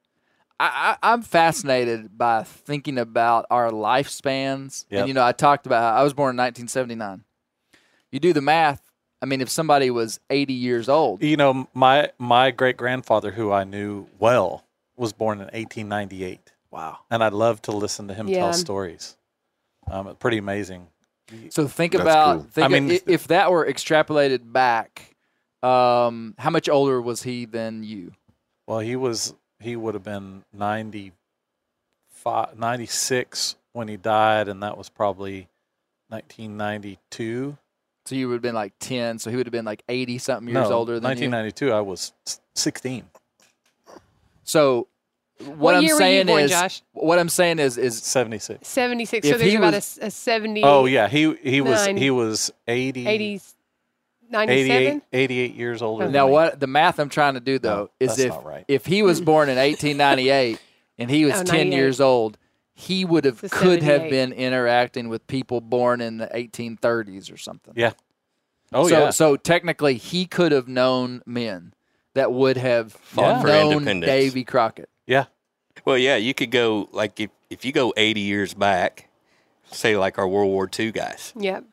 [0.59, 4.85] I, I, I'm fascinated by thinking about our lifespans.
[4.91, 4.99] Yep.
[5.01, 7.25] And, you know, I talked about how I was born in 1979.
[8.13, 8.81] You do the math.
[9.23, 13.53] I mean, if somebody was 80 years old, You know, my my great grandfather, who
[13.53, 14.65] I knew well,
[14.97, 16.99] was born in 1898, wow.
[17.11, 18.39] and I'd love to listen to him Yeah.
[18.41, 19.17] tell stories.
[19.91, 20.87] Um, pretty amazing.
[21.51, 22.47] So think That's about cool.
[22.51, 25.15] think I mean- i- if that were extrapolated back,
[25.63, 28.13] um, how much older was he than you?
[28.67, 31.13] Well, he was he would have been 95,
[32.59, 35.49] 96 when he died, and that was probably
[36.09, 37.57] 1992.
[38.11, 39.21] So you would have been like 10.
[39.21, 41.29] So he would have been like 80 something years no, older than you.
[41.31, 41.73] 1992.
[41.73, 42.13] I was
[42.57, 43.05] 16.
[44.43, 44.89] So
[45.39, 46.83] what, What I'm year were you saying born, is, Josh?
[46.93, 48.67] what I'm saying is, is 76.
[48.67, 49.25] 76.
[49.29, 50.65] If so there's about was- a, a 70.
[50.65, 51.97] Oh yeah, he he was Nine.
[51.97, 53.53] he was 80, 80s, 88,
[54.31, 55.03] 97.
[55.13, 56.05] 88 years older.
[56.07, 56.33] than now me.
[56.33, 58.65] what the math I'm trying to do though is if right.
[58.67, 60.59] if he was born in 1898
[60.99, 62.37] and he was Oh, 10 years old,
[62.81, 67.75] he would have could have been interacting with people born in the 1830s or something.
[67.77, 67.93] Yeah.
[68.73, 69.11] Oh so, yeah.
[69.11, 71.75] So technically, he could have known men
[72.15, 74.11] that would have Fought for known independence.
[74.11, 74.89] Davy Crockett.
[75.07, 75.27] yeah.
[75.85, 79.09] Well, yeah, you could go like if if you go 80 years back,
[79.71, 81.33] say like our World War II guys.
[81.37, 81.65] Yep.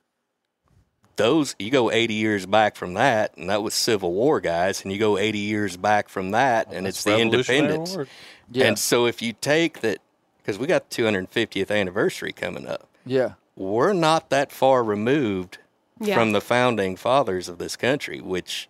[1.16, 4.92] Those you go 80 years back from that, and that was Civil War guys, and
[4.92, 7.96] you go 80 years back from that, oh, and it's the independence.
[7.96, 8.08] War.
[8.52, 8.68] Yeah.
[8.68, 10.00] And so if you take that,
[10.48, 13.34] because we got the 250th anniversary coming up, yeah.
[13.58, 15.58] we're not that far removed
[16.00, 16.16] Yeah.
[16.16, 18.70] from the founding fathers of this country, which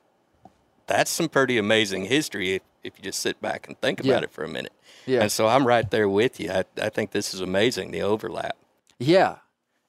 [0.88, 4.14] that's some pretty amazing history if, if you just sit back and think Yeah.
[4.14, 4.74] about it for a minute.
[5.06, 5.22] Yeah.
[5.22, 6.50] And so I'm right there with you.
[6.52, 8.58] I, I think this is amazing, the overlap.
[8.98, 9.36] Yeah.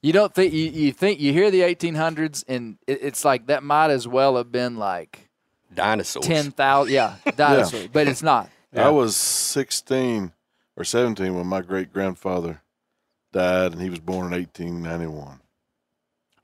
[0.03, 3.63] You don't think you, you think you hear the 1800s and it, it's like that
[3.63, 5.31] might as well have been like
[5.75, 6.27] Dinosaurs.
[6.27, 8.51] 10,000 yeah, dinosaur, but it's not.
[8.77, 10.33] I was 16
[10.79, 12.63] or 17 when my great grandfather
[13.33, 15.41] died, and he was born in 1891.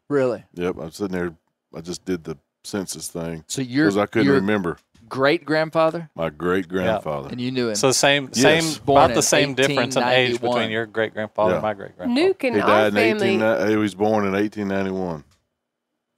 [0.09, 0.45] Really.
[0.55, 1.35] Yep, I'm sitting there.
[1.75, 6.09] I just did the census thing So you're because I couldn't your remember great grandfather
[6.15, 7.29] my great grandfather.
[7.31, 7.75] and you knew him.
[7.77, 8.41] So the same Yes.
[8.75, 11.57] same Born about the same difference in age between your great grandfather Yeah.
[11.57, 12.21] and my great grandfather.
[12.33, 13.69] Nuke and He our died in family, 18.
[13.69, 15.25] He was born in 1891.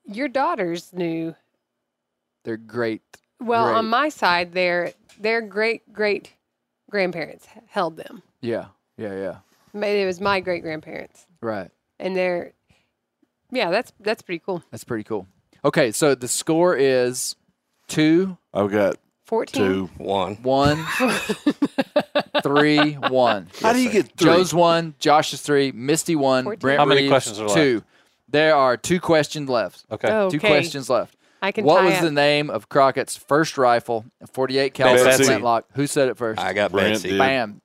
[0.05, 1.35] your daughters knew.
[2.45, 3.03] They're great.
[3.41, 3.77] Well, Great.
[3.79, 6.33] on my side, their their great great
[6.91, 8.23] grandparents held them.
[8.41, 8.67] Yeah.
[8.97, 9.37] Yeah, yeah.
[9.73, 11.71] Ma- It was my great grandparents, Right.
[11.99, 12.53] and they're
[13.51, 14.63] yeah, that's that's pretty cool.
[14.71, 15.27] That's pretty cool.
[15.65, 17.37] Okay, so the score is
[17.89, 19.63] two, I've got Fourteen.
[19.63, 19.91] two.
[19.99, 20.37] One.
[20.43, 20.85] one,
[22.43, 23.49] three, one.
[23.61, 24.27] How do you get three?
[24.33, 26.61] Joe's one, Josh is three, Misty one, Fourteen.
[26.61, 27.55] Brent How many Reaves, questions are left?
[27.55, 27.83] two.
[28.29, 29.85] There are two questions left.
[29.91, 30.09] Okay.
[30.11, 30.49] Oh, Two okay.
[30.49, 31.17] questions left.
[31.47, 32.03] I can What tie was up.
[32.03, 35.25] the name of Crockett's first rifle, a 48 caliber Betsy.
[35.25, 35.67] flintlock?
[35.75, 36.41] Who said it first?
[36.41, 37.11] I got Brent Betsy.
[37.11, 37.19] did.
[37.19, 37.61] Bam.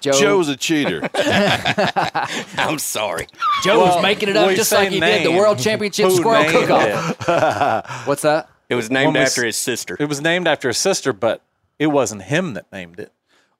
[0.00, 1.08] Joe, Joe's a cheater.
[1.14, 3.26] I'm sorry.
[3.62, 5.32] Joe Well, was making it up just like he did the.
[5.32, 8.06] World Championship Who Squirrel named Cook-Off.
[8.06, 8.48] What's that?
[8.70, 9.96] It was named When after s- his sister.
[10.00, 11.42] It was named after his sister, but
[11.78, 13.12] it wasn't him that named it.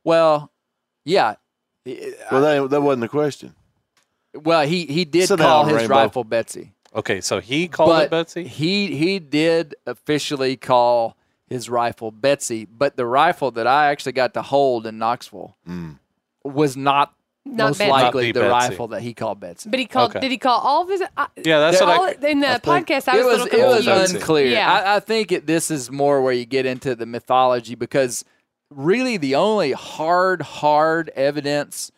[0.03, 0.51] Well,
[1.05, 1.35] yeah.
[1.85, 3.55] well, that, that wasn't the question.
[4.35, 5.95] Well, he he did Sit call down, his Rainbow.
[5.95, 6.73] rifle Betsy.
[6.99, 8.45] Okay, so he called but it Betsy.
[8.45, 11.17] He he did officially call
[11.49, 15.99] his rifle Betsy, but the rifle that I actually got to hold in Knoxville mm.
[16.45, 17.15] was not,
[17.47, 17.91] Not most Betsy.
[17.91, 18.69] likely Not the the Betsy.
[18.71, 19.71] rifle that he called Betsy.
[19.71, 20.11] But he called.
[20.11, 20.21] Okay.
[20.21, 21.03] Did he call all of his?
[21.17, 22.29] I, Yeah, that's There- what all I.
[22.31, 23.09] in the I think podcast.
[23.09, 23.87] I it was, was a it little was confused.
[23.87, 24.17] Betsy.
[24.17, 24.47] unclear.
[24.49, 24.73] Yeah.
[24.73, 28.25] I, I think it, this is more where you get into the mythology because
[28.71, 31.93] really the only hard hard evidence.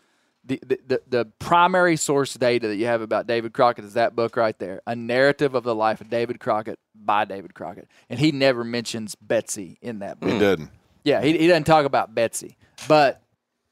[0.51, 4.17] The, the, the, the primary source data that you have about David Crockett is that
[4.17, 7.89] book right there, A Narrative of the Life of David Crockett by David Crockett.
[8.09, 10.31] And he never mentions Betsy in that book.
[10.31, 10.71] He doesn't.
[11.05, 12.57] Yeah, he, he doesn't talk about Betsy,
[12.89, 13.23] but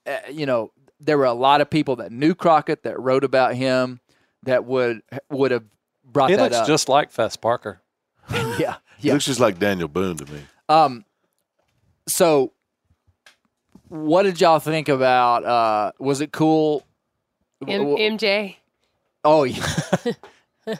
[0.06, 3.54] uh, you know there were a lot of people that knew Crockett that wrote about
[3.56, 3.98] him
[4.44, 5.64] that would would have
[6.04, 6.66] brought He that looks up.
[6.68, 7.82] just like Fess Parker.
[8.30, 10.42] yeah, He looks just like Daniel Boone to me.
[10.68, 11.04] Um,
[12.06, 12.52] so
[13.88, 15.44] what did y'all think about?
[15.44, 16.84] Uh, was it cool
[17.66, 18.56] M- W- MJ.
[19.24, 19.66] oh, yeah.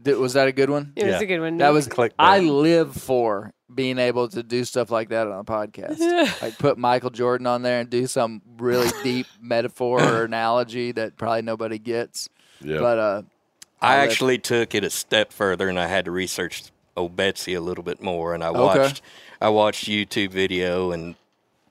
[0.00, 0.92] Did- was that a good one?
[0.96, 1.58] It was a good one.
[1.58, 2.12] That was Clickbait.
[2.18, 5.98] I live for being able to do stuff like that on a podcast.
[6.42, 11.16] like put Michael Jordan on there and do some really deep metaphor or analogy that
[11.16, 12.28] probably nobody gets.
[12.60, 12.78] Yeah.
[12.78, 13.22] But uh
[13.80, 16.64] I I'll let- actually took it a step further, and I had to research
[16.96, 18.34] old Betsy a little bit more.
[18.34, 18.58] And I Okay.
[18.60, 19.02] watched,
[19.40, 21.16] I watched YouTube video and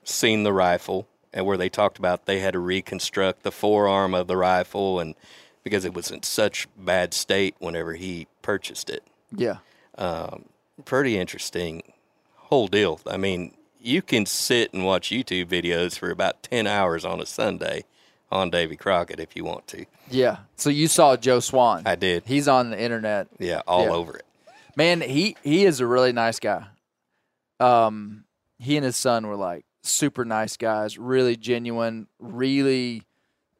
[0.04, 4.26] seen the rifle, and where they talked about they had to reconstruct the forearm of
[4.26, 5.14] the rifle, and
[5.64, 9.04] because it was in such bad state whenever he purchased it.
[9.30, 9.58] yeah.
[10.84, 11.82] Pretty interesting
[12.34, 13.00] whole deal.
[13.06, 17.26] I mean, you can sit and watch YouTube videos for about ten hours on a
[17.26, 17.84] Sunday
[18.30, 19.84] on Davy Crockett if you want to.
[20.10, 20.38] Yeah.
[20.56, 21.82] So you saw Joe Swan.
[21.86, 22.24] I did.
[22.26, 23.28] He's on the internet.
[23.38, 23.90] Yeah, all Yeah.
[23.92, 24.24] over it.
[24.74, 26.64] Man, he he is a really nice guy.
[27.60, 28.24] Um,
[28.58, 33.02] he and his son were like super nice guys, really genuine, really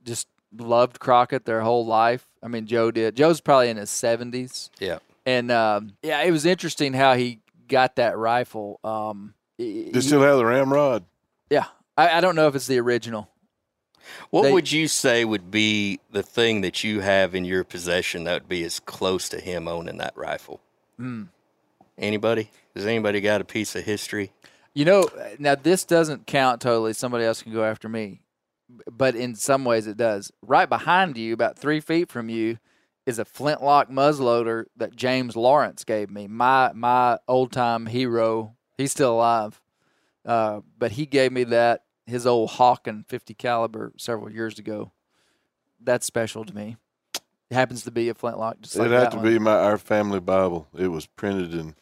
[0.04, 2.26] just loved Crockett their whole life.
[2.42, 3.16] I mean, Joe did.
[3.16, 4.98] Joe's probably in his seventies, Yeah.
[5.26, 8.78] and um, yeah, it was interesting how he got that rifle.
[8.84, 11.04] Um, he- They still have the ramrod.
[11.50, 11.66] yeah,
[11.96, 13.28] I, I don't know if it's the original.
[14.30, 18.24] What They- would you say would be the thing that you have in your possession
[18.24, 20.60] that would be as close to him owning that rifle?
[20.98, 21.24] Hmm.
[21.96, 22.50] Anybody?
[22.74, 24.32] Does anybody got a piece of history?
[24.74, 25.08] You know,
[25.38, 26.92] now this doesn't count totally.
[26.94, 28.22] Somebody else can go after me,
[28.90, 30.32] but in some ways it does.
[30.40, 32.58] Right behind you, about three feet from you,
[33.04, 36.26] is a flintlock muzzleloader that James Lawrence gave me.
[36.26, 38.54] My my old time hero.
[38.78, 39.60] He's still alive,
[40.24, 44.92] uh, but he gave me that his old Hawken 50 caliber several years ago.
[45.80, 46.76] That's special to me.
[47.50, 49.26] It happens to be a flintlock, just It'd have that to one.
[49.26, 50.68] be my our family Bible.
[50.76, 51.74] It was printed in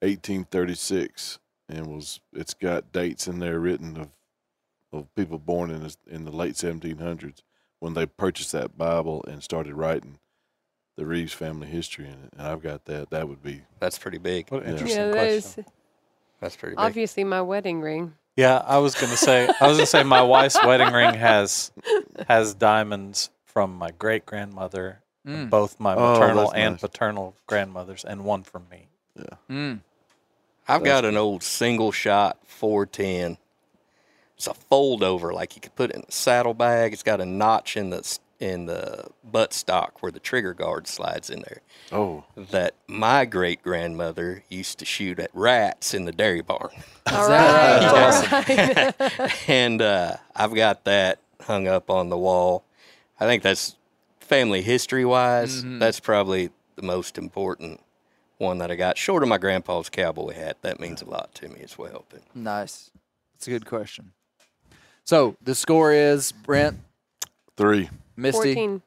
[0.00, 4.08] 1836 and was it's got dates in there written of
[4.92, 7.42] of people born in the, in the late 1700s
[7.80, 10.18] when they purchased that Bible and started writing
[10.96, 12.32] the Reaves family history in it.
[12.38, 13.10] And I've got that.
[13.10, 14.48] That would be That's pretty big.
[14.50, 14.72] What an Yeah.
[14.72, 15.64] interesting yeah, that question.
[15.64, 15.70] is
[16.40, 16.84] That's pretty big.
[16.84, 18.14] obviously my wedding ring.
[18.36, 19.48] Yeah, I was gonna say.
[19.60, 21.72] I was gonna say my wife's wedding ring has
[22.28, 25.50] has diamonds from my great grandmother, Mm.
[25.50, 26.80] both my Oh, maternal that's and nice.
[26.80, 28.88] paternal grandmothers, and one from me.
[29.50, 29.80] Mm.
[30.68, 33.38] I've got an old single shot 410.
[34.36, 36.92] It's a fold over, like you could put it in a saddlebag.
[36.92, 41.30] It's got a notch in the in the butt stock where the trigger guard slides
[41.30, 41.62] in there.
[41.92, 46.70] oh That my great grandmother used to shoot at rats in the dairy barn.
[47.10, 47.82] All right,
[48.28, 52.64] all That's and uh, I've got that hung up on the wall.
[53.18, 53.76] I think that's
[54.20, 55.64] family history wise.
[55.64, 57.80] That's probably the most important
[58.38, 58.98] one that I got.
[58.98, 62.04] Short of my grandpa's cowboy hat, that means a lot to me as well.
[62.08, 62.90] But Nice.
[63.34, 64.12] That's a good question.
[65.04, 66.78] So the score is Brent,
[67.56, 67.88] three.
[68.16, 68.82] Misty, 14.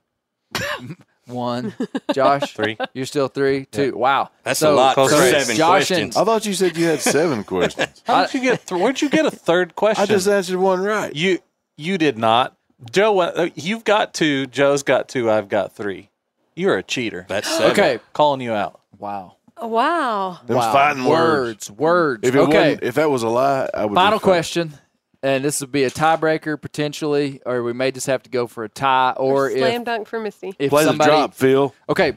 [1.28, 1.74] one.
[2.14, 2.78] Josh, Three.
[2.94, 3.96] You're still three, two.
[3.96, 6.18] Wow, that's So- a lot for seven Josh questions.
[6.18, 8.02] I thought you said you had seven questions.
[8.06, 8.66] How did you get?
[8.68, 10.02] Th- where'd you get a third question?
[10.02, 11.16] I just answered one right.
[11.16, 11.40] you
[11.78, 12.56] you did not.
[12.92, 14.48] Joe, went- uh, you've got two.
[14.48, 15.30] Joe's got two.
[15.30, 16.10] I've got three.
[16.56, 17.26] You're a cheater.
[17.30, 17.72] That's seven.
[17.72, 18.00] Okay.
[18.14, 18.82] Calling you out.
[18.98, 19.36] Wow.
[19.61, 20.40] Wow.
[20.45, 20.73] Them's wow.
[20.73, 21.69] fighting words.
[21.69, 21.72] words.
[21.72, 22.27] Words.
[22.27, 22.80] If it okay.
[22.81, 23.95] if that was a lie, I would.
[23.95, 24.23] Final fine.
[24.23, 24.73] question,
[25.22, 28.64] and this would be a tiebreaker potentially, or we may just have to go for
[28.64, 30.53] a tie, or Slam if dunk for Misty.
[30.60, 31.76] if Play somebody the drop, Phil.
[31.88, 32.14] Okay.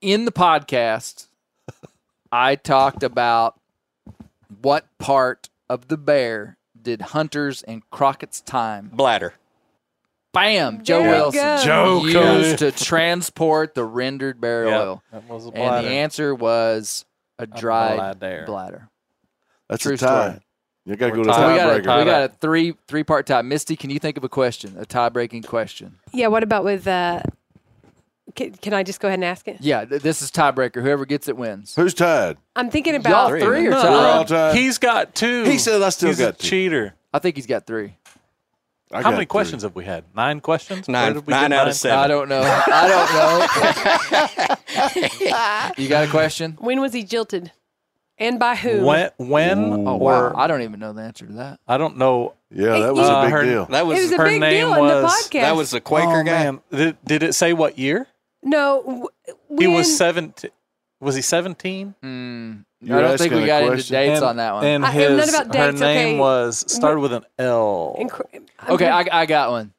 [0.00, 1.28] In the podcast,
[2.30, 3.58] I talked about
[4.60, 9.34] what part of the bear did Hunter's and Crockett's time, Bladder.
[10.34, 11.58] Bam, Joe There Wilson.
[11.64, 15.02] Joe used to transport the rendered barrel Yep, oil?
[15.12, 17.04] that was a And the answer was
[17.38, 18.44] a dried bladder.
[18.46, 18.88] bladder.
[19.68, 20.28] That's True a tie.
[20.28, 20.40] story.
[20.86, 23.04] You got to We're go to So we got a, we got a three three
[23.04, 23.40] part tie.
[23.40, 25.96] Misty, can you think of a question, a tie breaking question?
[26.12, 26.86] Yeah, what about with.
[26.86, 27.22] Uh,
[28.34, 29.58] can, can I just go ahead and ask it?
[29.60, 30.82] Yeah, th- this is tiebreaker.
[30.82, 31.74] Whoever gets it wins.
[31.76, 32.36] Who's tied?
[32.56, 33.28] I'm thinking Y'all about.
[33.30, 33.80] three, or No.
[33.82, 33.90] tied?
[33.90, 34.56] We're all tied.
[34.56, 35.44] He's got two.
[35.44, 36.48] He said I still He's got a two.
[36.48, 36.94] cheater.
[37.12, 37.96] I think he's got three.
[38.94, 39.26] I How got many three.
[39.26, 40.04] questions have we had?
[40.14, 40.88] Nine questions.
[40.88, 41.98] Nine- Where did we nine get out of seven.
[41.98, 42.42] I don't know.
[42.42, 44.56] I don't
[45.66, 45.72] know.
[45.82, 46.52] you got a question?
[46.60, 47.50] When was he jilted?
[48.16, 48.84] And by who?
[48.86, 49.10] When?
[49.16, 49.58] When?
[49.88, 51.58] Oh or wow, I don't even know the answer to that.
[51.66, 52.34] I don't know.
[52.50, 53.64] Yeah, that was Uh, a big her- deal.
[53.66, 55.40] That It was, was a her big name deal in the was- podcast.
[55.40, 56.52] that was the Quaker oh, guy.
[56.70, 58.06] Did, did it say what year?
[58.44, 58.82] No.
[58.86, 59.08] w-
[59.58, 60.52] He was seventeen.
[61.00, 61.96] Was he seventeen?
[62.04, 64.64] Mm, You're I don't think we a got into dates and, on that one.
[64.64, 66.18] And I- his I'm not about her dates, name okay.
[66.18, 67.96] was started with an L.
[67.98, 68.20] Inc-
[68.60, 69.72] I'm okay, I, I got one.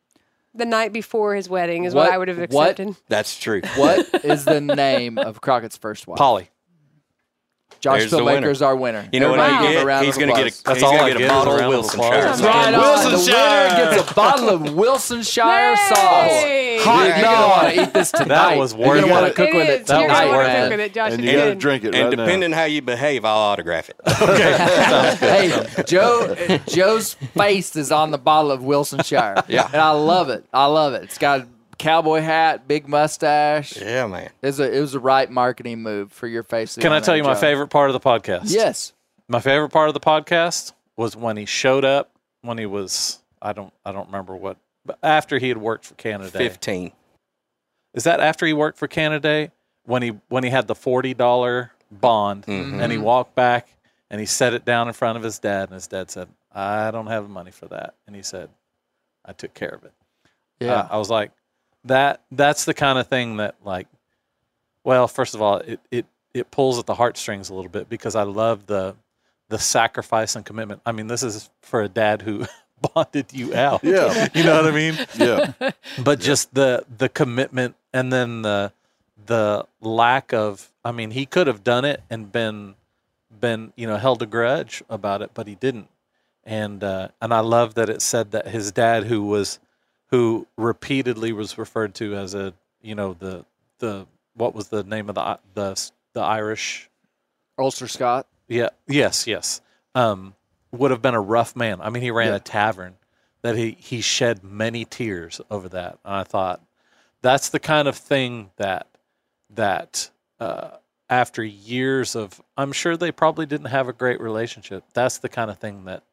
[0.53, 2.79] the night before his wedding is what, What- I would have what-
[3.09, 3.61] That's true.
[3.75, 6.17] What is the name of Crockett's first wife?
[6.17, 6.49] Polly.
[7.85, 8.47] Josh There's the winner.
[8.47, 9.07] Spielmaker's our winner.
[9.11, 10.05] You know what Everybody he give him a get?
[10.05, 10.59] He's going to get applause.
[10.59, 11.99] a, That's all I get get a is bottle of round Wilson.
[11.99, 12.21] Shire.
[12.23, 12.81] That's Right on.
[12.81, 13.35] Wilsonshire.
[13.35, 16.31] The winner gets a bottle of Wilsonshire sauce.
[16.31, 16.79] Yay!
[16.79, 18.27] Hot There You're you gonna want to eat this tonight.
[18.27, 19.29] That was You're worth gonna want it.
[19.29, 20.69] to cook with it That You're gonna want to worth cook it.
[20.71, 21.11] with it, Josh.
[21.13, 22.57] and it's you got to drink it And depending now.
[22.57, 23.95] how you behave, I'll autograph it.
[25.19, 26.35] hey, Joe,
[26.67, 29.43] Joe's face is on the bottle of Wilsonshire.
[29.47, 29.67] Yeah.
[29.71, 30.43] and I love it.
[30.51, 31.03] I love it.
[31.03, 31.47] It's got a
[31.77, 33.77] cowboy hat, big mustache.
[33.77, 34.29] yeah, man.
[34.41, 36.75] It was, a, it was the right marketing move for your face.
[36.75, 38.43] Can I tell there, you my favorite part of the podcast?
[38.45, 38.93] Yes.
[39.27, 42.11] My favorite part of the podcast was when he showed up
[42.41, 45.95] when he was I don't I don't remember what but after he had worked for
[45.95, 46.29] Kennedy.
[46.29, 46.91] 15.
[47.93, 49.49] Is that after he worked for Kennedy
[49.85, 52.81] when he when he had the forty dollar bond Mhm.
[52.81, 53.67] and he walked back
[54.11, 56.91] and he set it down in front of his dad and his dad said, I
[56.91, 57.95] don't have the money for that.
[58.05, 58.49] And he said,
[59.25, 59.93] I took care of it.
[60.59, 60.87] Yeah.
[60.89, 61.31] I, I was like,
[61.85, 63.87] that that's the kind of thing that like
[64.85, 68.15] well, first of all, it, it it pulls at the heartstrings a little bit because
[68.15, 68.95] I love the
[69.49, 70.81] the sacrifice and commitment.
[70.85, 72.45] I mean, this is for a dad who
[72.93, 73.83] bonded you out.
[73.83, 74.29] Yeah.
[74.33, 74.95] You know what I mean?
[75.17, 75.53] Yeah.
[76.03, 78.71] But just the the commitment and then the
[79.25, 82.75] the lack of I mean, he could have done it and been
[83.39, 85.89] been, you know, held a grudge about it, but he didn't.
[86.43, 89.59] And uh and I love that it said that his dad who was
[90.15, 93.45] who repeatedly was referred to as a, you know, the
[93.79, 96.89] the what was the name of the the the Irish
[97.59, 98.25] Ulster Scot.
[98.47, 98.69] yeah.
[98.87, 99.27] Yes.
[99.27, 99.61] Yes.
[99.93, 100.33] Um,
[100.71, 101.81] would have been a rough man.
[101.81, 102.35] I mean, he ran Yeah.
[102.35, 102.95] a tavern
[103.41, 105.99] that he he shed many tears over that.
[106.05, 106.61] And I thought
[107.21, 108.87] that's the kind of thing that
[109.53, 110.09] that
[110.39, 110.71] uh,
[111.09, 114.83] after years of, I'm sure they probably didn't have a great relationship.
[114.93, 116.03] That's the kind of thing that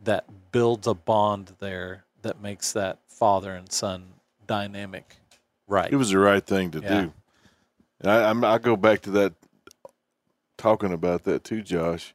[0.00, 4.04] that builds a bond there that makes that father and son
[4.46, 5.16] dynamic
[5.66, 5.92] right.
[5.92, 7.00] It was the right thing to Yeah.
[7.02, 7.12] do.
[8.00, 9.34] And I, I'm, I go back to that,
[10.56, 12.14] talking about that too, Josh.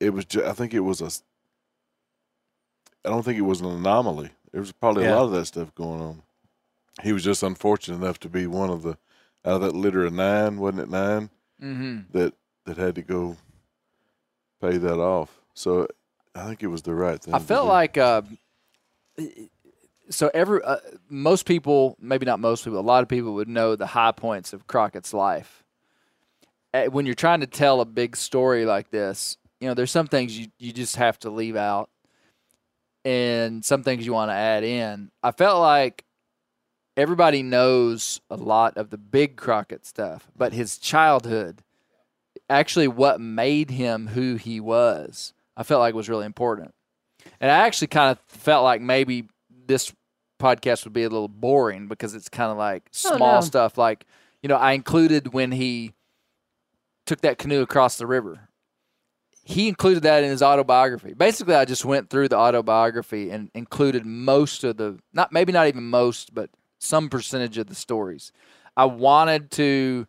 [0.00, 1.22] It was, ju- I think it was a, s-
[3.04, 4.30] I don't think it was an anomaly.
[4.52, 5.14] There was probably Yeah.
[5.14, 6.22] a lot of that stuff going on.
[7.02, 8.98] He was just unfortunate enough to be one of the,
[9.44, 11.30] out of that litter of nine, wasn't it nine,
[11.62, 12.00] Mm-hmm.
[12.18, 12.34] that,
[12.66, 13.36] that had to go
[14.60, 15.40] pay that off.
[15.54, 15.86] So
[16.34, 17.32] I think it was the right thing.
[17.34, 17.68] I to felt do.
[17.70, 18.22] like uh,
[20.10, 20.76] so every uh,
[21.08, 24.52] most people, maybe not most people, a lot of people would know the high points
[24.52, 25.64] of Crockett's life.
[26.72, 30.06] Uh, When you're trying to tell a big story like this, you know, there's some
[30.06, 31.90] things you, you just have to leave out,
[33.04, 35.10] and some things you want to add in.
[35.22, 36.04] I felt like
[36.96, 41.62] everybody knows a lot of the big Crockett stuff, but his childhood,
[42.50, 46.74] actually, what made him who he was, I felt like was really important.
[47.40, 49.28] And I actually kind of felt like maybe
[49.66, 49.92] this
[50.40, 53.40] podcast would be a little boring because it's kind of like Oh, small no.
[53.40, 53.78] stuff.
[53.78, 54.06] Like,
[54.42, 55.94] you know, I included when he
[57.06, 58.48] took that canoe across the river.
[59.44, 61.14] He included that in his autobiography.
[61.14, 65.68] Basically, I just went through the autobiography and included most of the, not maybe not
[65.68, 68.32] even most, but some percentage of the stories.
[68.76, 70.06] I wanted to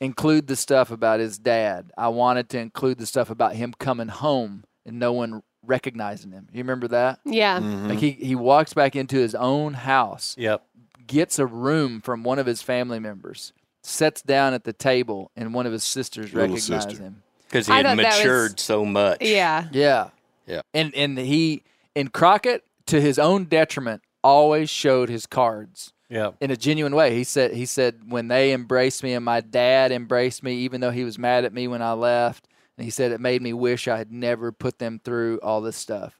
[0.00, 1.92] include the stuff about his dad.
[1.98, 6.48] I wanted to include the stuff about him coming home and no one recognizing him.
[6.52, 7.20] You remember that?
[7.24, 7.60] Yeah.
[7.60, 7.88] Mhm.
[7.88, 10.62] Like he, he walks back into his own house, Yep.
[11.06, 13.52] gets a room from one of his family members,
[13.82, 17.02] sets down at the table, and one of his sisters Little recognize sister.
[17.02, 17.22] him.
[17.48, 19.18] Because he I had thought that was- matured so much.
[19.20, 19.66] Yeah.
[19.72, 20.08] Yeah.
[20.46, 20.62] Yeah.
[20.74, 21.62] And and he
[21.94, 26.30] in Crockett, to his own detriment, always showed his cards Yeah.
[26.40, 27.14] in a genuine way.
[27.14, 30.90] He said he said when they embraced me and my dad embraced me, even though
[30.90, 32.48] he was mad at me when I left,
[32.82, 35.76] and he said it made me wish I had never put them through all this
[35.76, 36.18] stuff.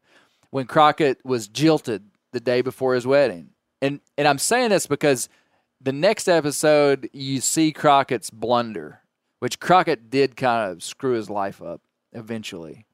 [0.50, 3.50] When Crockett was jilted the day before his wedding.
[3.80, 5.28] And and I'm saying this because
[5.80, 9.00] the next episode you see Crockett's blunder,
[9.40, 11.80] which Crockett did kind of screw his life up
[12.12, 12.86] eventually.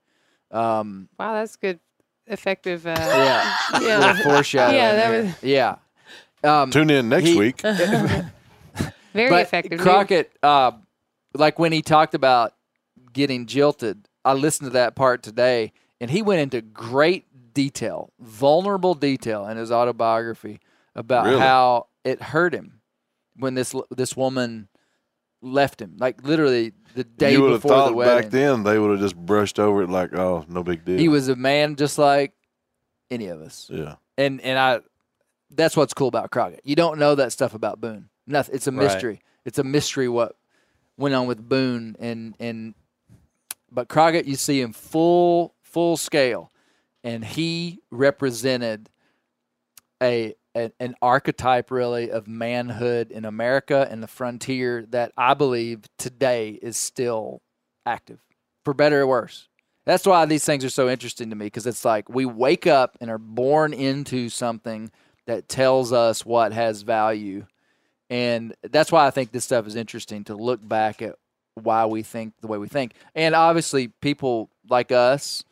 [0.51, 1.79] Um, Wow, that's good,
[2.27, 2.87] effective.
[2.87, 3.99] Uh, yeah, yeah.
[3.99, 4.77] little foreshadowing.
[4.77, 5.23] Yeah, that there.
[5.25, 5.77] was yeah.
[6.43, 7.61] Um, Tune in next he- week.
[9.13, 9.79] very but effective.
[9.79, 10.73] Crockett, uh,
[11.35, 12.55] like when he talked about
[13.19, 18.95] getting jilted, I listened to that part today, and he went into great detail, vulnerable
[18.95, 20.61] detail in his autobiography
[20.95, 21.41] about Really?
[21.41, 22.81] how it hurt him
[23.37, 24.69] when this this woman
[25.43, 25.97] left him.
[25.99, 28.23] Like literally the day you would have before the thought wedding.
[28.23, 30.99] back then they would have just brushed over it like, oh, no big deal.
[30.99, 32.33] He was a man just like
[33.11, 33.69] any of us.
[33.73, 33.97] yeah.
[34.17, 34.81] and and I
[35.51, 36.61] that's what's cool about Crockett.
[36.65, 38.09] You don't know that stuff about Boone.
[38.27, 38.55] Nothing.
[38.55, 38.85] It's a Right.
[38.85, 39.21] mystery.
[39.45, 40.37] It's a mystery what
[40.97, 42.75] went on with Boone and and
[43.71, 46.51] but Crockett you see him full full scale
[47.05, 48.89] and he represented
[50.03, 56.59] a, an archetype really of manhood in America and the frontier that I believe today
[56.61, 57.43] is still
[57.87, 58.21] active,
[58.65, 59.49] for better or worse.
[59.87, 62.99] That's why these things are so interesting to me because it's like we wake up
[63.01, 64.91] and are born into something
[65.27, 67.47] that tells us what has value.
[68.11, 71.17] And that's why I think this stuff is interesting to look back at
[71.59, 72.93] why we think the way we think.
[73.15, 75.45] And obviously, people like us,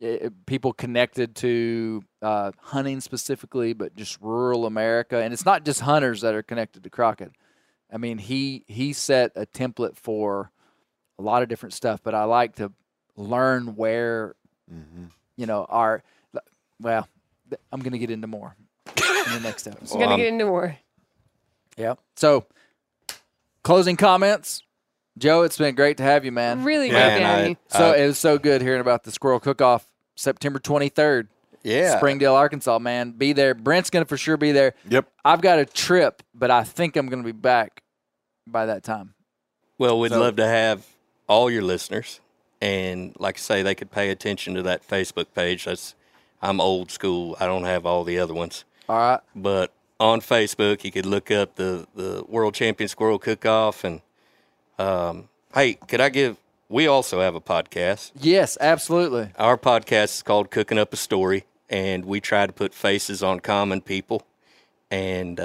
[0.00, 5.18] eh, people connected to uh, hunting specifically, but just rural America.
[5.18, 7.32] And it's not just hunters that are connected to Crockett.
[7.92, 10.50] I mean, he he set a template for
[11.18, 12.72] a lot of different stuff, but I like to
[13.16, 14.34] learn where
[15.36, 16.02] you know our
[16.80, 17.08] well,
[17.72, 18.54] I'm going to get into more
[18.86, 19.94] in the next episode.
[19.96, 20.76] We're gonna Um, get into more.
[21.76, 21.94] Yeah.
[22.16, 22.44] So,
[23.62, 24.62] closing comments,
[25.18, 25.42] Joe.
[25.42, 26.64] It's been great to have you, man.
[26.64, 27.56] Really Yeah, great and to have I- you.
[27.68, 29.86] So Uh, it was so good hearing about the squirrel cook-off,
[30.16, 31.28] September 23rd,
[31.62, 31.96] Yeah.
[31.96, 32.78] Springdale, Arkansas.
[32.78, 33.54] Man, be there.
[33.54, 34.74] Brent's going to for sure be there.
[34.88, 35.06] Yep.
[35.24, 37.82] I've got a trip, but I think I'm going to be back
[38.46, 39.14] by that time.
[39.78, 40.86] Well, we'd So- love to have
[41.28, 42.20] all your listeners,
[42.60, 45.64] and like I say, they could pay attention to that Facebook page.
[45.66, 45.94] That's
[46.40, 47.36] I'm old school.
[47.40, 49.20] I don't have all the other ones, All right.
[49.34, 53.82] but on Facebook, you could look up the the World Champion Squirrel Cook Off.
[53.84, 54.00] And
[54.78, 56.36] um, hey, could I give?
[56.68, 58.12] We also have a podcast.
[58.14, 59.30] Yes, absolutely.
[59.38, 63.40] Our podcast is called Cooking Up a Story, and we try to put faces on
[63.40, 64.22] common people.
[64.90, 65.40] And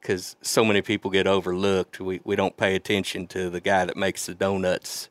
[0.00, 3.96] because so many people get overlooked, we, we don't pay attention to the guy that
[3.96, 5.08] makes the donuts.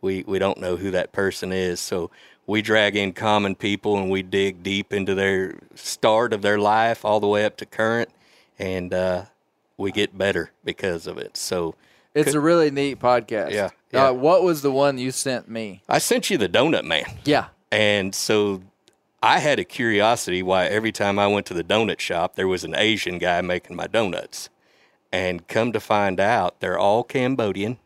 [0.00, 1.80] We, we don't know who that person is.
[1.80, 2.10] So
[2.46, 7.04] we drag in common people and we dig deep into their start of their life
[7.04, 8.10] all the way up to current.
[8.58, 9.24] And uh,
[9.76, 11.36] we get better because of it.
[11.36, 11.74] So
[12.14, 13.50] It's a really neat podcast.
[13.50, 14.08] Yeah, yeah.
[14.08, 15.82] Uh, what was the one you sent me?
[15.88, 17.04] I sent you the Donut Man.
[17.24, 17.46] Yeah.
[17.72, 18.62] And so
[19.20, 22.62] I had a curiosity why every time I went to the donut shop, there was
[22.62, 24.48] an Asian guy making my donuts.
[25.10, 27.78] And come to find out, they're all Cambodian.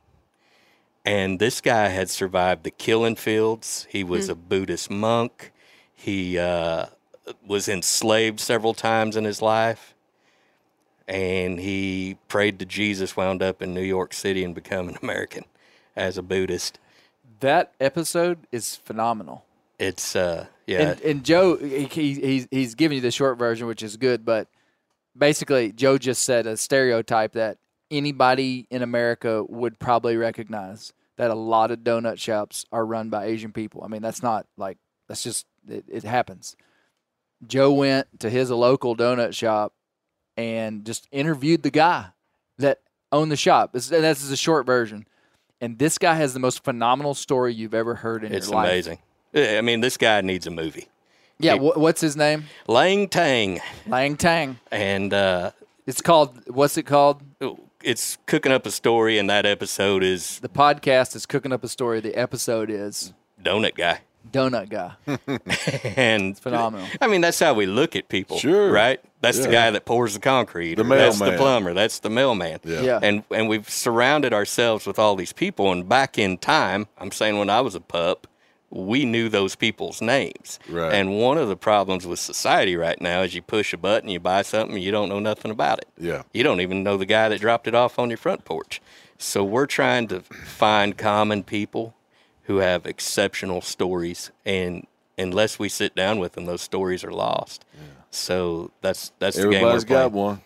[1.05, 3.87] And this guy had survived the killing fields.
[3.89, 5.53] He was a Buddhist monk.
[5.95, 6.87] He uh,
[7.47, 9.95] was enslaved several times in his life.
[11.09, 15.45] And he prayed to Jesus, wound up in New York City, and become an American
[15.97, 16.79] as a Buddhist.
[17.41, 19.47] That episode is phenomenal.
[19.79, 20.91] It's, uh, yeah.
[20.91, 24.27] And, and Joe, he, he, he's, he's giving you the short version, which is good.
[24.27, 24.49] But
[25.17, 27.57] basically, Joe just said a stereotype that
[27.91, 33.25] anybody in America would probably recognize that a lot of donut shops are run by
[33.25, 33.83] Asian people.
[33.83, 34.77] I mean, that's not like,
[35.09, 36.55] that's just, it, it happens.
[37.47, 39.73] Joe went to his local donut shop
[40.39, 42.07] and just interviewed the guy
[42.59, 42.81] that
[43.13, 43.73] owned the shop.
[43.73, 45.07] This, this is a short version.
[45.61, 48.73] And this guy has the most phenomenal story you've ever heard in It's your life.
[48.73, 48.99] It's amazing.
[49.33, 50.89] Yeah, I mean, this guy needs a movie.
[51.41, 52.45] Yeah, He- what's his name?
[52.69, 54.59] Lang Tang, Lang Tang.
[54.71, 55.51] and uh,
[55.87, 56.39] It's called.
[56.49, 57.23] What's it called?
[57.83, 61.69] it's cooking up a story, and that episode is The podcast is cooking up a
[61.69, 62.01] story.
[62.01, 63.13] The episode is
[63.43, 64.01] Donut Guy,
[64.33, 64.95] Donut Guy.
[65.97, 66.87] and It's Phenomenal.
[67.01, 68.71] I mean, that's how we look at people, Sure.
[68.73, 69.01] right?
[69.21, 70.77] That's the guy that pours the concrete.
[70.77, 71.75] The or that's the plumber.
[71.75, 72.61] That's the mailman.
[72.65, 72.81] Yeah.
[72.83, 73.01] Yeah.
[73.03, 75.73] And and we've surrounded ourselves with all these people.
[75.73, 78.27] And back in time, I'm saying when I was a pup,
[78.71, 80.59] we knew those people's names.
[80.69, 80.93] Right.
[80.93, 84.21] And one of the problems with society right now is you push a button, you
[84.21, 85.89] buy something, you don't know nothing about it.
[85.99, 86.23] Yeah.
[86.33, 88.81] You don't even know the guy that dropped it off on your front porch.
[89.17, 91.95] So we're trying to find common people
[92.45, 94.87] who have exceptional stories, and
[95.19, 97.65] unless we sit down with them, those stories are lost.
[98.11, 100.25] So that's that's the game we're Everybody's got playing.
[100.27, 100.41] one.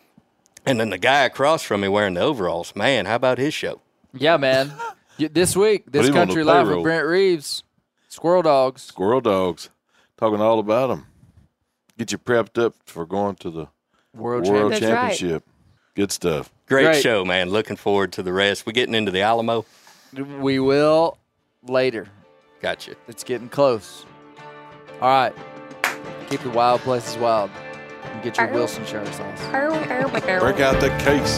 [0.66, 3.80] And then the guy across from me wearing the overalls, man, how about his show?
[4.14, 4.72] Yeah, man.
[5.18, 6.82] Y- This week, this him on the country live with payroll.
[6.84, 7.62] Brent Reaves,
[8.08, 8.82] Squirrel Dogs.
[8.82, 9.70] Squirrel dogs.
[10.16, 11.06] Talking all about them.
[11.98, 13.66] Get you prepped up for going to the
[14.14, 14.80] World, World Champion.
[14.80, 15.10] That's right.
[15.18, 15.44] Championship.
[15.94, 16.50] Good stuff.
[16.66, 17.02] Great, Great.
[17.02, 17.50] show, man.
[17.50, 18.64] Looking forward to the rest.
[18.64, 19.64] We getting into the Alamo?
[20.14, 21.18] We will
[21.66, 22.06] later.
[22.60, 22.94] Gotcha.
[23.08, 24.06] It's getting close.
[25.00, 25.34] All right.
[26.32, 27.50] Keep the wild places wild.
[28.04, 28.54] And get your Ow.
[28.54, 29.38] Wilson Shire sauce.
[30.40, 31.36] Break out the case.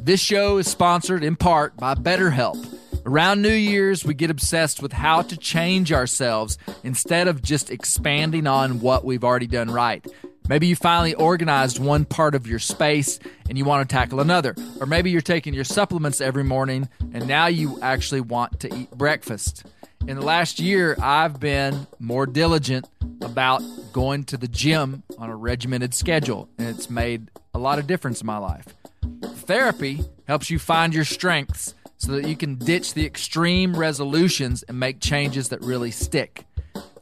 [0.00, 2.68] This show is sponsored in part by BetterHelp.
[3.04, 8.46] Around New Year's, we get obsessed with how to change ourselves instead of just expanding
[8.46, 10.06] on what we've already done right.
[10.48, 14.54] Maybe you finally organized one part of your space and you want to tackle another.
[14.80, 18.90] Or maybe you're taking your supplements every morning and now you actually want to eat
[18.90, 19.64] breakfast.
[20.08, 22.88] In the last year, I've been more diligent
[23.20, 23.62] about
[23.92, 28.20] going to the gym on a regimented schedule, and it's made a lot of difference
[28.20, 28.66] in my life.
[29.22, 34.80] Therapy helps you find your strengths so that you can ditch the extreme resolutions and
[34.80, 36.46] make changes that really stick.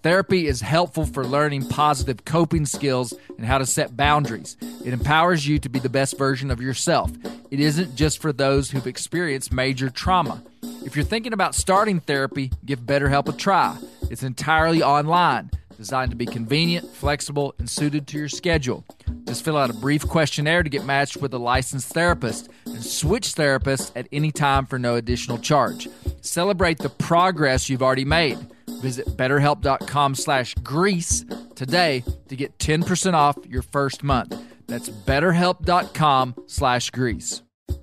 [0.03, 4.57] Therapy is helpful for learning positive coping skills and how to set boundaries.
[4.83, 7.11] It empowers you to be the best version of yourself.
[7.51, 10.43] It isn't just for those who've experienced major trauma.
[10.63, 13.77] If you're thinking about starting therapy, give BetterHelp a try.
[14.11, 18.87] It's entirely online, designed to be convenient, flexible, and suited to your schedule.
[19.25, 23.35] Just fill out a brief questionnaire to get matched with a licensed therapist and switch
[23.35, 25.91] therapists at any time for no additional charge.
[26.23, 28.39] Celebrate the progress you've already made.
[28.81, 31.25] Visit betterhelp.com slash grease
[31.55, 34.37] today to get 10% off your first month.
[34.67, 37.43] That's betterhelp.com slash grease.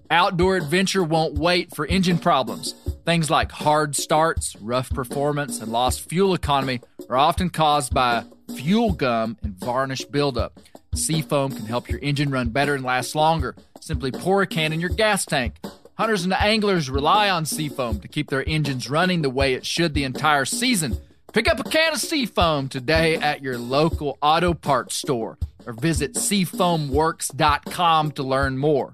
[0.10, 2.74] Outdoor adventure won't wait for engine problems.
[3.06, 8.24] Things like hard starts, rough performance, and lost fuel economy are often caused by
[8.56, 10.60] fuel gum and varnish buildup.
[10.96, 13.56] Seafoam can help your engine run better and last longer.
[13.82, 15.56] Simply pour a can in your gas tank.
[15.98, 19.96] Hunters and anglers rely on Seafoam to keep their engines running the way it should
[19.96, 20.96] the entire season.
[21.34, 26.14] Pick up a can of Seafoam today at your local auto parts store or visit
[26.14, 28.94] seafoamworks.com to learn more.